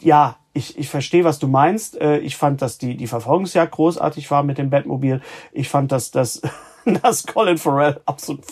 ja, 0.00 0.36
ich, 0.52 0.78
ich 0.78 0.88
verstehe, 0.88 1.24
was 1.24 1.38
du 1.38 1.48
meinst. 1.48 2.00
Äh, 2.00 2.18
ich 2.18 2.36
fand, 2.36 2.62
dass 2.62 2.78
die, 2.78 2.96
die 2.96 3.06
Verfolgungsjagd 3.06 3.72
großartig 3.72 4.30
war 4.30 4.42
mit 4.42 4.58
dem 4.58 4.70
Batmobil. 4.70 5.20
Ich 5.52 5.68
fand, 5.68 5.92
dass, 5.92 6.10
dass, 6.10 6.42
dass 7.02 7.26
Colin 7.26 7.58
Farrell 7.58 8.00
absolut 8.06 8.44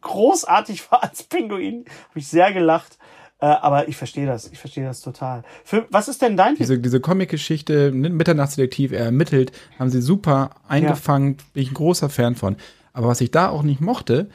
großartig 0.00 0.90
war 0.90 1.02
als 1.02 1.22
Pinguin. 1.22 1.84
Habe 2.10 2.18
ich 2.18 2.28
sehr 2.28 2.52
gelacht. 2.52 2.98
Äh, 3.40 3.46
aber 3.46 3.88
ich 3.88 3.96
verstehe 3.96 4.26
das, 4.26 4.50
ich 4.50 4.58
verstehe 4.58 4.84
das 4.84 5.00
total. 5.00 5.44
Für, 5.62 5.86
was 5.90 6.08
ist 6.08 6.22
denn 6.22 6.36
dein 6.36 6.56
Diese, 6.56 6.78
diese 6.78 7.00
Comic-Geschichte, 7.00 7.92
Mitternachtsdetektiv, 7.92 8.90
er 8.90 9.04
ermittelt, 9.04 9.52
haben 9.78 9.90
sie 9.90 10.02
super 10.02 10.50
eingefangen, 10.66 11.36
ja. 11.38 11.44
bin 11.52 11.62
ich 11.62 11.70
ein 11.70 11.74
großer 11.74 12.10
Fan 12.10 12.34
von. 12.34 12.56
Aber 12.92 13.06
was 13.06 13.20
ich 13.20 13.30
da 13.30 13.48
auch 13.48 13.62
nicht 13.62 13.80
mochte, 13.80 14.28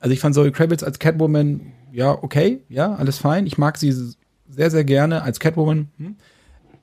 also 0.00 0.12
ich 0.12 0.20
fand 0.20 0.34
Zoe 0.34 0.52
Kravitz 0.52 0.82
als 0.82 0.98
Catwoman, 0.98 1.72
ja, 1.92 2.12
okay, 2.22 2.60
ja, 2.68 2.94
alles 2.94 3.18
fein. 3.18 3.46
Ich 3.46 3.58
mag 3.58 3.76
sie 3.78 3.92
sehr, 4.48 4.70
sehr 4.70 4.84
gerne 4.84 5.22
als 5.22 5.40
Catwoman. 5.40 5.88
Hm. 5.98 6.16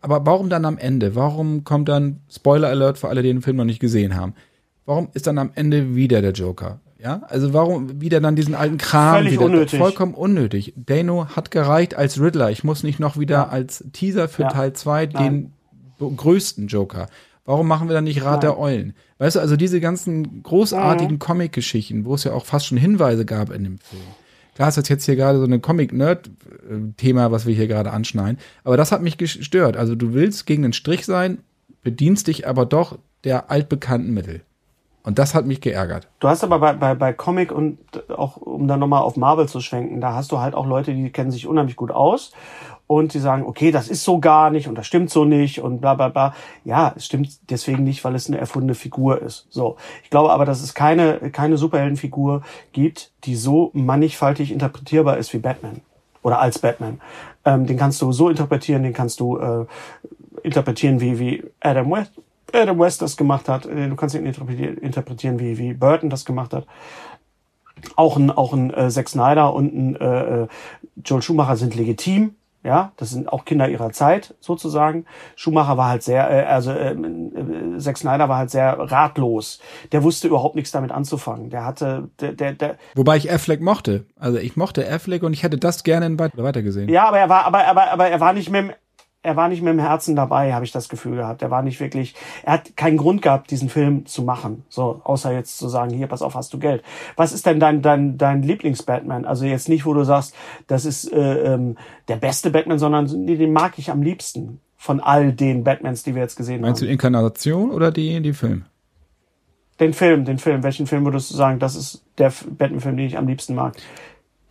Aber 0.01 0.25
warum 0.25 0.49
dann 0.49 0.65
am 0.65 0.77
Ende? 0.77 1.15
Warum 1.15 1.63
kommt 1.63 1.89
dann, 1.89 2.19
Spoiler 2.29 2.69
Alert 2.69 2.97
für 2.97 3.09
alle, 3.09 3.23
die 3.23 3.29
den 3.29 3.41
Film 3.41 3.57
noch 3.57 3.65
nicht 3.65 3.79
gesehen 3.79 4.15
haben, 4.15 4.33
warum 4.85 5.09
ist 5.13 5.27
dann 5.27 5.37
am 5.37 5.51
Ende 5.55 5.95
wieder 5.95 6.21
der 6.21 6.31
Joker? 6.31 6.79
Ja, 6.99 7.21
also 7.27 7.53
warum 7.53 8.01
wieder 8.01 8.19
dann 8.19 8.35
diesen 8.35 8.55
alten 8.55 8.77
Kram 8.77 9.17
Völlig 9.17 9.33
wieder? 9.33 9.45
Unnötig. 9.45 9.79
Vollkommen 9.79 10.13
unnötig. 10.13 10.73
Dano 10.75 11.27
hat 11.35 11.51
gereicht 11.51 11.95
als 11.95 12.19
Riddler. 12.19 12.51
Ich 12.51 12.63
muss 12.63 12.83
nicht 12.83 12.99
noch 12.99 13.19
wieder 13.19 13.35
ja. 13.35 13.47
als 13.47 13.83
Teaser 13.93 14.27
für 14.27 14.43
ja. 14.43 14.49
Teil 14.49 14.73
2 14.73 15.07
den 15.07 15.53
größten 15.99 16.67
Joker. 16.67 17.07
Warum 17.45 17.67
machen 17.67 17.87
wir 17.87 17.93
dann 17.93 18.05
nicht 18.05 18.23
Rat 18.23 18.31
Nein. 18.31 18.39
der 18.41 18.59
Eulen? 18.59 18.93
Weißt 19.19 19.35
du, 19.35 19.39
also 19.39 19.55
diese 19.55 19.79
ganzen 19.79 20.41
großartigen 20.41 21.15
mhm. 21.15 21.19
Comic-Geschichten, 21.19 22.05
wo 22.05 22.15
es 22.15 22.23
ja 22.23 22.33
auch 22.33 22.45
fast 22.45 22.65
schon 22.65 22.77
Hinweise 22.77 23.25
gab 23.25 23.51
in 23.51 23.63
dem 23.63 23.77
Film. 23.77 24.01
Klar 24.55 24.69
ist 24.69 24.77
das 24.77 24.89
jetzt 24.89 25.05
hier 25.05 25.15
gerade 25.15 25.37
so 25.37 25.45
ein 25.45 25.61
Comic-Nerd-Thema, 25.61 27.31
was 27.31 27.45
wir 27.45 27.53
hier 27.53 27.67
gerade 27.67 27.91
anschneiden. 27.91 28.39
Aber 28.63 28.77
das 28.77 28.91
hat 28.91 29.01
mich 29.01 29.17
gestört. 29.17 29.77
Also 29.77 29.95
du 29.95 30.13
willst 30.13 30.45
gegen 30.45 30.63
den 30.63 30.73
Strich 30.73 31.05
sein, 31.05 31.39
bedienst 31.83 32.27
dich 32.27 32.47
aber 32.47 32.65
doch 32.65 32.97
der 33.25 33.51
altbekannten 33.51 34.13
Mittel. 34.13 34.41
Und 35.03 35.19
das 35.19 35.35
hat 35.35 35.45
mich 35.45 35.61
geärgert. 35.61 36.07
Du 36.19 36.27
hast 36.27 36.43
aber 36.43 36.57
bei, 36.57 36.73
bei, 36.73 36.95
bei 36.95 37.13
Comic 37.13 37.51
und 37.51 37.77
auch, 38.09 38.37
um 38.37 38.67
dann 38.67 38.79
nochmal 38.79 39.03
auf 39.03 39.17
Marvel 39.17 39.47
zu 39.47 39.59
schwenken, 39.59 40.01
da 40.01 40.15
hast 40.15 40.31
du 40.31 40.39
halt 40.39 40.55
auch 40.55 40.65
Leute, 40.65 40.95
die 40.95 41.11
kennen 41.11 41.29
sich 41.29 41.45
unheimlich 41.45 41.75
gut 41.75 41.91
aus 41.91 42.31
und 42.87 43.13
die 43.13 43.19
sagen, 43.19 43.43
okay, 43.43 43.71
das 43.71 43.87
ist 43.87 44.03
so 44.03 44.19
gar 44.19 44.51
nicht 44.51 44.67
und 44.67 44.75
das 44.75 44.85
stimmt 44.85 45.09
so 45.09 45.25
nicht 45.25 45.59
und 45.59 45.81
bla 45.81 45.95
bla 45.95 46.09
bla. 46.09 46.35
Ja, 46.63 46.93
es 46.95 47.05
stimmt 47.05 47.49
deswegen 47.49 47.83
nicht, 47.83 48.03
weil 48.03 48.15
es 48.15 48.27
eine 48.27 48.37
erfundene 48.37 48.75
Figur 48.75 49.21
ist. 49.21 49.47
So. 49.49 49.77
Ich 50.03 50.09
glaube 50.09 50.31
aber, 50.31 50.45
dass 50.45 50.61
es 50.61 50.73
keine, 50.73 51.31
keine 51.31 51.57
Superheldenfigur 51.57 52.43
gibt, 52.73 53.11
die 53.23 53.35
so 53.35 53.71
mannigfaltig 53.73 54.51
interpretierbar 54.51 55.17
ist 55.17 55.33
wie 55.33 55.39
Batman. 55.39 55.81
Oder 56.21 56.39
als 56.39 56.59
Batman. 56.59 57.01
Ähm, 57.43 57.65
den 57.65 57.77
kannst 57.77 58.01
du 58.01 58.11
so 58.11 58.29
interpretieren, 58.29 58.83
den 58.83 58.93
kannst 58.93 59.19
du 59.19 59.37
äh, 59.37 59.65
interpretieren 60.43 61.01
wie, 61.01 61.19
wie 61.19 61.43
Adam 61.59 61.91
West, 61.91 62.11
Adam 62.53 62.79
West 62.79 63.01
das 63.01 63.17
gemacht 63.17 63.49
hat. 63.49 63.65
Äh, 63.65 63.89
du 63.89 63.95
kannst 63.95 64.15
ihn 64.15 64.25
interpretieren, 64.25 65.39
wie, 65.39 65.57
wie 65.57 65.73
Burton 65.73 66.09
das 66.09 66.25
gemacht 66.25 66.53
hat. 66.53 66.65
Auch 67.95 68.17
ein, 68.17 68.31
auch 68.31 68.53
ein 68.53 68.73
äh, 68.73 68.89
Zack 68.89 69.09
Snyder 69.09 69.53
und 69.53 69.73
ein 69.73 69.95
äh, 69.95 70.43
äh, 70.43 70.47
Joel 71.03 71.21
Schumacher 71.21 71.55
sind 71.57 71.75
legitim. 71.75 72.35
Ja, 72.65 72.93
das 72.97 73.11
sind 73.11 73.31
auch 73.31 73.45
Kinder 73.45 73.69
ihrer 73.69 73.91
Zeit 73.91 74.33
sozusagen. 74.39 75.05
Schumacher 75.35 75.77
war 75.77 75.89
halt 75.89 76.01
sehr, 76.01 76.27
äh, 76.31 76.45
also 76.47 76.71
äh, 76.71 76.93
äh, 76.93 77.77
Zack 77.77 77.99
Snyder 77.99 78.27
war 78.27 78.39
halt 78.39 78.49
sehr 78.49 78.75
ratlos. 78.79 79.61
Der 79.91 80.01
wusste 80.01 80.27
überhaupt 80.27 80.55
nichts 80.55 80.71
damit 80.71 80.91
anzufangen. 80.91 81.51
Der 81.51 81.63
hatte, 81.63 82.09
der, 82.19 82.31
der, 82.31 82.53
der 82.53 82.77
Wobei 82.95 83.17
ich 83.17 83.31
Affleck 83.31 83.61
mochte. 83.61 84.05
Also 84.19 84.39
ich 84.39 84.57
mochte 84.57 84.89
Affleck 84.89 85.21
und 85.21 85.33
ich 85.33 85.43
hätte 85.43 85.59
das 85.59 85.83
gerne 85.83 86.07
in 86.07 86.17
weiter 86.17 86.63
gesehen. 86.63 86.89
Ja, 86.89 87.07
aber 87.07 87.19
er 87.19 87.29
war, 87.29 87.45
aber, 87.45 87.67
aber, 87.67 87.91
aber 87.91 88.07
er 88.07 88.19
war 88.19 88.33
nicht 88.33 88.49
mehr, 88.49 88.75
er 89.25 89.35
war 89.35 89.49
nicht 89.49 89.63
mit 89.63 89.73
dem 89.73 89.79
Herzen 89.79 90.15
dabei, 90.15 90.53
habe 90.53 90.65
ich 90.65 90.71
das 90.71 90.87
Gefühl 90.87 91.15
gehabt. 91.15 91.41
Er 91.41 91.49
war 91.49 91.63
nicht 91.63 91.79
wirklich, 91.79 92.13
er 92.43 92.53
hat 92.53 92.77
keinen 92.77 92.97
Grund 92.97 93.23
gehabt, 93.23 93.49
diesen 93.49 93.69
Film 93.69 94.05
zu 94.05 94.21
machen. 94.21 94.63
So, 94.69 95.01
außer 95.03 95.33
jetzt 95.33 95.57
zu 95.57 95.67
sagen, 95.67 95.91
hier, 95.91 96.05
pass 96.05 96.21
auf, 96.21 96.35
hast 96.35 96.53
du 96.53 96.59
Geld. 96.59 96.83
Was 97.15 97.33
ist 97.33 97.45
denn 97.47 97.59
dein, 97.59 97.81
dein, 97.81 98.19
dein 98.19 98.43
Lieblings-Batman? 98.43 99.25
Also 99.25 99.45
jetzt 99.45 99.67
nicht, 99.67 99.85
wo 99.85 99.93
du 99.93 100.03
sagst, 100.03 100.35
das 100.67 100.85
ist 100.85 101.11
äh, 101.11 101.53
ähm, 101.53 101.75
der 102.07 102.17
beste 102.17 102.51
Batman, 102.51 102.77
sondern 102.77 103.05
nee, 103.25 103.35
den 103.35 103.51
mag 103.51 103.73
ich 103.77 103.89
am 103.89 104.03
liebsten 104.03 104.59
von 104.77 104.99
all 104.99 105.33
den 105.33 105.63
Batmans, 105.63 106.03
die 106.03 106.13
wir 106.13 106.21
jetzt 106.21 106.35
gesehen 106.35 106.61
Meinst 106.61 106.81
haben. 106.81 106.87
Meinst 106.87 107.03
du 107.03 107.07
Inkarnation 107.07 107.71
oder 107.71 107.91
die, 107.91 108.21
die 108.21 108.33
Film? 108.33 108.65
Den 109.79 109.93
Film, 109.93 110.23
den 110.23 110.37
Film. 110.37 110.61
Welchen 110.61 110.85
Film 110.85 111.03
würdest 111.03 111.31
du 111.31 111.35
sagen, 111.35 111.57
das 111.57 111.75
ist 111.75 112.03
der 112.19 112.31
Batman-Film, 112.47 112.95
den 112.95 113.07
ich 113.07 113.17
am 113.17 113.27
liebsten 113.27 113.55
mag? 113.55 113.75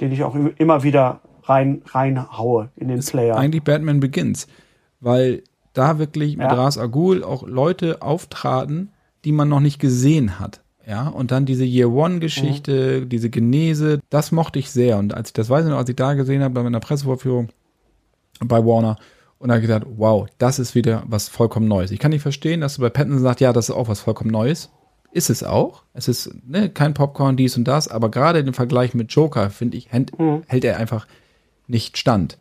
Den 0.00 0.10
ich 0.10 0.24
auch 0.24 0.34
immer 0.58 0.82
wieder 0.82 1.20
rein 1.44 1.82
reinhaue 1.86 2.70
in 2.74 2.88
den 2.88 3.00
Player. 3.00 3.36
Eigentlich 3.36 3.62
Batman 3.62 4.00
Begins 4.00 4.48
weil 5.04 5.42
da 5.72 5.98
wirklich 5.98 6.36
mit 6.36 6.46
ja. 6.46 6.54
Ras 6.54 6.78
Agul 6.78 7.22
auch 7.22 7.46
Leute 7.46 8.02
auftraten, 8.02 8.90
die 9.24 9.32
man 9.32 9.48
noch 9.48 9.60
nicht 9.60 9.78
gesehen 9.78 10.38
hat. 10.38 10.60
Ja, 10.86 11.08
und 11.08 11.30
dann 11.30 11.46
diese 11.46 11.64
Year 11.64 11.90
One-Geschichte, 11.90 13.02
mhm. 13.02 13.08
diese 13.08 13.30
Genese, 13.30 14.00
das 14.10 14.32
mochte 14.32 14.58
ich 14.58 14.70
sehr. 14.70 14.98
Und 14.98 15.14
als 15.14 15.30
ich 15.30 15.32
das 15.32 15.48
weiß 15.48 15.64
ich 15.64 15.70
noch, 15.70 15.78
als 15.78 15.88
ich 15.88 15.96
da 15.96 16.12
gesehen 16.14 16.42
habe 16.42 16.54
bei 16.54 16.62
meiner 16.62 16.80
Pressevorführung 16.80 17.48
bei 18.40 18.64
Warner, 18.64 18.98
und 19.38 19.48
da 19.48 19.54
habe 19.54 19.62
ich 19.62 19.68
gesagt, 19.68 19.86
wow, 19.96 20.26
das 20.38 20.58
ist 20.58 20.74
wieder 20.74 21.02
was 21.06 21.28
vollkommen 21.28 21.68
Neues. 21.68 21.90
Ich 21.90 21.98
kann 21.98 22.10
nicht 22.10 22.22
verstehen, 22.22 22.60
dass 22.60 22.76
du 22.76 22.80
bei 22.80 22.88
Patton 22.88 23.18
sagst, 23.18 23.40
ja, 23.40 23.52
das 23.52 23.68
ist 23.68 23.74
auch 23.74 23.88
was 23.88 24.00
vollkommen 24.00 24.30
Neues. 24.30 24.70
Ist 25.12 25.28
es 25.28 25.42
auch. 25.42 25.82
Es 25.92 26.08
ist 26.08 26.34
ne, 26.46 26.70
kein 26.70 26.94
Popcorn, 26.94 27.36
dies 27.36 27.56
und 27.56 27.64
das, 27.64 27.88
aber 27.88 28.10
gerade 28.10 28.38
im 28.38 28.54
Vergleich 28.54 28.94
mit 28.94 29.12
Joker, 29.12 29.50
finde 29.50 29.76
ich, 29.76 29.92
hält, 29.92 30.18
mhm. 30.18 30.42
hält 30.46 30.64
er 30.64 30.78
einfach 30.78 31.06
nicht 31.66 31.98
stand. 31.98 32.38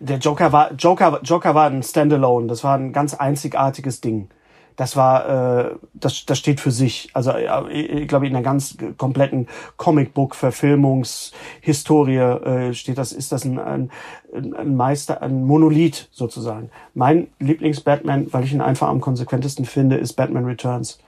Der 0.00 0.18
Joker 0.18 0.52
war 0.52 0.72
Joker 0.72 1.20
Joker 1.22 1.54
war 1.54 1.66
ein 1.70 1.82
Standalone. 1.82 2.46
Das 2.46 2.64
war 2.64 2.76
ein 2.76 2.92
ganz 2.92 3.14
einzigartiges 3.14 4.00
Ding. 4.00 4.28
Das 4.76 4.94
war 4.94 5.66
äh, 5.66 5.74
das 5.92 6.24
das 6.24 6.38
steht 6.38 6.60
für 6.60 6.70
sich. 6.70 7.10
Also 7.12 7.32
ich 7.68 8.06
glaube 8.06 8.28
in 8.28 8.36
einer 8.36 8.44
ganz 8.44 8.76
kompletten 8.96 9.48
Comicbook 9.76 10.36
Verfilmungshistorie 10.36 12.16
äh, 12.16 12.74
steht 12.74 12.96
das 12.96 13.10
ist 13.10 13.32
das 13.32 13.44
ein, 13.44 13.58
ein, 13.58 13.90
ein 14.32 14.76
Meister 14.76 15.20
ein 15.20 15.44
Monolith 15.44 16.08
sozusagen. 16.12 16.70
Mein 16.94 17.26
Lieblings 17.40 17.80
Batman, 17.80 18.32
weil 18.32 18.44
ich 18.44 18.52
ihn 18.52 18.60
einfach 18.60 18.86
am 18.86 19.00
konsequentesten 19.00 19.64
finde, 19.64 19.96
ist 19.96 20.12
Batman 20.12 20.44
Returns. 20.44 21.00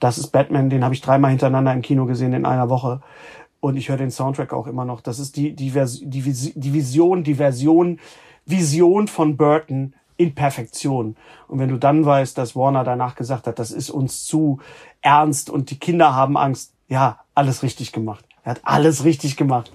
Das 0.00 0.16
ist 0.16 0.28
Batman, 0.28 0.70
den 0.70 0.82
habe 0.82 0.94
ich 0.94 1.02
dreimal 1.02 1.30
hintereinander 1.30 1.72
im 1.72 1.82
Kino 1.82 2.06
gesehen 2.06 2.32
in 2.32 2.46
einer 2.46 2.70
Woche 2.70 3.02
und 3.60 3.76
ich 3.76 3.88
höre 3.88 3.96
den 3.96 4.10
Soundtrack 4.10 4.52
auch 4.52 4.66
immer 4.66 4.84
noch. 4.84 5.00
Das 5.00 5.18
ist 5.18 5.36
die, 5.36 5.52
die, 5.54 5.70
Vers 5.70 6.00
die, 6.02 6.22
die 6.22 6.72
Vision, 6.72 7.24
die 7.24 7.34
Version, 7.34 7.98
Vision 8.46 9.08
von 9.08 9.36
Burton 9.36 9.94
in 10.16 10.34
Perfektion. 10.34 11.16
Und 11.46 11.58
wenn 11.58 11.68
du 11.68 11.76
dann 11.76 12.04
weißt, 12.04 12.36
dass 12.36 12.56
Warner 12.56 12.84
danach 12.84 13.14
gesagt 13.14 13.46
hat, 13.46 13.58
das 13.58 13.70
ist 13.70 13.90
uns 13.90 14.24
zu 14.24 14.58
ernst 15.00 15.48
und 15.48 15.70
die 15.70 15.78
Kinder 15.78 16.14
haben 16.14 16.36
Angst, 16.36 16.74
ja, 16.88 17.20
alles 17.34 17.62
richtig 17.62 17.92
gemacht. 17.92 18.24
Er 18.42 18.52
hat 18.52 18.60
alles 18.64 19.04
richtig 19.04 19.36
gemacht. 19.36 19.72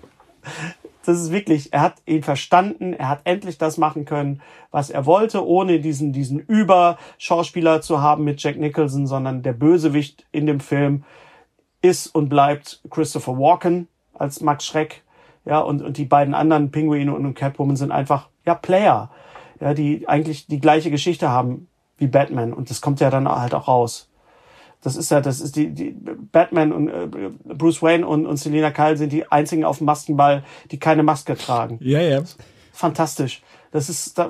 Das 1.05 1.19
ist 1.21 1.31
wirklich, 1.31 1.73
er 1.73 1.81
hat 1.81 1.95
ihn 2.05 2.23
verstanden, 2.23 2.93
er 2.93 3.09
hat 3.09 3.21
endlich 3.25 3.57
das 3.57 3.77
machen 3.77 4.05
können, 4.05 4.41
was 4.71 4.89
er 4.89 5.05
wollte, 5.05 5.45
ohne 5.45 5.79
diesen, 5.79 6.13
diesen 6.13 6.39
Überschauspieler 6.39 7.81
zu 7.81 8.01
haben 8.01 8.23
mit 8.23 8.41
Jack 8.41 8.57
Nicholson, 8.57 9.05
sondern 9.05 9.43
der 9.43 9.53
Bösewicht 9.53 10.25
in 10.31 10.45
dem 10.45 10.61
Film 10.61 11.03
ist 11.83 12.07
und 12.07 12.29
bleibt 12.29 12.81
Christopher 12.89 13.37
Walken 13.37 13.87
als 14.13 14.41
Max 14.41 14.65
Schreck. 14.65 15.03
Ja, 15.45 15.59
und, 15.59 15.81
und 15.81 15.97
die 15.97 16.05
beiden 16.05 16.33
anderen 16.33 16.71
Pinguine 16.71 17.13
und 17.13 17.33
Catwoman 17.35 17.75
sind 17.75 17.91
einfach, 17.91 18.29
ja, 18.45 18.55
Player. 18.55 19.11
Ja, 19.59 19.73
die 19.73 20.07
eigentlich 20.07 20.47
die 20.47 20.59
gleiche 20.59 20.89
Geschichte 20.89 21.29
haben 21.29 21.67
wie 21.97 22.07
Batman. 22.07 22.53
Und 22.53 22.69
das 22.69 22.81
kommt 22.81 22.99
ja 23.01 23.09
dann 23.09 23.29
halt 23.29 23.53
auch 23.53 23.67
raus. 23.67 24.09
Das 24.81 24.95
ist 24.95 25.11
ja, 25.11 25.21
das 25.21 25.39
ist 25.39 25.55
die, 25.55 25.71
die 25.71 25.95
Batman 26.31 26.73
und 26.73 26.89
äh, 26.89 27.07
Bruce 27.45 27.81
Wayne 27.81 28.05
und, 28.05 28.25
und 28.25 28.37
Selina 28.37 28.71
Kyle 28.71 28.97
sind 28.97 29.13
die 29.13 29.29
einzigen 29.31 29.63
auf 29.63 29.77
dem 29.77 29.85
Maskenball, 29.85 30.43
die 30.71 30.79
keine 30.79 31.03
Maske 31.03 31.37
tragen. 31.37 31.77
Ja, 31.81 32.01
ja. 32.01 32.23
Fantastisch. 32.73 33.41
Das 33.71 33.89
ist, 33.89 34.17
da 34.17 34.29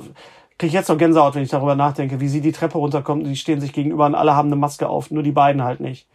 kriege 0.57 0.67
ich 0.67 0.73
jetzt 0.73 0.89
noch 0.89 0.97
Gänsehaut, 0.97 1.33
wenn 1.33 1.43
ich 1.43 1.49
darüber 1.49 1.75
nachdenke, 1.75 2.19
wie 2.19 2.27
sie 2.27 2.41
die 2.41 2.51
Treppe 2.51 2.77
runterkommen, 2.77 3.23
die 3.23 3.35
stehen 3.35 3.61
sich 3.61 3.73
gegenüber 3.73 4.05
und 4.05 4.15
alle 4.15 4.35
haben 4.35 4.49
eine 4.49 4.55
Maske 4.55 4.87
auf, 4.87 5.09
nur 5.09 5.23
die 5.23 5.31
beiden 5.31 5.63
halt 5.63 5.79
nicht. 5.79 6.07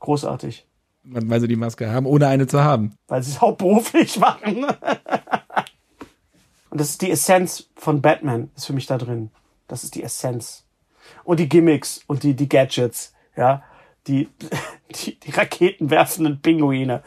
Großartig 0.00 0.67
weil 1.10 1.40
sie 1.40 1.48
die 1.48 1.56
Maske 1.56 1.90
haben, 1.90 2.06
ohne 2.06 2.28
eine 2.28 2.46
zu 2.46 2.62
haben. 2.62 2.94
Weil 3.06 3.22
sie 3.22 3.32
es 3.32 3.40
hauptberuflich 3.40 4.18
machen. 4.18 4.66
Und 6.70 6.80
das 6.80 6.90
ist 6.90 7.02
die 7.02 7.10
Essenz 7.10 7.70
von 7.76 8.02
Batman, 8.02 8.50
ist 8.54 8.66
für 8.66 8.74
mich 8.74 8.86
da 8.86 8.98
drin. 8.98 9.30
Das 9.68 9.84
ist 9.84 9.94
die 9.94 10.02
Essenz. 10.02 10.66
Und 11.24 11.40
die 11.40 11.48
Gimmicks 11.48 12.02
und 12.06 12.22
die, 12.22 12.34
die 12.34 12.48
Gadgets, 12.48 13.14
ja. 13.36 13.62
Die, 14.06 14.28
die, 14.94 15.18
die 15.18 15.30
raketenwerfenden 15.30 16.42
Pinguine. 16.42 17.02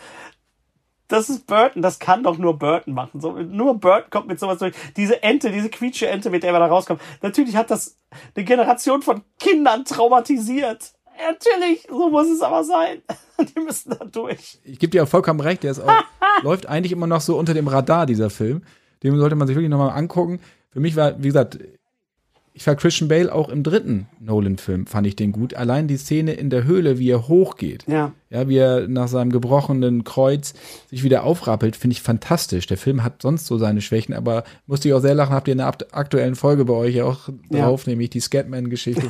Das 1.07 1.29
ist 1.29 1.45
Burton, 1.45 1.81
das 1.81 1.99
kann 1.99 2.23
doch 2.23 2.37
nur 2.37 2.57
Burton 2.57 2.93
machen. 2.93 3.19
So, 3.19 3.33
nur 3.33 3.79
Burton 3.79 4.09
kommt 4.09 4.27
mit 4.27 4.39
sowas 4.39 4.59
durch. 4.59 4.73
Diese 4.95 5.21
Ente, 5.21 5.51
diese 5.51 5.69
quietsche 5.69 6.07
Ente, 6.07 6.29
mit 6.29 6.41
der 6.41 6.53
wir 6.53 6.59
da 6.59 6.67
rauskommen. 6.67 7.01
Natürlich 7.21 7.55
hat 7.55 7.69
das 7.69 7.97
eine 8.33 8.45
Generation 8.45 9.01
von 9.01 9.23
Kindern 9.37 9.83
traumatisiert. 9.83 10.93
Natürlich, 11.19 11.85
so 11.89 12.09
muss 12.09 12.29
es 12.29 12.41
aber 12.41 12.63
sein. 12.63 13.01
Die 13.55 13.59
müssen 13.59 13.95
da 13.97 14.05
durch. 14.05 14.59
Ich 14.63 14.79
gebe 14.79 14.91
dir 14.91 15.03
auch 15.03 15.07
vollkommen 15.07 15.39
recht, 15.39 15.63
der 15.63 15.71
ist 15.71 15.79
auch, 15.79 16.03
läuft 16.43 16.65
eigentlich 16.65 16.91
immer 16.91 17.07
noch 17.07 17.21
so 17.21 17.37
unter 17.37 17.53
dem 17.53 17.67
Radar, 17.67 18.05
dieser 18.05 18.29
Film. 18.29 18.63
Den 19.03 19.17
sollte 19.17 19.35
man 19.35 19.47
sich 19.47 19.55
wirklich 19.55 19.71
nochmal 19.71 19.97
angucken. 19.97 20.39
Für 20.69 20.79
mich 20.79 20.95
war, 20.95 21.17
wie 21.17 21.27
gesagt, 21.27 21.59
ich 22.53 22.67
war 22.67 22.75
Christian 22.75 23.07
Bale 23.07 23.33
auch 23.33 23.47
im 23.47 23.63
dritten 23.63 24.07
Nolan-Film, 24.19 24.85
fand 24.85 25.07
ich 25.07 25.15
den 25.15 25.31
gut. 25.31 25.53
Allein 25.53 25.87
die 25.87 25.95
Szene 25.95 26.33
in 26.33 26.49
der 26.49 26.65
Höhle, 26.65 26.99
wie 26.99 27.09
er 27.09 27.29
hochgeht. 27.29 27.85
Ja. 27.87 28.11
Ja, 28.29 28.49
wie 28.49 28.57
er 28.57 28.87
nach 28.89 29.07
seinem 29.07 29.31
gebrochenen 29.31 30.03
Kreuz 30.03 30.53
sich 30.89 31.03
wieder 31.03 31.23
aufrappelt, 31.23 31.77
finde 31.77 31.93
ich 31.93 32.01
fantastisch. 32.01 32.67
Der 32.67 32.77
Film 32.77 33.03
hat 33.03 33.21
sonst 33.21 33.45
so 33.45 33.57
seine 33.57 33.81
Schwächen, 33.81 34.13
aber 34.13 34.43
musste 34.67 34.89
ich 34.89 34.93
auch 34.93 34.99
sehr 34.99 35.15
lachen, 35.15 35.33
habt 35.33 35.47
ihr 35.47 35.53
in 35.53 35.59
der 35.59 35.67
aktuellen 35.67 36.35
Folge 36.35 36.65
bei 36.65 36.73
euch 36.73 37.01
auch 37.01 37.29
Ja. 37.49 37.65
drauf, 37.65 37.87
nämlich 37.87 38.09
die 38.09 38.19
Scatman-Geschichte 38.19 39.09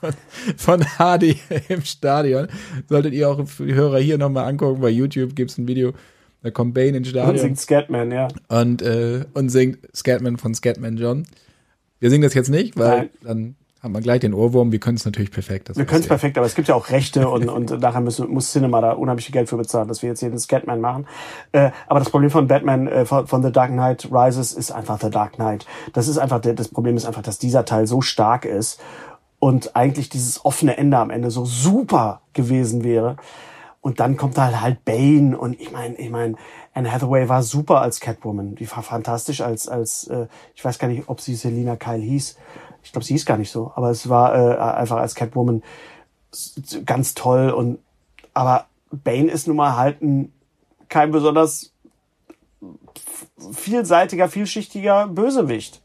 von, 0.00 0.12
von, 0.56 0.98
Hardy 0.98 1.36
im 1.68 1.82
Stadion. 1.82 2.48
Solltet 2.88 3.12
ihr 3.12 3.28
auch 3.28 3.46
für 3.46 3.66
die 3.66 3.74
Hörer 3.74 3.98
hier 3.98 4.16
nochmal 4.16 4.46
angucken, 4.46 4.80
bei 4.80 4.90
YouTube 4.90 5.36
gibt's 5.36 5.58
ein 5.58 5.68
Video, 5.68 5.92
da 6.42 6.50
kommt 6.50 6.72
Bane 6.72 6.96
ins 6.96 7.08
Und 7.08 7.12
Stadion 7.12 7.38
singt 7.38 7.60
Scatman, 7.60 8.10
ja. 8.12 8.28
und, 8.48 8.80
äh, 8.80 9.24
und 9.34 9.50
singt 9.50 9.78
Scatman 9.94 10.38
von 10.38 10.54
Scatman 10.54 10.96
John. 10.96 11.26
Wir 12.00 12.10
singen 12.10 12.22
das 12.22 12.34
jetzt 12.34 12.48
nicht, 12.48 12.76
weil 12.78 12.88
Nein. 12.88 13.10
dann 13.22 13.56
haben 13.82 13.92
wir 13.92 14.00
gleich 14.00 14.20
den 14.20 14.34
Ohrwurm. 14.34 14.72
Wir 14.72 14.78
können 14.78 14.96
es 14.96 15.04
natürlich 15.04 15.30
perfekt. 15.30 15.68
Das 15.68 15.76
Wir 15.76 15.86
können 15.86 16.02
es 16.02 16.08
perfekt, 16.08 16.36
aber 16.36 16.46
es 16.46 16.54
gibt 16.54 16.68
ja 16.68 16.74
auch 16.74 16.90
Rechte 16.90 17.28
und, 17.28 17.48
und 17.48 17.80
nachher 17.80 18.00
müssen, 18.00 18.28
muss 18.28 18.52
Cinema 18.52 18.80
da 18.80 18.92
unheimlich 18.92 19.26
viel 19.26 19.32
Geld 19.32 19.48
für 19.48 19.56
bezahlen, 19.56 19.88
dass 19.88 20.02
wir 20.02 20.10
jetzt 20.10 20.20
hier 20.20 20.28
den 20.28 20.38
Scatman 20.38 20.80
machen. 20.80 21.06
Äh, 21.52 21.70
aber 21.86 22.00
das 22.00 22.10
Problem 22.10 22.30
von 22.30 22.46
Batman, 22.46 22.88
äh, 22.88 23.06
von, 23.06 23.26
von 23.26 23.42
The 23.42 23.52
Dark 23.52 23.70
Knight 23.70 24.08
Rises 24.10 24.52
ist 24.52 24.70
einfach 24.70 25.00
The 25.00 25.10
Dark 25.10 25.34
Knight. 25.34 25.66
Das 25.94 26.08
ist 26.08 26.18
einfach, 26.18 26.40
das 26.40 26.68
Problem 26.68 26.96
ist 26.96 27.06
einfach, 27.06 27.22
dass 27.22 27.38
dieser 27.38 27.64
Teil 27.64 27.86
so 27.86 28.02
stark 28.02 28.44
ist 28.44 28.80
und 29.38 29.74
eigentlich 29.74 30.10
dieses 30.10 30.44
offene 30.44 30.76
Ende 30.76 30.98
am 30.98 31.10
Ende 31.10 31.30
so 31.30 31.46
super 31.46 32.20
gewesen 32.34 32.84
wäre. 32.84 33.16
Und 33.82 33.98
dann 33.98 34.16
kommt 34.18 34.36
da 34.36 34.60
halt 34.60 34.84
Bane 34.84 35.38
und 35.38 35.58
ich 35.58 35.72
meine, 35.72 35.96
ich 35.96 36.10
meine, 36.10 36.34
Anne 36.74 36.92
Hathaway 36.92 37.30
war 37.30 37.42
super 37.42 37.80
als 37.80 38.00
Catwoman. 38.00 38.54
Die 38.54 38.70
war 38.70 38.82
fantastisch 38.82 39.40
als, 39.40 39.68
als 39.68 40.06
äh, 40.08 40.26
ich 40.54 40.62
weiß 40.64 40.78
gar 40.78 40.88
nicht, 40.88 41.08
ob 41.08 41.20
sie 41.20 41.34
Selina 41.34 41.76
Kyle 41.76 42.02
hieß. 42.02 42.36
Ich 42.82 42.92
glaube, 42.92 43.06
sie 43.06 43.14
hieß 43.14 43.24
gar 43.24 43.38
nicht 43.38 43.50
so, 43.50 43.72
aber 43.74 43.90
es 43.90 44.08
war 44.08 44.34
äh, 44.34 44.56
einfach 44.58 44.98
als 44.98 45.14
Catwoman 45.14 45.62
ganz 46.84 47.14
toll 47.14 47.50
und 47.50 47.78
aber 48.34 48.66
Bane 48.90 49.30
ist 49.30 49.46
nun 49.46 49.56
mal 49.56 49.76
halt 49.76 50.02
ein 50.02 50.32
kein 50.88 51.10
besonders 51.10 51.72
vielseitiger, 53.52 54.28
vielschichtiger 54.28 55.08
Bösewicht. 55.08 55.82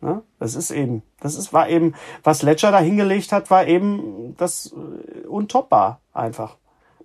Ne? 0.00 0.22
Das 0.38 0.54
ist 0.54 0.70
eben, 0.70 1.02
das 1.20 1.36
ist, 1.36 1.52
war 1.52 1.68
eben, 1.68 1.94
was 2.24 2.42
Ledger 2.42 2.72
da 2.72 2.80
hingelegt 2.80 3.32
hat, 3.32 3.50
war 3.50 3.66
eben 3.66 4.34
das 4.36 4.72
äh, 4.72 5.26
untoppbar 5.26 6.00
einfach. 6.12 6.56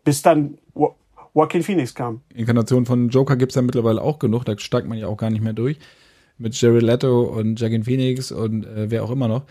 Bis 0.06 0.22
dann 0.22 0.58
Jo- 0.74 0.96
Joaquin 1.34 1.64
Phoenix 1.64 1.94
kam. 1.94 2.22
Inkarnationen 2.34 2.86
von 2.86 3.10
Joker 3.10 3.36
gibt's 3.36 3.56
ja 3.56 3.62
mittlerweile 3.62 4.02
auch 4.02 4.20
genug. 4.20 4.46
Da 4.46 4.58
steigt 4.58 4.88
man 4.88 4.98
ja 4.98 5.08
auch 5.08 5.18
gar 5.18 5.30
nicht 5.30 5.42
mehr 5.44 5.52
durch. 5.52 5.78
Mit 6.38 6.60
Jared 6.60 6.84
Leto 6.84 7.24
und 7.24 7.60
Joaquin 7.60 7.84
Phoenix 7.84 8.32
und 8.32 8.66
äh, 8.66 8.90
wer 8.90 9.04
auch 9.04 9.12
immer 9.12 9.28
noch. 9.28 9.44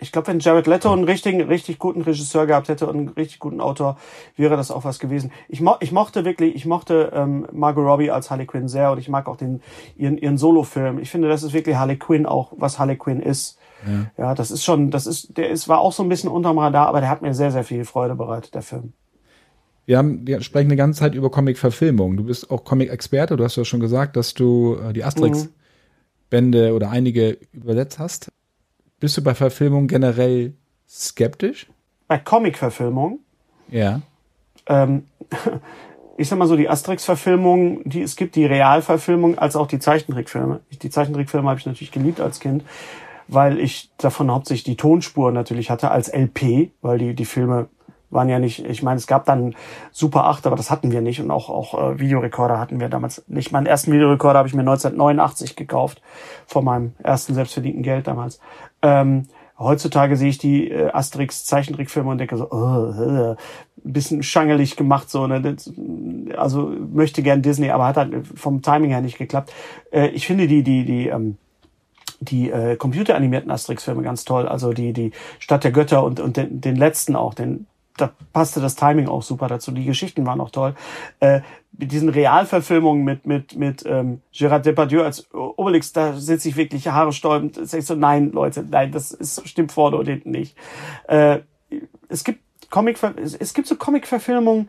Ich 0.00 0.12
glaube, 0.12 0.28
wenn 0.28 0.38
Jared 0.38 0.68
Leto 0.68 0.92
einen 0.92 1.02
richtigen, 1.02 1.40
richtig 1.40 1.80
guten 1.80 2.02
Regisseur 2.02 2.46
gehabt 2.46 2.68
hätte 2.68 2.86
und 2.86 2.96
einen 2.96 3.08
richtig 3.08 3.40
guten 3.40 3.60
Autor, 3.60 3.98
wäre 4.36 4.56
das 4.56 4.70
auch 4.70 4.84
was 4.84 5.00
gewesen. 5.00 5.32
Ich, 5.48 5.60
mo 5.60 5.74
ich 5.80 5.90
mochte 5.90 6.24
wirklich, 6.24 6.54
ich 6.54 6.66
mochte 6.66 7.10
ähm, 7.12 7.48
Margot 7.52 7.84
Robbie 7.84 8.12
als 8.12 8.30
Harley 8.30 8.46
Quinn 8.46 8.68
sehr 8.68 8.92
und 8.92 8.98
ich 8.98 9.08
mag 9.08 9.26
auch 9.26 9.36
den 9.36 9.60
ihren, 9.96 10.16
ihren 10.16 10.38
Solo-Film. 10.38 11.00
Ich 11.00 11.10
finde, 11.10 11.28
das 11.28 11.42
ist 11.42 11.52
wirklich 11.52 11.74
Harley 11.74 11.96
Quinn 11.96 12.26
auch, 12.26 12.52
was 12.56 12.78
Harley 12.78 12.96
Quinn 12.96 13.18
ist. 13.20 13.58
Ja. 13.86 14.24
ja, 14.24 14.34
das 14.36 14.52
ist 14.52 14.62
schon, 14.64 14.92
das 14.92 15.06
ist, 15.08 15.36
der 15.36 15.50
ist, 15.50 15.68
war 15.68 15.80
auch 15.80 15.92
so 15.92 16.04
ein 16.04 16.08
bisschen 16.08 16.30
unterm 16.30 16.58
Radar, 16.58 16.86
aber 16.86 17.00
der 17.00 17.10
hat 17.10 17.22
mir 17.22 17.34
sehr, 17.34 17.50
sehr 17.50 17.64
viel 17.64 17.84
Freude 17.84 18.14
bereitet, 18.14 18.54
der 18.54 18.62
Film. 18.62 18.92
Wir 19.88 19.96
haben, 19.96 20.26
wir 20.26 20.42
sprechen 20.42 20.66
eine 20.66 20.76
ganze 20.76 21.00
Zeit 21.00 21.14
über 21.14 21.30
Comic-Verfilmung. 21.30 22.18
Du 22.18 22.24
bist 22.24 22.50
auch 22.50 22.62
Comic-Experte. 22.62 23.38
Du 23.38 23.44
hast 23.44 23.56
ja 23.56 23.64
schon 23.64 23.80
gesagt, 23.80 24.16
dass 24.16 24.34
du 24.34 24.76
äh, 24.86 24.92
die 24.92 25.02
Asterix-Bände 25.02 26.74
oder 26.74 26.90
einige 26.90 27.38
übersetzt 27.52 27.98
hast. 27.98 28.30
Bist 29.00 29.16
du 29.16 29.22
bei 29.24 29.34
Verfilmung 29.34 29.86
generell 29.86 30.52
skeptisch? 30.86 31.68
Bei 32.06 32.18
Comic-Verfilmung, 32.18 33.20
Ja. 33.70 34.02
ähm, 34.66 35.04
ich 36.18 36.28
sag 36.28 36.38
mal 36.38 36.48
so, 36.48 36.56
die 36.56 36.68
Asterix-Verfilmung, 36.68 37.80
die 37.88 38.02
es 38.02 38.16
gibt, 38.16 38.36
die 38.36 38.44
Realverfilmung, 38.44 39.38
als 39.38 39.56
auch 39.56 39.68
die 39.68 39.78
Zeichentrickfilme. 39.78 40.60
Ich- 40.68 40.78
Die 40.80 40.90
Zeichentrickfilme 40.90 41.48
habe 41.48 41.60
ich 41.60 41.64
natürlich 41.64 41.92
geliebt 41.92 42.20
als 42.20 42.40
Kind, 42.40 42.62
weil 43.26 43.58
ich 43.58 43.88
davon 43.96 44.30
hauptsächlich 44.30 44.64
die 44.64 44.76
Tonspur 44.76 45.32
natürlich 45.32 45.70
hatte 45.70 45.90
als 45.90 46.08
LP, 46.12 46.72
weil 46.82 46.98
die, 46.98 47.14
die 47.14 47.24
Filme 47.24 47.70
waren 48.10 48.28
ja 48.28 48.38
nicht, 48.38 48.64
ich 48.64 48.82
meine, 48.82 48.96
es 48.96 49.06
gab 49.06 49.26
dann 49.26 49.54
Super 49.92 50.24
8, 50.24 50.46
aber 50.46 50.56
das 50.56 50.70
hatten 50.70 50.92
wir 50.92 51.00
nicht 51.00 51.20
und 51.20 51.30
auch, 51.30 51.50
auch 51.50 51.92
äh, 51.92 51.98
Videorekorder 51.98 52.58
hatten 52.58 52.80
wir 52.80 52.88
damals 52.88 53.24
nicht. 53.28 53.52
Meinen 53.52 53.66
ersten 53.66 53.92
Videorekorder 53.92 54.38
habe 54.38 54.48
ich 54.48 54.54
mir 54.54 54.60
1989 54.60 55.56
gekauft, 55.56 56.00
von 56.46 56.64
meinem 56.64 56.92
ersten 57.02 57.34
selbstverdienten 57.34 57.82
Geld 57.82 58.06
damals. 58.06 58.40
Ähm, 58.82 59.26
heutzutage 59.58 60.16
sehe 60.16 60.30
ich 60.30 60.38
die 60.38 60.70
äh, 60.70 60.90
Asterix 60.90 61.44
Zeichentrickfilme 61.44 62.10
und 62.10 62.18
denke 62.18 62.36
so, 62.36 62.50
oh, 62.50 63.32
äh, 63.32 63.36
bisschen 63.76 64.22
schangelig 64.22 64.76
gemacht 64.76 65.10
so, 65.10 65.26
ne? 65.26 65.56
Also 66.36 66.72
möchte 66.92 67.22
gern 67.22 67.42
Disney, 67.42 67.70
aber 67.70 67.86
hat 67.86 67.96
halt 67.96 68.26
vom 68.34 68.62
Timing 68.62 68.90
her 68.90 69.00
nicht 69.00 69.18
geklappt. 69.18 69.52
Äh, 69.92 70.08
ich 70.08 70.26
finde 70.26 70.46
die 70.46 70.62
die 70.62 70.84
die 70.84 71.08
ähm, 71.08 71.36
die 72.20 72.50
äh, 72.50 72.76
computeranimierten 72.76 73.50
Asterix-Filme 73.50 74.02
ganz 74.02 74.24
toll. 74.24 74.48
Also 74.48 74.72
die, 74.72 74.92
die 74.92 75.12
Stadt 75.38 75.64
der 75.64 75.70
Götter 75.70 76.02
und, 76.02 76.20
und 76.20 76.36
den, 76.36 76.60
den 76.60 76.76
letzten 76.76 77.14
auch, 77.16 77.34
den, 77.34 77.66
da 78.00 78.12
passte 78.32 78.60
das 78.60 78.76
Timing 78.76 79.08
auch 79.08 79.22
super 79.22 79.48
dazu. 79.48 79.72
Die 79.72 79.84
Geschichten 79.84 80.26
waren 80.26 80.40
auch 80.40 80.50
toll. 80.50 80.74
Äh, 81.20 81.40
mit 81.76 81.92
diesen 81.92 82.08
Realverfilmungen 82.08 83.04
mit, 83.04 83.26
mit, 83.26 83.56
mit 83.56 83.84
ähm, 83.86 84.20
Gérard 84.32 84.64
Depardieu 84.64 85.02
als 85.02 85.32
Obelix, 85.32 85.92
da 85.92 86.14
sitze 86.14 86.48
ich 86.48 86.56
wirklich 86.56 86.88
Haare 86.88 87.12
stäubend. 87.12 87.58
Sag 87.62 87.80
ich 87.80 87.86
so, 87.86 87.94
nein, 87.94 88.32
Leute, 88.32 88.64
nein, 88.68 88.90
das 88.90 89.12
ist, 89.12 89.46
stimmt 89.48 89.72
vorne 89.72 89.96
und 89.96 90.06
hinten 90.06 90.30
nicht. 90.30 90.56
Äh, 91.06 91.40
es 92.08 92.24
gibt 92.24 92.40
Comic, 92.70 92.98
es, 93.16 93.34
es 93.34 93.54
gibt 93.54 93.68
so 93.68 93.76
Comic-Verfilmungen, 93.76 94.68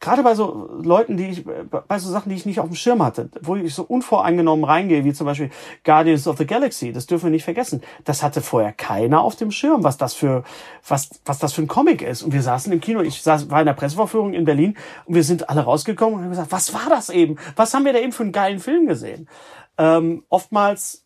gerade 0.00 0.22
bei 0.22 0.34
so 0.34 0.68
Leuten, 0.82 1.16
die 1.16 1.26
ich, 1.26 1.44
bei 1.44 1.98
so 1.98 2.10
Sachen, 2.10 2.28
die 2.28 2.36
ich 2.36 2.46
nicht 2.46 2.60
auf 2.60 2.66
dem 2.66 2.74
Schirm 2.74 3.02
hatte, 3.02 3.30
wo 3.40 3.56
ich 3.56 3.74
so 3.74 3.82
unvoreingenommen 3.82 4.64
reingehe, 4.64 5.04
wie 5.04 5.12
zum 5.12 5.26
Beispiel 5.26 5.50
Guardians 5.84 6.28
of 6.28 6.38
the 6.38 6.46
Galaxy, 6.46 6.92
das 6.92 7.06
dürfen 7.06 7.24
wir 7.24 7.30
nicht 7.30 7.44
vergessen. 7.44 7.82
Das 8.04 8.22
hatte 8.22 8.42
vorher 8.42 8.72
keiner 8.72 9.22
auf 9.22 9.36
dem 9.36 9.50
Schirm, 9.50 9.84
was 9.84 9.96
das 9.96 10.14
für, 10.14 10.44
was, 10.86 11.10
was 11.24 11.38
das 11.38 11.52
für 11.52 11.62
ein 11.62 11.68
Comic 11.68 12.02
ist. 12.02 12.22
Und 12.22 12.32
wir 12.32 12.42
saßen 12.42 12.72
im 12.72 12.80
Kino, 12.80 13.00
ich 13.00 13.22
saß, 13.22 13.50
war 13.50 13.60
in 13.60 13.66
der 13.66 13.74
Pressevorführung 13.74 14.34
in 14.34 14.44
Berlin 14.44 14.76
und 15.06 15.14
wir 15.14 15.24
sind 15.24 15.48
alle 15.48 15.62
rausgekommen 15.62 16.16
und 16.16 16.22
haben 16.24 16.30
gesagt, 16.30 16.52
was 16.52 16.74
war 16.74 16.88
das 16.88 17.10
eben? 17.10 17.36
Was 17.56 17.72
haben 17.72 17.84
wir 17.84 17.92
da 17.92 17.98
eben 17.98 18.12
für 18.12 18.22
einen 18.22 18.32
geilen 18.32 18.58
Film 18.58 18.86
gesehen? 18.86 19.28
Ähm, 19.78 20.24
oftmals 20.28 21.05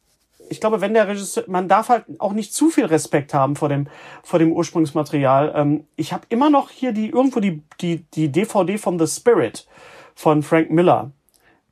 ich 0.50 0.60
glaube, 0.60 0.80
wenn 0.80 0.94
der 0.94 1.08
Regisseur, 1.08 1.44
man 1.46 1.68
darf 1.68 1.88
halt 1.88 2.04
auch 2.18 2.32
nicht 2.32 2.52
zu 2.52 2.70
viel 2.70 2.84
Respekt 2.84 3.32
haben 3.32 3.56
vor 3.56 3.68
dem 3.68 3.88
vor 4.22 4.38
dem 4.38 4.52
Ursprungsmaterial. 4.52 5.52
Ähm, 5.54 5.84
ich 5.96 6.12
habe 6.12 6.26
immer 6.28 6.50
noch 6.50 6.70
hier 6.70 6.92
die 6.92 7.08
irgendwo 7.08 7.40
die 7.40 7.62
die 7.80 8.04
die 8.14 8.30
DVD 8.30 8.76
von 8.76 8.98
The 8.98 9.06
Spirit 9.06 9.66
von 10.14 10.42
Frank 10.42 10.70
Miller, 10.70 11.12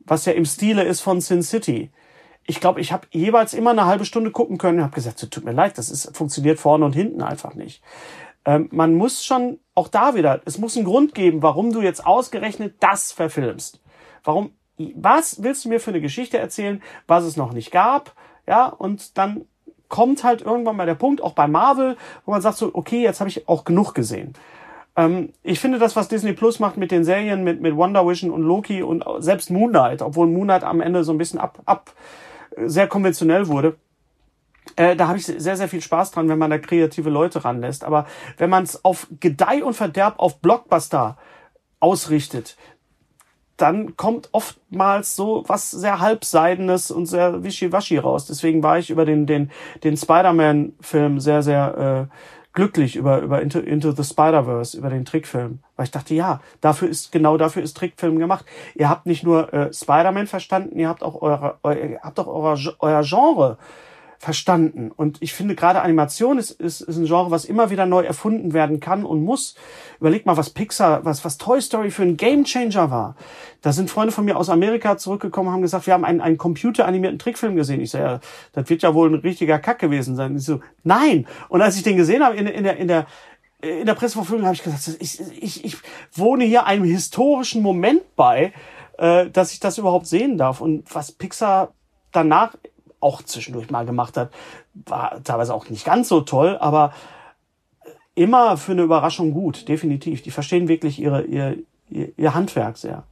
was 0.01 0.25
ja 0.25 0.33
im 0.33 0.45
Stile 0.45 0.85
ist 0.85 1.01
von 1.01 1.21
Sin 1.21 1.43
City. 1.43 1.91
Ich 2.45 2.61
glaube, 2.61 2.81
ich 2.81 2.93
habe 2.93 3.07
jeweils 3.11 3.53
immer 3.53 3.71
eine 3.71 3.85
halbe 3.85 4.07
Stunde 4.07 4.31
gucken 4.31 4.57
können 4.57 4.79
und 4.79 4.85
habe 4.85 4.95
gesagt, 4.95 5.19
so, 5.19 5.27
tut 5.27 5.45
mir 5.45 5.53
leid, 5.53 5.77
das 5.77 5.91
ist 5.91 6.17
funktioniert 6.17 6.59
vorne 6.59 6.85
und 6.85 6.95
hinten 6.95 7.21
einfach 7.21 7.55
nicht. 7.55 7.83
Ähm, 8.45 8.69
man 8.71 8.95
muss 8.95 9.25
schon 9.25 9.59
auch 9.75 9.89
da 9.89 10.15
wieder, 10.15 10.41
es 10.45 10.57
muss 10.57 10.77
einen 10.77 10.87
Grund 10.87 11.15
geben, 11.15 11.43
warum 11.43 11.73
du 11.73 11.83
jetzt 11.83 12.07
ausgerechnet 12.07 12.77
das 12.81 13.13
verfilmst. 13.13 13.81
Warum 14.25 14.53
was 14.95 15.43
willst 15.43 15.65
du 15.65 15.69
mir 15.69 15.81
für 15.81 15.91
eine 15.91 16.01
Geschichte 16.01 16.39
erzählen, 16.39 16.83
was 17.07 17.25
es 17.25 17.37
noch 17.37 17.53
nicht 17.53 17.71
gab? 17.71 18.15
Ja, 18.49 18.67
und 18.67 19.19
dann 19.19 19.45
kommt 19.89 20.25
halt 20.25 20.41
irgendwann 20.41 20.77
mal 20.77 20.87
der 20.87 20.95
Punkt, 20.95 21.23
auch 21.23 21.35
bei 21.35 21.47
Marvel, 21.47 21.97
wo 22.25 22.33
man 22.33 22.41
sagt 22.41 22.57
so, 22.57 22.71
okay, 22.73 23.03
jetzt 23.03 23.21
habe 23.21 23.29
ich 23.29 23.47
auch 23.47 23.65
genug 23.65 23.95
gesehen. 23.95 24.33
Ähm, 24.97 25.35
ich 25.43 25.61
finde 25.61 25.79
das, 25.79 25.97
was 25.97 26.09
Disney 26.09 26.33
Plus 26.33 26.59
macht 26.59 26.79
mit 26.79 26.91
den 26.91 27.05
Serien, 27.05 27.45
mit, 27.45 27.61
mit 27.61 27.77
Wonder 27.77 28.07
Vision 28.09 28.31
und 28.31 28.43
Loki 28.43 28.83
und 28.83 29.05
selbst 29.19 29.51
Moon 29.51 29.71
Knight, 29.71 30.01
obwohl 30.01 30.27
Moon 30.27 30.45
Knight 30.45 30.65
am 30.65 30.81
Ende 30.81 31.05
so 31.05 31.13
ein 31.13 31.19
bisschen 31.19 31.39
ab, 31.39 31.61
ab 31.67 31.93
sehr 32.57 32.89
konventionell 32.89 33.49
wurde, 33.49 33.77
äh, 34.77 34.97
da 34.97 35.09
habe 35.09 35.19
ich 35.19 35.27
sehr, 35.27 35.57
sehr 35.57 35.69
viel 35.69 35.83
Spaß 35.83 36.13
dran, 36.13 36.29
wenn 36.29 36.39
man 36.39 36.51
da 36.51 36.59
kreative 36.59 37.11
Leute 37.11 37.45
ranlässt. 37.45 37.85
Aber 37.85 38.07
wenn 38.39 38.51
man 38.51 38.65
es 38.65 38.83
auf 38.85 39.09
Gedeih 39.21 39.63
und 39.63 39.75
Verderb 39.75 40.15
auf 40.19 40.41
Blockbuster 40.41 41.19
ausrichtet, 41.81 42.57
dann 43.59 43.97
kommt 43.97 44.31
oftmals 44.33 45.17
so 45.17 45.45
was 45.47 45.71
sehr 45.71 46.01
halbseidenes 46.01 46.91
und 46.91 47.07
sehr 47.07 47.43
wischiwaschi 47.43 47.99
raus. 47.99 48.27
Deswegen 48.27 48.63
war 48.63 48.79
ich 48.79 48.89
über 48.89 49.05
den, 49.05 49.27
den, 49.27 49.51
den 49.85 49.97
Spider-Man-Film 49.97 51.21
sehr, 51.21 51.43
sehr 51.43 52.09
äh, 52.09 52.15
glücklich 52.53 52.97
über, 52.97 53.21
über 53.21 53.43
Into, 53.43 53.59
Into 53.59 53.93
the 53.93 54.05
Spider-Verse, 54.05 54.77
über 54.77 54.91
den 54.91 55.05
Trickfilm. 55.05 55.59
Weil 55.77 55.85
ich 55.85 55.91
dachte, 55.91 56.15
ja, 56.15 56.41
dafür 56.61 56.89
ist, 56.89 57.13
genau 57.13 57.37
dafür 57.37 57.63
ist 57.63 57.77
Trickfilm 57.77 58.19
gemacht. 58.19 58.45
Ihr 58.75 58.89
habt 58.89 59.07
nicht 59.07 59.25
nur 59.25 59.53
äh, 59.53 59.73
Spider-Man 59.73 60.27
verstanden, 60.27 60.79
ihr 60.79 60.89
habt 60.89 61.03
auch 61.03 61.21
eure, 61.21 61.59
ihr 61.65 62.01
habt 62.03 62.19
auch 62.19 62.27
euer, 62.27 62.57
euer 62.81 63.03
Genre 63.03 63.59
verstanden. 64.19 64.91
Und 64.95 65.19
ich 65.21 65.33
finde 65.33 65.55
gerade 65.55 65.81
Animation 65.81 66.39
ist, 66.39 66.51
ist, 66.51 66.81
ist 66.81 66.97
ein 66.97 67.07
Genre, 67.07 67.31
was 67.31 67.45
immer 67.45 67.71
wieder 67.71 67.87
neu 67.87 68.03
erfunden 68.03 68.53
werden 68.53 68.81
kann 68.81 69.05
und 69.05 69.23
muss. 69.23 69.55
Überleg 70.01 70.27
mal, 70.27 70.37
was 70.37 70.51
Pixar, 70.51 71.05
was, 71.05 71.25
was 71.25 71.39
Toy 71.39 71.63
Story 71.63 71.93
für 71.93 72.03
ein 72.03 72.17
Gamechanger 72.17 72.91
war. 72.91 73.15
Da 73.63 73.73
sind 73.73 73.91
Freunde 73.91 74.13
von 74.13 74.25
mir 74.25 74.37
aus 74.37 74.51
Amerika 74.51 74.99
zurückgekommen, 74.99 75.51
haben 75.51 75.63
gesagt, 75.63 75.87
wir 75.87 75.95
haben 75.95 76.05
einen, 76.05 76.21
einen 76.21 76.37
computeranimierten 76.37 77.21
Trickfilm 77.21 77.55
gesehen. 77.55 77.81
Ich 77.81 77.93
sage, 77.93 78.05
ja, 78.05 78.21
das 78.53 78.69
wird 78.69 78.83
ja 78.83 78.93
wohl 78.93 79.09
ein 79.09 79.21
richtiger 79.21 79.61
Kack 79.61 79.79
gewesen 79.79 80.17
sein. 80.17 80.37
Ich 80.37 80.45
so, 80.45 80.61
nein. 80.83 81.27
Und 81.49 81.63
als 81.63 81.77
ich 81.77 81.85
den 81.85 81.97
gesehen 81.97 82.25
habe 82.25 82.37
in, 82.37 82.49
in 82.49 82.65
der, 82.65 82.77
in 82.77 82.89
der, 82.89 83.07
in 83.61 83.87
der 83.87 83.95
Presseverfügung 83.95 84.45
habe 84.45 84.55
ich 84.55 84.65
gesagt, 84.65 84.97
ich, 85.01 85.21
ich, 85.41 85.65
ich 85.65 85.77
wohne 86.13 86.45
hier 86.45 86.67
einem 86.67 86.85
historischen 86.85 87.63
Moment 87.63 88.03
bei, 88.17 88.53
äh, 88.99 89.31
dass 89.31 89.53
ich 89.53 89.61
das 89.61 89.79
überhaupt 89.79 90.07
sehen 90.07 90.39
darf. 90.39 90.61
Und 90.61 90.93
was 90.93 91.13
Pixar 91.13 91.73
danach 92.11 92.57
auch 93.01 93.23
zwischendurch 93.23 93.71
mal 93.71 93.87
gemacht 93.87 94.17
hat, 94.17 94.31
war 94.75 95.23
teilweise 95.23 95.55
auch 95.55 95.69
nicht 95.69 95.85
ganz 95.85 96.09
so 96.09 96.21
toll, 96.21 96.57
aber 96.59 96.93
immer 98.15 98.57
für 98.57 98.73
eine 98.73 98.83
Überraschung 98.83 99.33
gut, 99.33 99.69
definitiv. 99.69 100.23
Die 100.23 100.31
verstehen 100.31 100.69
wirklich 100.69 100.99
ihre, 100.99 101.23
ihr, 101.25 101.59
ihr, 101.89 102.35
Handwerk 102.35 102.77
sehr. 102.77 103.05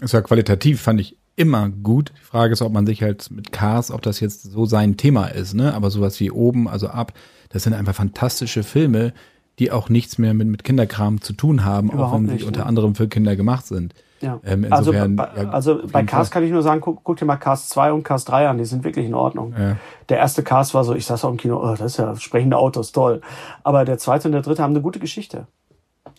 Es 0.00 0.14
war 0.14 0.22
qualitativ, 0.22 0.80
fand 0.80 1.00
ich 1.00 1.16
immer 1.36 1.68
gut. 1.68 2.12
Die 2.16 2.24
Frage 2.24 2.52
ist, 2.52 2.62
ob 2.62 2.72
man 2.72 2.86
sich 2.86 3.02
halt 3.02 3.30
mit 3.30 3.50
Cars, 3.52 3.90
ob 3.90 4.02
das 4.02 4.20
jetzt 4.20 4.44
so 4.44 4.66
sein 4.66 4.96
Thema 4.96 5.26
ist, 5.26 5.54
ne? 5.54 5.74
Aber 5.74 5.90
sowas 5.90 6.20
wie 6.20 6.30
oben, 6.30 6.68
also 6.68 6.88
ab, 6.88 7.12
das 7.48 7.64
sind 7.64 7.74
einfach 7.74 7.94
fantastische 7.94 8.62
Filme, 8.62 9.12
die 9.58 9.72
auch 9.72 9.88
nichts 9.88 10.18
mehr 10.18 10.34
mit, 10.34 10.48
mit 10.48 10.64
Kinderkram 10.64 11.20
zu 11.20 11.32
tun 11.32 11.64
haben, 11.64 11.90
Überhaupt 11.90 12.12
auch 12.12 12.16
wenn 12.18 12.26
nicht, 12.26 12.40
sie 12.40 12.46
unter 12.46 12.66
anderem 12.66 12.94
für 12.94 13.08
Kinder 13.08 13.36
gemacht 13.36 13.66
sind. 13.66 13.94
Ja. 14.24 14.40
Ähm, 14.44 14.66
also 14.70 14.92
insofern, 14.92 15.18
also, 15.18 15.42
ja, 15.42 15.50
also 15.50 15.80
bei 15.90 16.02
Cars 16.04 16.30
kann 16.30 16.42
ich 16.42 16.50
nur 16.50 16.62
sagen, 16.62 16.80
guck, 16.80 17.04
guck, 17.04 17.18
dir 17.18 17.26
mal 17.26 17.36
Cars 17.36 17.68
2 17.68 17.92
und 17.92 18.02
Cars 18.02 18.24
3 18.24 18.48
an, 18.48 18.58
die 18.58 18.64
sind 18.64 18.84
wirklich 18.84 19.06
in 19.06 19.14
Ordnung. 19.14 19.54
Ja. 19.58 19.76
Der 20.08 20.18
erste 20.18 20.42
Cars 20.42 20.72
war 20.72 20.84
so, 20.84 20.94
ich 20.94 21.04
saß 21.04 21.24
auch 21.24 21.30
im 21.30 21.36
Kino, 21.36 21.60
oh, 21.62 21.76
das 21.76 21.80
ist 21.80 21.96
ja 21.98 22.16
sprechende 22.16 22.56
Autos, 22.56 22.92
toll. 22.92 23.20
Aber 23.62 23.84
der 23.84 23.98
zweite 23.98 24.28
und 24.28 24.32
der 24.32 24.42
dritte 24.42 24.62
haben 24.62 24.72
eine 24.72 24.80
gute 24.80 24.98
Geschichte. 24.98 25.46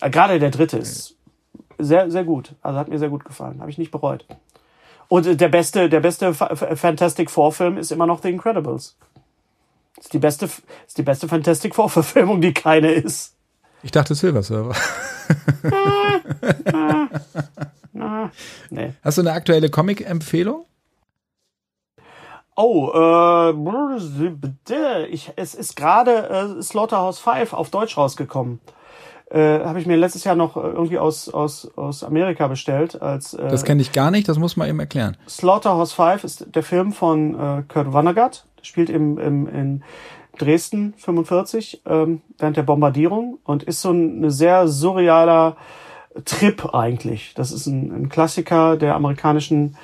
Äh, 0.02 0.10
gerade 0.10 0.40
der 0.40 0.52
dritte 0.52 0.78
ist 0.78 1.16
sehr, 1.78 2.12
sehr 2.12 2.24
gut. 2.24 2.54
Also 2.62 2.80
hat 2.80 2.88
mir 2.88 3.00
sehr 3.00 3.10
gut 3.10 3.26
gefallen. 3.26 3.60
Habe 3.60 3.72
ich 3.72 3.78
nicht 3.78 3.92
bereut. 3.92 4.26
Und 5.08 5.40
der 5.40 5.50
beste, 5.50 5.90
der 5.90 6.00
beste 6.00 6.34
Fantastic 6.34 7.30
Four 7.30 7.52
Film 7.52 7.78
ist 7.78 7.92
immer 7.92 8.08
noch 8.08 8.22
The 8.22 8.30
Incredibles. 8.30 8.98
Ist 10.00 10.14
die 10.14 10.20
beste, 10.20 10.46
ist 10.46 10.98
die 10.98 11.04
beste 11.04 11.28
Fantastic 11.28 11.76
Four 11.76 11.90
Verfilmung, 11.90 12.42
die 12.42 12.54
keine 12.54 12.92
ist. 12.92 13.36
Ich 13.84 13.92
dachte 13.92 14.16
Silver 14.16 14.42
Server. 14.42 14.76
nee. 18.70 18.94
Hast 19.04 19.18
du 19.18 19.22
eine 19.22 19.32
aktuelle 19.32 19.70
Comic-Empfehlung? 19.70 20.66
Oh, 22.58 22.92
äh, 22.94 23.52
ich, 25.08 25.32
es 25.36 25.56
ist 25.56 25.76
gerade 25.76 26.58
äh, 26.60 26.62
Slaughterhouse 26.62 27.20
5 27.20 27.54
auf 27.54 27.70
Deutsch 27.70 27.98
rausgekommen. 27.98 28.60
Äh, 29.30 29.60
Habe 29.66 29.80
ich 29.80 29.88
mir 29.88 29.98
letztes 29.98 30.24
Jahr 30.24 30.36
noch 30.36 30.56
irgendwie 30.56 31.00
aus, 31.00 31.28
aus, 31.30 31.70
aus 31.76 32.04
Amerika 32.04 32.48
bestellt. 32.48 33.02
Als, 33.02 33.34
äh, 33.34 33.50
das 33.50 33.66
kenne 33.66 33.82
ich 33.82 33.92
gar 33.92 34.12
nicht, 34.12 34.30
das 34.30 34.38
muss 34.38 34.56
man 34.56 34.70
eben 34.70 34.80
erklären. 34.80 35.18
Slaughterhouse 35.28 35.94
5 35.94 36.24
ist 36.24 36.56
der 36.56 36.64
Film 36.64 36.94
von 36.94 37.34
äh, 37.34 37.64
Kurt 37.68 37.92
Vonnegut 37.92 38.46
spielt 38.62 38.90
im, 38.90 39.18
im, 39.18 39.48
in 39.48 39.84
Dresden 40.38 40.94
45 40.98 41.82
ähm, 41.86 42.22
während 42.38 42.58
der 42.58 42.64
Bombardierung 42.64 43.40
und 43.44 43.64
ist 43.64 43.82
so 43.82 43.92
ein 43.92 44.18
eine 44.18 44.32
sehr 44.32 44.68
surrealer 44.68 45.56
Trip 46.24 46.74
eigentlich. 46.74 47.34
Das 47.36 47.52
ist 47.52 47.68
ein, 47.68 47.92
ein 47.92 48.10
Klassiker 48.10 48.78
der 48.78 48.96
amerikanischen 48.96 49.76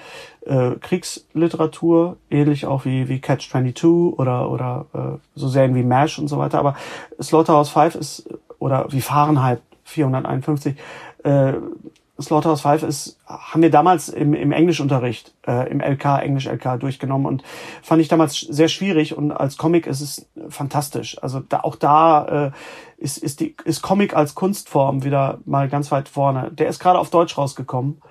äh, 0.46 0.72
Kriegsliteratur, 0.80 2.18
ähnlich 2.30 2.66
auch 2.66 2.86
wie, 2.86 3.10
wie 3.10 3.20
Catch 3.20 3.50
22 3.50 3.84
oder, 4.18 4.50
oder 4.50 4.86
äh, 4.94 5.20
so 5.36 5.48
Serien 5.48 5.76
wie 5.76 5.84
MASH 5.84 6.20
und 6.20 6.28
so 6.28 6.38
weiter. 6.38 6.60
Aber 6.60 6.76
Slaughterhouse 7.22 7.70
5 7.70 7.96
ist, 7.96 8.30
oder 8.60 8.88
wie 8.92 9.02
Fahrenheit 9.02 9.62
451, 9.84 10.76
äh, 11.24 11.54
Slaughterhouse 12.20 12.62
5 12.62 12.84
ist, 12.84 13.20
haben 13.26 13.62
wir 13.62 13.72
damals 13.72 14.10
im, 14.10 14.34
im 14.34 14.52
Englischunterricht, 14.52 15.34
äh, 15.48 15.70
im 15.72 15.80
LK, 15.80 16.22
Englisch 16.22 16.48
LK 16.48 16.80
durchgenommen 16.80 17.26
und 17.26 17.44
fand 17.82 18.02
ich 18.02 18.08
damals 18.08 18.40
sehr 18.40 18.68
schwierig 18.68 19.18
und 19.18 19.32
als 19.32 19.58
Comic 19.58 19.88
ist 19.88 20.02
es 20.02 20.30
fantastisch. 20.50 21.22
Also 21.24 21.40
da, 21.40 21.62
auch 21.62 21.76
da 21.76 22.48
äh, 22.48 22.52
ist, 22.98 23.18
ist, 23.18 23.40
die, 23.40 23.56
ist 23.66 23.82
Comic 23.82 24.16
als 24.16 24.36
Kunstform 24.36 25.04
wieder 25.04 25.40
mal 25.46 25.70
ganz 25.70 25.92
weit 25.92 26.10
vorne. 26.10 26.52
Der 26.52 26.68
ist 26.68 26.80
gerade 26.80 27.00
auf 27.00 27.10
Deutsch 27.10 27.38
rausgekommen. 27.38 28.02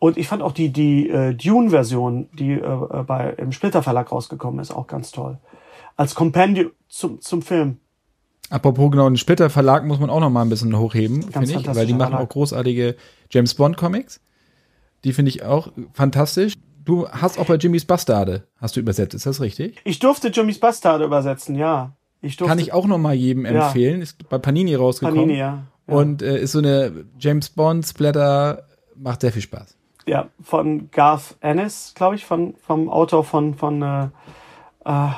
Und 0.00 0.18
ich 0.18 0.28
fand 0.28 0.42
auch 0.42 0.52
die, 0.52 0.70
die 0.70 1.08
äh, 1.08 1.34
Dune-Version, 1.34 2.28
die 2.32 2.52
äh, 2.52 3.04
bei, 3.06 3.30
im 3.38 3.52
Splitter 3.52 3.82
Verlag 3.82 4.12
rausgekommen 4.12 4.60
ist, 4.60 4.70
auch 4.70 4.86
ganz 4.86 5.12
toll. 5.12 5.38
Als 5.96 6.14
Kompendium 6.14 6.72
zum, 6.88 7.20
zum 7.20 7.40
Film. 7.40 7.78
Apropos 8.50 8.90
genau, 8.90 9.08
den 9.08 9.16
Splitter 9.16 9.50
Verlag 9.50 9.84
muss 9.84 9.98
man 9.98 10.10
auch 10.10 10.20
noch 10.20 10.30
mal 10.30 10.42
ein 10.42 10.48
bisschen 10.48 10.76
hochheben, 10.78 11.22
finde 11.22 11.52
ich, 11.52 11.66
weil 11.74 11.86
die 11.86 11.94
machen 11.94 12.10
Verlag. 12.10 12.20
auch 12.20 12.28
großartige 12.28 12.96
James 13.30 13.54
Bond 13.54 13.76
Comics. 13.76 14.20
Die 15.04 15.12
finde 15.12 15.30
ich 15.30 15.44
auch 15.44 15.72
fantastisch. 15.92 16.54
Du 16.84 17.08
hast 17.08 17.38
auch 17.38 17.46
bei 17.46 17.56
Jimmys 17.56 17.86
Bastarde, 17.86 18.46
hast 18.58 18.76
du 18.76 18.80
übersetzt, 18.80 19.14
ist 19.14 19.24
das 19.26 19.40
richtig? 19.40 19.80
Ich 19.84 19.98
durfte 19.98 20.28
Jimmys 20.28 20.60
Bastarde 20.60 21.04
übersetzen, 21.04 21.54
ja. 21.54 21.96
Ich 22.20 22.36
durfte, 22.36 22.50
Kann 22.50 22.58
ich 22.58 22.72
auch 22.72 22.86
noch 22.86 22.98
mal 22.98 23.14
jedem 23.14 23.44
empfehlen. 23.44 23.98
Ja. 23.98 24.02
Ist 24.02 24.28
bei 24.28 24.38
Panini 24.38 24.74
rausgekommen. 24.74 25.20
Panini, 25.20 25.38
ja. 25.38 25.64
ja. 25.86 25.94
Und 25.94 26.22
äh, 26.22 26.40
ist 26.40 26.52
so 26.52 26.58
eine 26.58 27.06
James 27.18 27.50
Bond 27.50 27.86
Splatter, 27.86 28.66
macht 28.96 29.22
sehr 29.22 29.32
viel 29.32 29.42
Spaß. 29.42 29.76
Ja, 30.06 30.28
von 30.42 30.90
Garth 30.90 31.36
Ennis, 31.40 31.92
glaube 31.94 32.16
ich, 32.16 32.24
von, 32.26 32.54
vom 32.56 32.90
Autor 32.90 33.24
von, 33.24 33.54
von, 33.54 33.82
äh, 33.82 34.08
äh, 34.84 35.10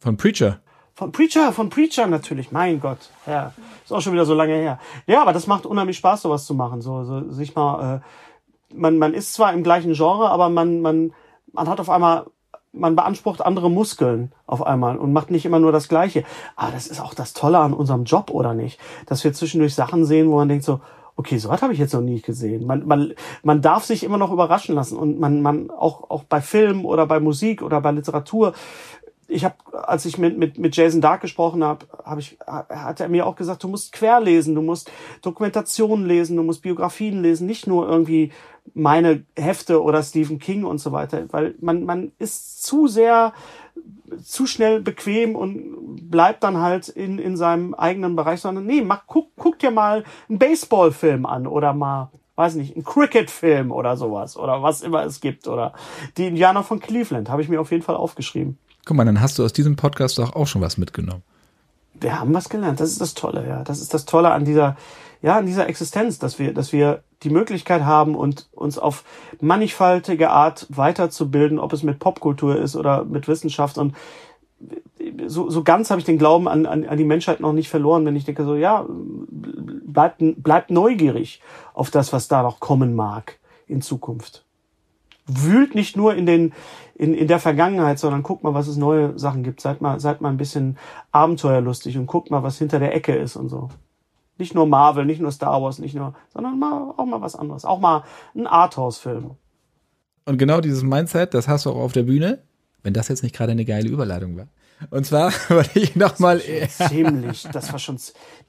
von 0.00 0.16
Preacher. 0.16 0.60
Von 0.98 1.12
Preacher, 1.12 1.52
von 1.52 1.70
Preacher 1.70 2.08
natürlich, 2.08 2.50
mein 2.50 2.80
Gott. 2.80 2.98
Ja, 3.24 3.52
ist 3.84 3.92
auch 3.92 4.00
schon 4.00 4.14
wieder 4.14 4.24
so 4.24 4.34
lange 4.34 4.54
her. 4.54 4.80
Ja, 5.06 5.22
aber 5.22 5.32
das 5.32 5.46
macht 5.46 5.64
unheimlich 5.64 5.96
Spaß, 5.96 6.22
sowas 6.22 6.44
zu 6.44 6.54
machen. 6.54 6.82
So, 6.82 7.04
so 7.04 7.30
sich 7.30 7.54
mal, 7.54 8.02
äh, 8.02 8.74
man, 8.74 8.98
man 8.98 9.14
ist 9.14 9.32
zwar 9.32 9.52
im 9.52 9.62
gleichen 9.62 9.92
Genre, 9.92 10.28
aber 10.28 10.48
man, 10.48 10.80
man, 10.80 11.12
man 11.52 11.68
hat 11.68 11.78
auf 11.78 11.88
einmal, 11.88 12.26
man 12.72 12.96
beansprucht 12.96 13.42
andere 13.42 13.70
Muskeln 13.70 14.32
auf 14.48 14.66
einmal 14.66 14.96
und 14.96 15.12
macht 15.12 15.30
nicht 15.30 15.46
immer 15.46 15.60
nur 15.60 15.70
das 15.70 15.86
Gleiche. 15.86 16.24
Aber 16.56 16.72
das 16.72 16.88
ist 16.88 17.00
auch 17.00 17.14
das 17.14 17.32
Tolle 17.32 17.58
an 17.58 17.74
unserem 17.74 18.02
Job, 18.02 18.32
oder 18.32 18.52
nicht? 18.52 18.80
Dass 19.06 19.22
wir 19.22 19.32
zwischendurch 19.32 19.76
Sachen 19.76 20.04
sehen, 20.04 20.28
wo 20.28 20.34
man 20.34 20.48
denkt 20.48 20.64
so, 20.64 20.80
okay, 21.18 21.36
so 21.38 21.48
was 21.48 21.62
habe 21.62 21.72
ich 21.72 21.80
jetzt 21.80 21.94
noch 21.94 22.00
nie 22.00 22.22
gesehen. 22.22 22.64
Man, 22.66 22.86
man, 22.86 23.12
man 23.42 23.60
darf 23.60 23.84
sich 23.84 24.04
immer 24.04 24.18
noch 24.18 24.32
überraschen 24.32 24.76
lassen 24.76 24.96
und 24.96 25.18
man, 25.18 25.42
man 25.42 25.68
auch, 25.68 26.10
auch 26.10 26.22
bei 26.22 26.40
Film 26.40 26.84
oder 26.84 27.06
bei 27.06 27.18
Musik 27.18 27.60
oder 27.62 27.80
bei 27.80 27.90
Literatur 27.90 28.52
ich 29.28 29.44
habe, 29.44 29.54
als 29.72 30.06
ich 30.06 30.16
mit, 30.16 30.38
mit, 30.38 30.58
mit 30.58 30.74
Jason 30.74 31.02
Dark 31.02 31.20
gesprochen 31.20 31.62
habe, 31.62 31.86
hab 32.02 32.18
ich, 32.18 32.38
hat 32.46 33.00
er 33.00 33.08
mir 33.10 33.26
auch 33.26 33.36
gesagt, 33.36 33.62
du 33.62 33.68
musst 33.68 33.92
querlesen, 33.92 34.54
du 34.54 34.62
musst 34.62 34.90
Dokumentationen 35.20 36.06
lesen, 36.06 36.36
du 36.36 36.42
musst 36.42 36.62
Biografien 36.62 37.22
lesen, 37.22 37.46
nicht 37.46 37.66
nur 37.66 37.86
irgendwie 37.86 38.32
meine 38.74 39.24
Hefte 39.36 39.82
oder 39.82 40.02
Stephen 40.02 40.38
King 40.38 40.64
und 40.64 40.78
so 40.78 40.92
weiter, 40.92 41.26
weil 41.30 41.54
man, 41.60 41.84
man 41.84 42.12
ist 42.18 42.62
zu 42.64 42.86
sehr, 42.86 43.34
zu 44.22 44.46
schnell 44.46 44.80
bequem 44.80 45.36
und 45.36 46.10
bleibt 46.10 46.42
dann 46.42 46.58
halt 46.58 46.88
in, 46.88 47.18
in 47.18 47.36
seinem 47.36 47.74
eigenen 47.74 48.16
Bereich, 48.16 48.40
sondern 48.40 48.64
nee, 48.64 48.80
mach, 48.80 49.02
guck, 49.06 49.30
guck 49.36 49.58
dir 49.58 49.70
mal 49.70 50.04
einen 50.28 50.38
Baseballfilm 50.38 51.26
an 51.26 51.46
oder 51.46 51.74
mal 51.74 52.10
weiß 52.36 52.54
nicht, 52.54 52.76
einen 52.76 52.84
Cricket-Film 52.84 53.72
oder 53.72 53.96
sowas 53.96 54.36
oder 54.36 54.62
was 54.62 54.82
immer 54.82 55.04
es 55.04 55.20
gibt 55.20 55.48
oder 55.48 55.72
die 56.16 56.28
Indianer 56.28 56.62
von 56.62 56.78
Cleveland 56.78 57.28
habe 57.28 57.42
ich 57.42 57.48
mir 57.48 57.60
auf 57.60 57.72
jeden 57.72 57.82
Fall 57.82 57.96
aufgeschrieben. 57.96 58.58
Guck 58.88 58.96
mal, 58.96 59.04
dann 59.04 59.20
hast 59.20 59.38
du 59.38 59.44
aus 59.44 59.52
diesem 59.52 59.76
Podcast 59.76 60.16
doch 60.16 60.34
auch 60.34 60.46
schon 60.46 60.62
was 60.62 60.78
mitgenommen. 60.78 61.22
Wir 62.00 62.18
haben 62.18 62.32
was 62.32 62.48
gelernt. 62.48 62.80
Das 62.80 62.90
ist 62.90 63.02
das 63.02 63.12
Tolle, 63.12 63.46
ja. 63.46 63.62
Das 63.62 63.82
ist 63.82 63.92
das 63.92 64.06
Tolle 64.06 64.30
an 64.30 64.46
dieser, 64.46 64.78
ja, 65.20 65.36
an 65.36 65.44
dieser 65.44 65.68
Existenz, 65.68 66.18
dass 66.18 66.38
wir, 66.38 66.54
dass 66.54 66.72
wir 66.72 67.02
die 67.22 67.28
Möglichkeit 67.28 67.84
haben 67.84 68.14
und 68.14 68.48
uns 68.50 68.78
auf 68.78 69.04
mannigfaltige 69.42 70.30
Art 70.30 70.66
weiterzubilden, 70.70 71.58
ob 71.58 71.74
es 71.74 71.82
mit 71.82 71.98
Popkultur 71.98 72.58
ist 72.58 72.76
oder 72.76 73.04
mit 73.04 73.28
Wissenschaft 73.28 73.76
und 73.76 73.94
so, 75.26 75.50
so 75.50 75.62
ganz 75.62 75.90
habe 75.90 76.00
ich 76.00 76.06
den 76.06 76.16
Glauben 76.16 76.48
an, 76.48 76.64
an, 76.64 76.86
an 76.86 76.96
die 76.96 77.04
Menschheit 77.04 77.40
noch 77.40 77.52
nicht 77.52 77.68
verloren, 77.68 78.06
wenn 78.06 78.16
ich 78.16 78.24
denke 78.24 78.46
so, 78.46 78.54
ja, 78.54 78.86
bleibt, 78.88 80.22
bleibt 80.42 80.70
neugierig 80.70 81.42
auf 81.74 81.90
das, 81.90 82.14
was 82.14 82.26
da 82.26 82.42
noch 82.42 82.58
kommen 82.58 82.96
mag 82.96 83.38
in 83.66 83.82
Zukunft 83.82 84.47
wühlt 85.28 85.74
nicht 85.74 85.96
nur 85.96 86.14
in 86.14 86.26
den 86.26 86.52
in, 86.98 87.14
in 87.14 87.28
der 87.28 87.38
Vergangenheit, 87.38 87.98
sondern 87.98 88.24
guckt 88.24 88.42
mal, 88.42 88.54
was 88.54 88.66
es 88.66 88.76
neue 88.76 89.16
Sachen 89.18 89.44
gibt. 89.44 89.60
Seid 89.60 89.80
mal, 89.80 90.00
seid 90.00 90.20
mal 90.20 90.30
ein 90.30 90.36
bisschen 90.36 90.76
abenteuerlustig 91.12 91.96
und 91.96 92.06
guckt 92.06 92.30
mal, 92.30 92.42
was 92.42 92.58
hinter 92.58 92.80
der 92.80 92.94
Ecke 92.94 93.14
ist 93.14 93.36
und 93.36 93.48
so. 93.48 93.68
Nicht 94.36 94.54
nur 94.54 94.66
Marvel, 94.66 95.04
nicht 95.04 95.20
nur 95.20 95.30
Star 95.30 95.62
Wars, 95.62 95.78
nicht 95.78 95.94
nur, 95.94 96.14
sondern 96.32 96.58
mal, 96.58 96.94
auch 96.96 97.06
mal 97.06 97.20
was 97.20 97.36
anderes. 97.36 97.64
Auch 97.64 97.78
mal 97.78 98.02
ein 98.34 98.46
Arthouse-Film. 98.46 99.30
Und 100.24 100.38
genau 100.38 100.60
dieses 100.60 100.82
Mindset, 100.82 101.34
das 101.34 101.46
hast 101.46 101.66
du 101.66 101.70
auch 101.70 101.76
auf 101.76 101.92
der 101.92 102.02
Bühne, 102.02 102.42
wenn 102.82 102.94
das 102.94 103.08
jetzt 103.08 103.22
nicht 103.22 103.34
gerade 103.34 103.52
eine 103.52 103.64
geile 103.64 103.88
Überleitung 103.88 104.36
war. 104.36 104.48
Und 104.90 105.06
zwar 105.06 105.32
wollte 105.48 105.78
ich 105.78 105.96
nochmal. 105.96 106.40
Ziemlich, 106.68 107.44
das 107.52 107.72
war 107.72 107.78
schon. 107.78 107.98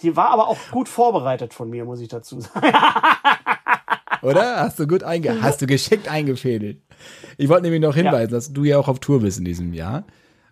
Die 0.01 0.15
war 0.15 0.29
aber 0.29 0.47
auch 0.47 0.57
gut 0.71 0.89
vorbereitet 0.89 1.53
von 1.53 1.69
mir, 1.69 1.85
muss 1.85 2.01
ich 2.01 2.07
dazu 2.07 2.41
sagen. 2.41 2.67
Oder? 4.21 4.61
Hast 4.61 4.79
du 4.79 4.87
gut 4.87 5.03
einge 5.03 5.41
hast 5.41 5.61
du 5.61 5.67
geschickt 5.67 6.09
eingefädelt. 6.11 6.81
Ich 7.37 7.49
wollte 7.49 7.63
nämlich 7.63 7.81
noch 7.81 7.95
hinweisen, 7.95 8.31
ja. 8.31 8.37
dass 8.37 8.51
du 8.53 8.63
ja 8.63 8.77
auch 8.77 8.87
auf 8.87 8.99
Tour 8.99 9.21
bist 9.21 9.39
in 9.39 9.45
diesem 9.45 9.73
Jahr. 9.73 10.05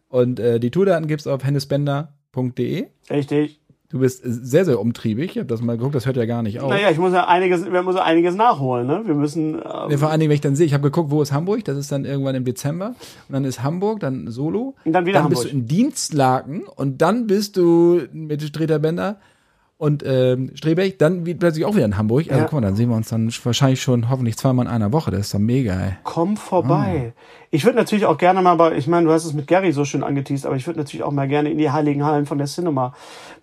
Und 0.10 0.40
äh, 0.40 0.60
die 0.60 0.72
Tourdaten 0.72 1.08
gibt's 1.08 1.28
auf 1.28 1.44
hennesbender.de. 1.44 2.88
Richtig. 3.10 3.60
Du 3.90 4.00
bist 4.00 4.22
sehr, 4.26 4.66
sehr 4.66 4.82
umtriebig. 4.82 5.32
Ich 5.32 5.38
habe 5.38 5.48
das 5.48 5.62
mal 5.62 5.78
geguckt, 5.78 5.96
das 5.96 6.06
hört 6.06 6.18
ja 6.18 6.26
gar 6.26 6.44
nicht 6.44 6.60
auf. 6.60 6.70
Naja, 6.70 6.90
ich 6.90 6.98
muss 6.98 7.14
ja 7.14 7.26
einiges, 7.28 7.72
wir 7.72 7.84
müssen 7.84 8.00
einiges 8.00 8.36
nachholen, 8.36 8.86
ne? 8.86 9.04
Wir 9.06 9.16
müssen. 9.16 9.56
Ähm, 9.56 9.88
Nee, 9.88 9.98
vor 9.98 10.10
allen 10.10 10.20
Dingen, 10.20 10.30
wenn 10.30 10.36
ich 10.36 10.42
dann 10.42 10.58
sehe, 10.58 10.66
ich 10.66 10.74
habe 10.74 10.84
geguckt, 10.84 11.10
wo 11.10 11.22
ist 11.22 11.32
Hamburg, 11.32 11.64
das 11.64 11.78
ist 11.78 11.90
dann 11.90 12.04
irgendwann 12.04 12.36
im 12.36 12.44
Dezember. 12.44 12.88
Und 12.88 13.34
dann 13.34 13.46
ist 13.46 13.64
Hamburg, 13.64 14.02
dann 14.02 14.30
Solo. 14.30 14.76
Und 14.84 14.92
dann 14.92 15.06
wieder 15.06 15.20
Dann 15.20 15.30
bist 15.30 15.46
du 15.46 15.50
Hamburg. 15.50 15.62
in 15.62 15.68
Dienstlaken 15.68 16.64
und 16.68 17.02
dann 17.02 17.28
bist 17.28 17.56
du 17.56 18.02
mit 18.12 18.42
Streter 18.42 18.80
Bender 18.80 19.22
und 19.80 20.04
ähm, 20.06 20.52
Strebeck, 20.56 20.98
dann 20.98 21.26
wie- 21.28 21.36
plötzlich 21.36 21.64
auch 21.66 21.76
wieder 21.76 21.86
in 21.86 21.98
Hamburg. 21.98 22.26
Also 22.30 22.40
Ja. 22.40 22.44
guck 22.46 22.54
mal, 22.54 22.62
dann 22.62 22.76
sehen 22.76 22.90
wir 22.90 22.96
uns 22.96 23.10
dann 23.10 23.32
wahrscheinlich 23.44 23.82
schon 23.82 24.10
hoffentlich 24.10 24.36
zweimal 24.38 24.66
in 24.66 24.72
einer 24.72 24.92
Woche. 24.92 25.12
Das 25.12 25.20
ist 25.22 25.34
doch 25.34 25.40
mega, 25.40 25.74
ey. 25.74 25.92
Komm 26.04 26.36
vorbei. 26.36 27.14
Ich 27.52 27.64
würde 27.64 27.78
natürlich 27.78 28.06
auch 28.06 28.18
gerne 28.18 28.42
mal 28.42 28.56
bei, 28.56 28.76
ich 28.76 28.88
meine, 28.88 29.06
du 29.06 29.14
hast 29.14 29.24
es 29.24 29.34
mit 29.34 29.48
Gary 29.48 29.72
so 29.72 29.86
schön 29.86 30.04
angeteased, 30.04 30.46
aber 30.46 30.56
ich 30.56 30.66
würde 30.68 30.80
natürlich 30.80 31.04
auch 31.04 31.12
mal 31.12 31.28
gerne 31.28 31.50
in 31.52 31.58
die 31.60 31.70
heiligen 31.72 32.04
Hallen 32.04 32.26
von 32.26 32.38
der 32.40 32.48
Cinema 32.48 32.94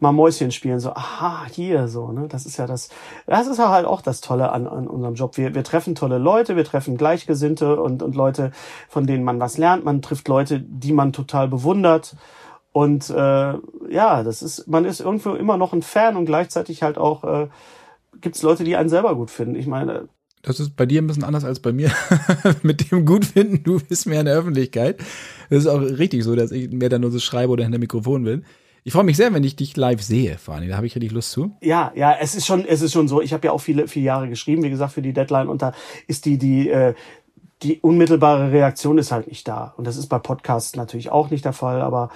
mal 0.00 0.12
Mäuschen 0.12 0.50
spielen. 0.50 0.80
So, 0.80 0.90
aha, 0.90 1.44
hier 1.50 1.88
so, 1.88 2.10
ne? 2.12 2.26
Das 2.28 2.44
ist 2.46 2.56
ja 2.58 2.66
das, 2.66 2.90
das 3.26 3.46
ist 3.46 3.58
ja 3.58 3.70
halt 3.70 3.86
auch 3.86 4.02
das 4.02 4.20
Tolle 4.20 4.50
an, 4.52 4.66
an 4.66 4.88
unserem 4.88 5.14
Job. 5.14 5.36
Wir, 5.38 5.54
wir 5.54 5.62
treffen 5.64 5.94
tolle 5.94 6.18
Leute, 6.18 6.56
wir 6.56 6.64
treffen 6.64 6.96
Gleichgesinnte 6.96 7.80
und, 7.80 8.02
und 8.02 8.14
Leute, 8.16 8.50
von 8.88 9.06
denen 9.06 9.24
man 9.24 9.40
was 9.40 9.56
lernt. 9.56 9.84
Man 9.84 10.02
trifft 10.02 10.28
Leute, 10.28 10.60
die 10.60 10.92
man 10.92 11.12
total 11.12 11.48
bewundert. 11.48 12.16
Und 12.74 13.08
äh, 13.08 13.14
ja, 13.14 14.24
das 14.24 14.42
ist, 14.42 14.66
man 14.66 14.84
ist 14.84 14.98
irgendwo 14.98 15.34
immer 15.34 15.56
noch 15.56 15.72
ein 15.72 15.82
Fan 15.82 16.16
und 16.16 16.24
gleichzeitig 16.26 16.82
halt 16.82 16.98
auch 16.98 17.22
äh, 17.22 17.46
gibt 18.20 18.34
es 18.34 18.42
Leute, 18.42 18.64
die 18.64 18.74
einen 18.74 18.88
selber 18.88 19.14
gut 19.14 19.30
finden. 19.30 19.54
Ich 19.54 19.68
meine, 19.68 20.08
Das 20.42 20.58
ist 20.58 20.74
bei 20.74 20.84
dir 20.84 21.00
ein 21.00 21.06
bisschen 21.06 21.22
anders 21.22 21.44
als 21.44 21.60
bei 21.60 21.72
mir. 21.72 21.92
Mit 22.62 22.90
dem 22.90 23.06
Gutfinden, 23.06 23.62
du 23.62 23.78
bist 23.78 24.06
mehr 24.06 24.18
in 24.18 24.26
der 24.26 24.34
Öffentlichkeit. 24.34 24.98
Das 25.50 25.60
ist 25.60 25.66
auch 25.68 25.80
richtig 25.80 26.24
so, 26.24 26.34
dass 26.34 26.50
ich 26.50 26.68
mehr 26.72 26.88
dann 26.88 27.02
nur 27.02 27.12
so 27.12 27.20
schreibe 27.20 27.52
oder 27.52 27.62
hinter 27.62 27.78
Mikrofon 27.78 28.24
bin. 28.24 28.44
Ich 28.82 28.92
freue 28.92 29.04
mich 29.04 29.16
sehr, 29.16 29.32
wenn 29.32 29.44
ich 29.44 29.54
dich 29.54 29.76
live 29.76 30.02
sehe, 30.02 30.36
allem. 30.48 30.68
Da 30.68 30.76
habe 30.76 30.88
ich 30.88 30.96
richtig 30.96 31.12
Lust 31.12 31.30
zu. 31.30 31.52
Ja, 31.62 31.92
ja, 31.94 32.16
es 32.20 32.34
ist 32.34 32.44
schon, 32.44 32.64
es 32.66 32.82
ist 32.82 32.92
schon 32.92 33.06
so. 33.06 33.22
Ich 33.22 33.32
habe 33.32 33.46
ja 33.46 33.52
auch 33.52 33.60
viele, 33.60 33.86
viele 33.86 34.06
Jahre 34.06 34.28
geschrieben, 34.28 34.64
wie 34.64 34.70
gesagt, 34.70 34.94
für 34.94 35.02
die 35.02 35.12
Deadline 35.12 35.46
und 35.46 35.62
da 35.62 35.72
ist 36.08 36.24
die, 36.24 36.38
die, 36.38 36.70
äh, 36.70 36.94
die 37.62 37.78
unmittelbare 37.78 38.50
Reaktion 38.50 38.98
ist 38.98 39.12
halt 39.12 39.28
nicht 39.28 39.46
da. 39.46 39.74
Und 39.76 39.86
das 39.86 39.96
ist 39.96 40.08
bei 40.08 40.18
Podcasts 40.18 40.74
natürlich 40.74 41.12
auch 41.12 41.30
nicht 41.30 41.44
der 41.44 41.52
Fall, 41.52 41.80
aber 41.80 42.10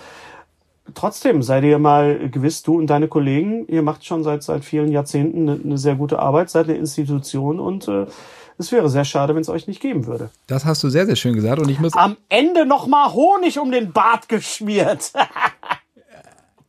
trotzdem 0.95 1.43
sei 1.43 1.61
dir 1.61 1.79
mal 1.79 2.29
gewiss, 2.31 2.63
du 2.63 2.79
und 2.79 2.89
deine 2.89 3.09
Kollegen, 3.09 3.67
ihr 3.69 3.83
macht 3.83 4.05
schon 4.05 4.25
seit, 4.25 4.43
seit 4.43 4.65
vielen 4.65 4.91
Jahrzehnten 4.91 5.49
eine, 5.49 5.61
eine 5.63 5.79
sehr 5.79 5.95
gute 5.95 6.19
Arbeit, 6.19 6.51
seid 6.51 6.69
eine 6.69 6.77
Institution 6.77 7.61
und 7.61 7.89
äh, 7.89 8.07
es 8.59 8.73
wäre 8.73 8.89
sehr 8.89 9.05
schade, 9.05 9.35
wenn 9.35 9.43
es 9.43 9.49
euch 9.49 9.69
nicht 9.69 9.81
geben 9.81 10.07
würde. 10.07 10.31
Das 10.49 10.65
hast 10.65 10.83
du 10.83 10.89
sehr, 10.89 11.07
sehr 11.07 11.17
schön 11.17 11.35
gesagt. 11.35 11.61
Und 11.61 11.69
ich 11.69 11.79
muss, 11.79 11.95
Am 11.95 12.17
Ende 12.29 12.67
noch 12.67 12.87
mal 12.87 13.13
Honig 13.13 13.59
um 13.59 13.71
den 13.71 13.93
Bart 13.93 14.29
geschmiert. 14.29 15.13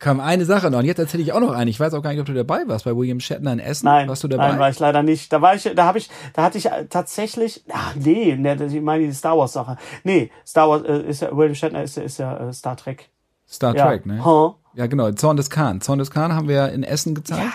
kam 0.00 0.18
eine 0.18 0.44
Sache 0.44 0.70
noch. 0.70 0.78
Und 0.78 0.86
jetzt 0.86 0.98
erzähle 0.98 1.22
ich 1.22 1.32
auch 1.32 1.40
noch 1.40 1.52
eine. 1.52 1.70
Ich 1.70 1.78
weiß 1.78 1.94
auch 1.94 2.02
gar 2.02 2.10
nicht, 2.10 2.20
ob 2.20 2.26
du 2.26 2.32
dabei 2.32 2.66
warst 2.66 2.86
bei 2.86 2.96
William 2.96 3.20
Shatner 3.20 3.52
in 3.52 3.60
Essen. 3.60 3.84
Nein, 3.84 4.08
warst 4.08 4.24
du 4.24 4.28
dabei? 4.28 4.48
nein, 4.48 4.58
war 4.58 4.70
ich 4.70 4.78
leider 4.78 5.02
nicht. 5.02 5.32
Da 5.32 5.40
war 5.40 5.54
ich, 5.54 5.62
da 5.62 5.84
habe 5.84 5.98
ich, 5.98 6.10
da 6.32 6.42
hatte 6.42 6.58
ich 6.58 6.68
tatsächlich, 6.88 7.62
ach 7.70 7.94
nee, 7.94 8.34
ne, 8.34 8.56
ich 8.64 8.80
meine 8.80 9.06
die 9.06 9.12
Star 9.12 9.36
Wars 9.36 9.52
Sache. 9.52 9.76
Nee, 10.02 10.30
Star 10.46 10.68
Wars 10.68 10.82
äh, 10.82 11.08
ist 11.08 11.22
ja 11.22 11.36
William 11.36 11.54
Shatner 11.54 11.82
ist 11.82 11.96
ja, 11.96 12.02
ist 12.02 12.18
ja 12.18 12.48
äh, 12.48 12.52
Star 12.52 12.76
Trek. 12.76 13.10
Star 13.50 13.74
Ja. 13.76 13.86
Trek, 13.88 14.06
ne? 14.06 14.24
Huh? 14.24 14.52
Ja, 14.74 14.86
genau. 14.86 15.10
Zorn 15.12 15.36
des 15.36 15.50
Khan. 15.50 15.80
Zorn 15.80 15.98
des 15.98 16.10
Khan 16.10 16.32
haben 16.34 16.48
wir 16.48 16.54
ja 16.54 16.66
in 16.66 16.82
Essen 16.84 17.14
gezeigt. 17.14 17.52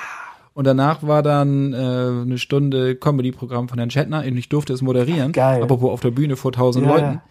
Und 0.54 0.66
danach 0.66 1.04
war 1.04 1.22
dann 1.24 1.74
äh, 1.74 1.78
eine 1.78 2.38
Stunde 2.38 2.96
Comedy-Programm 2.96 3.68
von 3.70 3.78
Herrn 3.78 3.89
Shatner 3.91 4.20
und 4.26 4.38
ich 4.38 4.48
durfte 4.50 4.74
es 4.74 4.82
moderieren. 4.82 5.32
Geil. 5.34 5.62
Apropos 5.62 5.91
auf 5.91 6.00
der 6.02 6.12
Bühne 6.12 6.36
vor 6.38 6.52
tausend 6.54 6.86
Ja, 6.86 6.91
Leuten. 6.91 7.06
ja. 7.06 7.22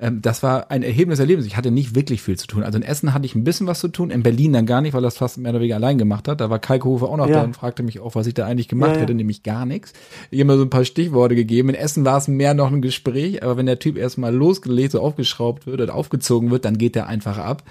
Ähm, 0.00 0.20
das 0.22 0.42
war 0.42 0.70
ein 0.70 0.82
erhebendes 0.82 1.18
Erlebnis. 1.20 1.46
Ich 1.46 1.56
hatte 1.56 1.70
nicht 1.70 1.94
wirklich 1.94 2.20
viel 2.20 2.36
zu 2.36 2.46
tun. 2.46 2.62
Also 2.62 2.76
in 2.76 2.82
Essen 2.82 3.14
hatte 3.14 3.24
ich 3.26 3.34
ein 3.36 3.44
bisschen 3.44 3.66
was 3.66 3.78
zu 3.80 3.88
tun, 3.88 4.10
in 4.10 4.22
Berlin 4.22 4.52
dann 4.52 4.66
gar 4.66 4.80
nicht, 4.80 4.92
weil 4.92 5.02
das 5.02 5.16
fast 5.18 5.38
mehr 5.38 5.50
oder 5.52 5.60
weniger 5.60 5.76
allein 5.76 5.96
gemacht 5.98 6.26
hat. 6.28 6.40
Da 6.40 6.50
war 6.50 6.58
Kalkofe 6.58 7.06
auch 7.06 7.16
noch 7.16 7.28
Ja. 7.28 7.36
da 7.36 7.42
und 7.44 7.54
fragte 7.56 7.82
mich 7.82 8.00
auch, 8.00 8.14
was 8.16 8.26
ich 8.26 8.34
da 8.34 8.44
eigentlich 8.44 8.68
gemacht 8.68 8.90
Ja, 8.90 8.96
ja. 8.96 9.02
hätte, 9.02 9.14
nämlich 9.14 9.42
gar 9.44 9.64
nichts. 9.66 9.92
Ich 10.30 10.40
habe 10.40 10.52
mir 10.52 10.56
so 10.58 10.64
ein 10.64 10.70
paar 10.70 10.84
Stichworte 10.84 11.36
gegeben. 11.36 11.68
In 11.70 11.74
Essen 11.76 12.04
war 12.04 12.18
es 12.18 12.26
mehr 12.28 12.54
noch 12.54 12.72
ein 12.72 12.82
Gespräch, 12.82 13.42
aber 13.42 13.56
wenn 13.56 13.66
der 13.66 13.78
Typ 13.78 13.96
erstmal 13.96 14.34
losgelegt, 14.34 14.92
so 14.92 15.00
aufgeschraubt 15.00 15.66
wird 15.66 15.80
oder 15.80 15.94
aufgezogen 15.94 16.50
wird, 16.50 16.64
dann 16.64 16.76
geht 16.76 16.96
der 16.96 17.06
einfach 17.06 17.38
ab. 17.38 17.62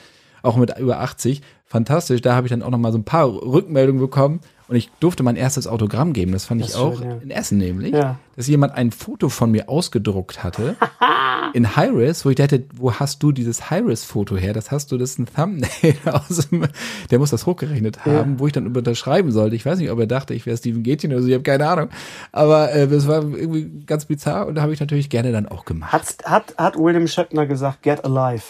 Auch 0.44 0.58
mit 0.58 0.78
über 0.78 1.00
80. 1.00 1.42
Fantastisch. 1.66 2.22
Da 2.22 2.36
habe 2.36 2.46
ich 2.46 2.52
dann 2.52 2.62
auch 2.62 2.70
noch 2.70 2.78
mal 2.78 2.92
so 2.92 3.00
ein 3.00 3.04
paar 3.06 3.28
Rückmeldungen 3.28 4.00
bekommen. 4.00 4.42
Und 4.68 4.76
ich 4.78 4.90
durfte 5.00 5.24
mein 5.24 5.36
erstes 5.36 5.68
Autogramm 5.68 6.14
geben. 6.14 6.32
Das 6.32 6.46
fand 6.46 6.62
Das 6.62 6.70
ich 6.70 6.76
auch 6.76 6.98
schön, 6.98 7.10
ja. 7.10 7.18
in 7.18 7.32
Essen 7.32 7.58
nämlich, 7.58 7.94
Ja. 7.94 8.18
dass 8.36 8.48
jemand 8.48 8.74
ein 8.76 8.92
Foto 8.92 9.30
von 9.30 9.52
mir 9.52 9.68
ausgedruckt 9.70 10.44
hatte 10.44 10.76
in 11.54 11.76
Hi-Res, 11.76 12.24
wo 12.26 12.30
ich 12.30 12.38
dachte, 12.38 12.64
wo 12.74 12.94
hast 12.94 13.22
du 13.22 13.32
dieses 13.34 13.70
Hi-Res-Foto 13.70 14.38
her? 14.38 14.54
Das 14.54 14.72
hast 14.72 14.92
du, 14.92 14.98
das 14.98 15.12
ist 15.12 15.20
ein 15.20 15.28
Thumbnail 15.28 15.96
aus 16.12 16.48
dem, 16.50 16.66
der 17.12 17.20
muss 17.20 17.30
das 17.32 17.46
hochgerechnet 17.46 18.06
haben, 18.06 18.40
wo 18.40 18.48
ich 18.48 18.54
dann 18.54 18.66
unterschreiben 18.76 19.32
sollte. 19.32 19.56
Ich 19.56 19.66
weiß 19.66 19.80
nicht, 19.80 19.92
ob 19.92 20.00
er 20.00 20.08
dachte, 20.08 20.34
ich 20.34 20.46
wäre 20.46 20.58
Steven 20.58 20.82
Gätchen 20.82 21.12
oder 21.12 21.22
so, 21.22 21.28
ich 21.28 21.34
habe 21.34 21.44
keine 21.44 21.68
Ahnung. 21.68 21.90
Aber 22.32 22.72
äh, 22.74 22.88
das 22.88 23.06
war 23.08 23.22
irgendwie 23.22 23.84
ganz 23.86 24.06
bizarr 24.06 24.48
und 24.48 24.56
da 24.56 24.62
habe 24.62 24.74
ich 24.74 24.80
natürlich 24.80 25.10
gerne 25.10 25.32
dann 25.34 25.48
auch 25.48 25.66
gemacht. 25.66 25.92
Hat, 25.92 26.16
hat, 26.26 26.56
hat 26.58 26.78
William 26.78 27.08
Shatner 27.08 27.46
gesagt, 27.46 27.82
get 27.84 28.04
alive. 28.06 28.44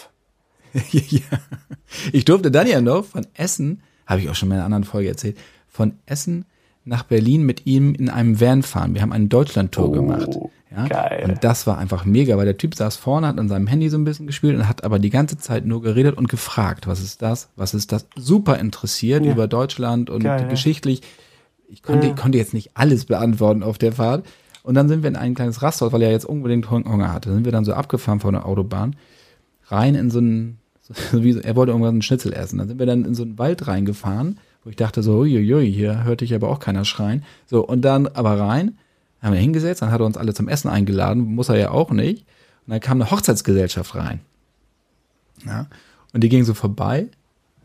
ja. 0.90 1.20
Ich 2.12 2.24
durfte 2.24 2.50
dann 2.50 2.66
ja 2.66 2.80
noch 2.80 3.04
von 3.04 3.26
Essen, 3.34 3.82
habe 4.06 4.20
ich 4.20 4.28
auch 4.28 4.34
schon 4.34 4.48
mal 4.48 4.56
in 4.56 4.58
einer 4.60 4.66
anderen 4.66 4.84
Folge 4.84 5.08
erzählt, 5.08 5.36
von 5.68 5.94
Essen 6.06 6.44
nach 6.84 7.04
Berlin 7.04 7.44
mit 7.44 7.66
ihm 7.66 7.94
in 7.94 8.10
einem 8.10 8.40
Van 8.40 8.62
fahren. 8.62 8.94
Wir 8.94 9.02
haben 9.02 9.12
eine 9.12 9.26
Deutschland-Tour 9.26 9.92
gemacht. 9.92 10.28
Ja? 10.70 10.84
Oh, 10.84 10.88
geil. 10.88 11.24
Und 11.26 11.42
das 11.44 11.66
war 11.66 11.78
einfach 11.78 12.04
mega, 12.04 12.36
weil 12.36 12.44
der 12.44 12.58
Typ 12.58 12.74
saß 12.74 12.96
vorne, 12.96 13.28
hat 13.28 13.38
an 13.38 13.48
seinem 13.48 13.66
Handy 13.68 13.88
so 13.88 13.96
ein 13.96 14.04
bisschen 14.04 14.26
gespielt 14.26 14.56
und 14.56 14.68
hat 14.68 14.84
aber 14.84 14.98
die 14.98 15.10
ganze 15.10 15.38
Zeit 15.38 15.64
nur 15.64 15.80
geredet 15.80 16.16
und 16.18 16.28
gefragt, 16.28 16.86
was 16.86 17.00
ist 17.00 17.22
das, 17.22 17.48
was 17.56 17.72
ist 17.74 17.92
das? 17.92 18.06
Super 18.16 18.58
interessiert 18.58 19.24
Ja. 19.24 19.32
über 19.32 19.46
Deutschland 19.48 20.10
und 20.10 20.24
Geil, 20.24 20.48
geschichtlich. 20.48 21.00
Ich 21.68 21.82
konnte, 21.82 22.08
Ja. 22.08 22.14
konnte 22.14 22.36
jetzt 22.38 22.52
nicht 22.54 22.72
alles 22.74 23.06
beantworten 23.06 23.62
auf 23.62 23.78
der 23.78 23.92
Fahrt. 23.92 24.26
Und 24.62 24.74
dann 24.74 24.88
sind 24.88 25.02
wir 25.02 25.08
in 25.08 25.16
ein 25.16 25.34
kleines 25.34 25.62
Rasthaus, 25.62 25.92
weil 25.92 26.02
er 26.02 26.10
jetzt 26.10 26.24
unbedingt 26.24 26.70
Hunger 26.70 27.12
hatte. 27.12 27.32
Sind 27.32 27.44
wir 27.44 27.52
dann 27.52 27.64
so 27.64 27.72
abgefahren 27.74 28.20
von 28.20 28.32
der 28.34 28.46
Autobahn, 28.46 28.96
rein 29.68 29.94
in 29.94 30.10
so 30.10 30.20
ein, 30.20 30.58
er 31.12 31.56
wollte 31.56 31.72
irgendwas 31.72 31.90
einen 31.90 32.02
Schnitzel 32.02 32.32
essen. 32.32 32.58
Dann 32.58 32.68
sind 32.68 32.78
wir 32.78 32.86
dann 32.86 33.04
in 33.04 33.14
so 33.14 33.22
einen 33.22 33.38
Wald 33.38 33.66
reingefahren, 33.66 34.38
wo 34.62 34.70
ich 34.70 34.76
dachte 34.76 35.02
so, 35.02 35.20
uiuiui, 35.20 35.70
hier 35.72 36.04
hörte 36.04 36.24
ich 36.24 36.34
aber 36.34 36.48
auch 36.48 36.58
keiner 36.58 36.84
schreien. 36.84 37.24
So, 37.46 37.66
und 37.66 37.82
dann 37.82 38.06
aber 38.08 38.38
rein, 38.38 38.78
haben 39.22 39.32
wir 39.32 39.40
hingesetzt, 39.40 39.82
dann 39.82 39.90
hat 39.90 40.00
er 40.00 40.06
uns 40.06 40.16
alle 40.16 40.34
zum 40.34 40.48
Essen 40.48 40.68
eingeladen, 40.68 41.22
muss 41.22 41.48
er 41.48 41.56
ja 41.56 41.70
auch 41.70 41.90
nicht. 41.90 42.26
Und 42.66 42.72
dann 42.72 42.80
kam 42.80 43.00
eine 43.00 43.10
Hochzeitsgesellschaft 43.10 43.94
rein. 43.94 44.20
Ja, 45.46 45.66
und 46.12 46.22
die 46.22 46.28
ging 46.28 46.44
so 46.44 46.54
vorbei, 46.54 47.08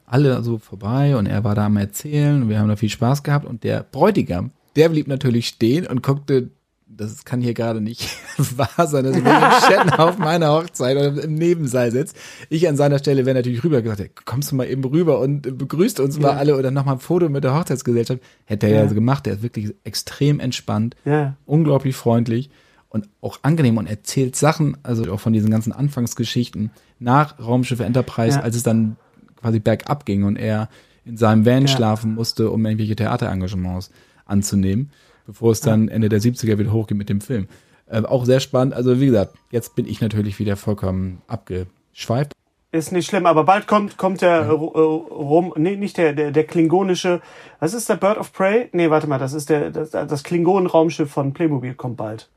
alle 0.05 0.41
so 0.43 0.57
vorbei 0.57 1.15
und 1.15 1.27
er 1.27 1.43
war 1.43 1.55
da 1.55 1.67
am 1.67 1.77
Erzählen 1.77 2.41
und 2.41 2.49
wir 2.49 2.59
haben 2.59 2.67
da 2.67 2.75
viel 2.75 2.89
Spaß 2.89 3.23
gehabt 3.23 3.45
und 3.45 3.63
der 3.63 3.83
Bräutigam, 3.83 4.51
der 4.75 4.89
blieb 4.89 5.07
natürlich 5.07 5.47
stehen 5.47 5.85
und 5.85 6.01
guckte, 6.01 6.49
das 6.91 7.23
kann 7.23 7.39
hier 7.41 7.53
gerade 7.53 7.81
nicht 7.81 8.09
wahr 8.57 8.87
sein, 8.87 9.03
dass 9.05 9.15
William 9.15 9.51
Shatner 9.61 9.99
auf 9.99 10.17
meiner 10.17 10.51
Hochzeit 10.51 10.97
oder 10.97 11.23
im 11.23 11.35
Nebensaal 11.35 11.91
sitzt. 11.91 12.17
Ich 12.49 12.67
an 12.67 12.75
seiner 12.77 12.99
Stelle 12.99 13.25
wäre 13.25 13.35
natürlich 13.37 13.63
rüber 13.63 13.81
gesagt, 13.81 14.25
kommst 14.25 14.51
du 14.51 14.55
mal 14.55 14.67
eben 14.67 14.83
rüber 14.83 15.19
und 15.19 15.57
begrüßt 15.57 15.99
uns 15.99 16.19
mal 16.19 16.31
alle 16.37 16.57
oder 16.57 16.71
nochmal 16.71 16.95
ein 16.95 16.99
Foto 16.99 17.29
mit 17.29 17.43
der 17.43 17.55
Hochzeitsgesellschaft. 17.57 18.21
Hätte 18.45 18.67
er 18.67 18.73
ja, 18.75 18.81
Ja. 18.83 18.89
so 18.89 18.95
gemacht, 18.95 19.25
der 19.25 19.33
ist 19.35 19.43
wirklich 19.43 19.73
extrem 19.83 20.39
entspannt, 20.39 20.95
Ja. 21.05 21.35
unglaublich 21.45 21.95
freundlich 21.95 22.49
und 22.89 23.07
auch 23.21 23.39
angenehm 23.43 23.77
und 23.77 23.87
erzählt 23.87 24.35
Sachen, 24.35 24.75
also 24.83 25.11
auch 25.13 25.19
von 25.19 25.31
diesen 25.31 25.51
ganzen 25.51 25.71
Anfangsgeschichten 25.71 26.71
nach 26.97 27.39
Raumschiff 27.39 27.79
Enterprise, 27.79 28.37
Ja. 28.39 28.43
als 28.43 28.55
es 28.55 28.63
dann 28.63 28.97
quasi 29.39 29.59
bergab 29.59 30.05
ging 30.05 30.23
und 30.23 30.35
er 30.37 30.69
in 31.05 31.15
seinem 31.17 31.45
Van 31.45 31.61
Ja. 31.61 31.67
schlafen 31.67 32.15
musste, 32.15 32.49
um 32.49 32.65
irgendwelche 32.65 32.95
Theaterengagements 32.95 33.91
anzunehmen, 34.25 34.89
bevor 35.29 35.51
es 35.51 35.61
dann 35.61 35.89
Ende 35.89 36.09
der 36.09 36.19
70er 36.19 36.57
wieder 36.57 36.73
hochgeht 36.73 36.97
mit 36.97 37.07
dem 37.07 37.21
Film. 37.21 37.47
Äh, 37.85 38.01
auch 38.01 38.25
sehr 38.25 38.39
spannend. 38.39 38.73
Also 38.73 38.99
wie 38.99 39.05
gesagt, 39.05 39.35
jetzt 39.51 39.75
bin 39.75 39.85
ich 39.85 40.01
natürlich 40.01 40.39
wieder 40.39 40.55
vollkommen 40.55 41.21
abgeschweift. 41.27 42.31
Ist 42.71 42.91
nicht 42.91 43.07
schlimm, 43.07 43.27
aber 43.27 43.43
bald 43.43 43.67
kommt, 43.67 43.97
kommt 43.97 44.21
der 44.21 44.41
äh, 44.41 44.49
rum, 44.49 45.53
nee, 45.55 45.75
nicht 45.75 45.97
der, 45.97 46.13
der, 46.13 46.31
der 46.31 46.43
klingonische, 46.45 47.21
was 47.59 47.75
ist 47.75 47.89
der 47.89 47.95
Bird 47.95 48.17
of 48.17 48.33
Prey? 48.33 48.69
Nee, 48.73 48.89
warte 48.89 49.05
mal, 49.05 49.19
das 49.19 49.33
ist 49.33 49.51
der, 49.51 49.69
das, 49.69 49.91
das 49.91 50.23
Klingonen-Raumschiff 50.23 51.11
von 51.11 51.33
Playmobil 51.33 51.75
kommt 51.75 51.97
bald. 51.97 52.29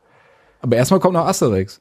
Aber 0.61 0.77
erstmal 0.77 1.01
kommt 1.01 1.15
noch 1.15 1.27
Asterix. 1.27 1.81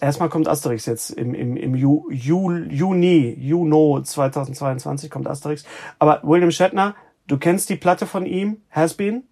Erstmal 0.00 0.28
kommt 0.28 0.46
Asterix 0.46 0.86
jetzt 0.86 1.10
im, 1.10 1.34
im, 1.34 1.56
im 1.56 1.74
Ju, 1.74 2.08
Ju, 2.10 2.52
Juni, 2.52 3.36
Juno 3.36 4.00
2022 4.00 5.10
kommt 5.10 5.26
Asterix. 5.26 5.64
Aber 5.98 6.20
William 6.22 6.52
Shatner, 6.52 6.94
du 7.26 7.36
kennst 7.36 7.68
die 7.68 7.76
Platte 7.76 8.06
von 8.06 8.26
ihm, 8.26 8.58
Has 8.70 8.94
Been, 8.94 9.24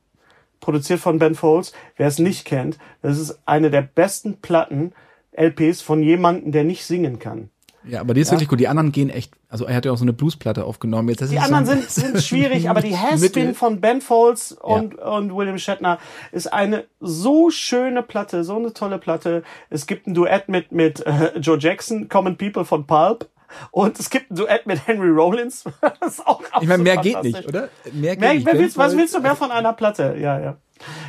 produziert 0.65 0.99
von 1.01 1.19
Ben 1.19 1.35
Folds. 1.35 1.73
Wer 1.97 2.09
es 2.09 2.19
nicht 2.19 2.45
kennt, 2.45 2.79
das 3.03 3.19
ist 3.19 3.39
eine 3.47 3.71
der 3.71 3.83
besten 3.83 4.41
Platten, 4.41 4.93
LPs 5.37 5.83
von 5.83 6.03
jemandem, 6.03 6.53
der 6.53 6.65
nicht 6.65 6.85
singen 6.87 7.19
kann. 7.19 7.51
Ja, 7.87 8.01
aber 8.01 8.15
die 8.15 8.23
ist 8.23 8.31
wirklich 8.31 8.49
gut. 8.49 8.61
Die 8.61 8.69
anderen 8.69 8.93
gehen 8.93 9.11
echt, 9.11 9.33
also 9.51 9.67
er 9.67 9.77
hat 9.77 9.85
ja 9.85 9.93
auch 9.93 9.99
so 9.99 10.05
eine 10.05 10.15
Bluesplatte 10.15 10.65
aufgenommen. 10.65 11.11
Jetzt, 11.11 11.31
Die 11.31 11.39
anderen 11.39 11.67
so 11.67 11.73
sind, 11.73 11.91
sind 11.91 12.23
schwierig, 12.25 12.71
aber 12.71 12.81
die 12.81 12.97
Has 12.97 13.21
Mittel- 13.21 13.45
Been 13.45 13.55
von 13.55 13.81
Ben 13.83 14.01
Folds 14.01 14.53
und, 14.53 14.95
und 14.95 15.37
William 15.37 15.59
Shatner 15.59 15.99
ist 16.33 16.51
eine 16.51 16.85
so 17.01 17.51
schöne 17.51 18.03
Platte, 18.03 18.43
so 18.43 18.57
eine 18.57 18.73
tolle 18.73 18.97
Platte. 18.99 19.43
Es 19.69 19.87
gibt 19.87 20.07
ein 20.07 20.15
Duett 20.15 20.49
mit, 20.49 20.73
mit 20.73 21.05
äh, 21.07 21.39
Joe 21.39 21.59
Jackson, 21.59 22.09
Common 22.09 22.39
People 22.39 22.65
von 22.65 22.87
Pulp. 22.87 23.29
Und 23.71 23.99
es 23.99 24.11
gibt 24.11 24.31
ein 24.31 24.37
Duett 24.37 24.67
mit 24.67 24.87
Henry 24.87 25.11
Rollins. 25.11 25.65
das 26.01 26.15
ist 26.15 26.27
auch 26.27 26.43
ich 26.61 26.69
meine, 26.69 26.83
mehr 26.83 26.97
geht 26.99 27.23
nicht, 27.23 27.47
oder? 27.47 27.69
Mehr 27.93 28.17
geht 28.17 28.21
mehr, 28.21 28.35
nicht. 28.35 28.47
Willst, 28.47 28.79
was 28.79 28.97
willst 28.97 29.15
du 29.15 29.21
mehr 29.21 29.37
von 29.37 29.51
einer 29.51 29.73
Platte? 29.73 30.17
Ja, 30.19 30.39
ja. 30.39 30.57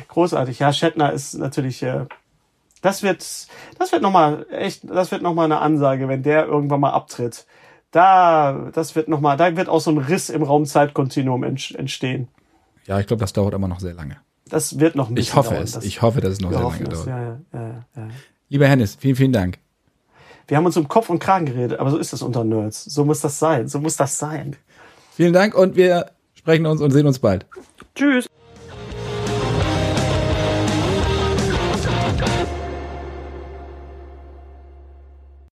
Großartig. 0.08 0.58
Ja, 0.58 0.72
Shatner 0.72 1.12
ist 1.12 1.34
natürlich, 1.34 1.82
äh, 1.82 2.06
das 2.82 3.02
wird, 3.02 3.20
das 3.78 3.92
wird 3.92 4.02
nochmal, 4.02 4.46
echt, 4.50 4.88
das 4.88 5.10
wird 5.10 5.22
nochmal 5.22 5.46
eine 5.46 5.60
Ansage, 5.60 6.08
wenn 6.08 6.22
der 6.22 6.46
irgendwann 6.46 6.80
mal 6.80 6.90
abtritt. 6.90 7.46
Da, 7.90 8.70
das 8.72 8.94
wird 8.94 9.08
nochmal, 9.08 9.36
da 9.36 9.56
wird 9.56 9.68
auch 9.68 9.80
so 9.80 9.90
ein 9.90 9.98
Riss 9.98 10.28
im 10.28 10.42
Raumzeitkontinuum 10.42 11.42
entstehen. 11.44 12.28
Ja, 12.86 13.00
ich 13.00 13.06
glaube, 13.06 13.20
das 13.20 13.32
dauert 13.32 13.54
immer 13.54 13.68
noch 13.68 13.80
sehr 13.80 13.94
lange. 13.94 14.18
Das 14.48 14.78
wird 14.78 14.94
noch 14.94 15.08
ein 15.08 15.14
bisschen 15.14 15.30
Ich 15.30 15.36
hoffe 15.36 15.54
dauern, 15.54 15.62
es. 15.62 15.76
Ich 15.82 16.02
hoffe, 16.02 16.20
dass 16.20 16.34
es 16.34 16.40
noch 16.40 16.50
sehr 16.50 16.60
lange 16.60 16.84
dauert. 16.84 17.06
Ja, 17.06 17.38
ja, 17.52 17.84
ja. 17.96 18.08
Lieber 18.48 18.68
Hennis, 18.68 18.94
vielen, 18.94 19.16
vielen 19.16 19.32
Dank. 19.32 19.58
Wir 20.48 20.56
haben 20.56 20.66
uns 20.66 20.76
um 20.76 20.86
Kopf 20.86 21.10
und 21.10 21.18
Kragen 21.18 21.46
geredet, 21.46 21.80
aber 21.80 21.90
so 21.90 21.98
ist 21.98 22.12
das 22.12 22.22
unter 22.22 22.44
Nerds. 22.44 22.84
So 22.84 23.04
muss 23.04 23.20
das 23.20 23.38
sein. 23.38 23.68
So 23.68 23.80
muss 23.80 23.96
das 23.96 24.18
sein. 24.18 24.56
Vielen 25.12 25.32
Dank 25.32 25.54
und 25.54 25.76
wir 25.76 26.06
sprechen 26.34 26.66
uns 26.66 26.80
und 26.80 26.90
sehen 26.92 27.06
uns 27.06 27.18
bald. 27.18 27.46
Tschüss. 27.94 28.26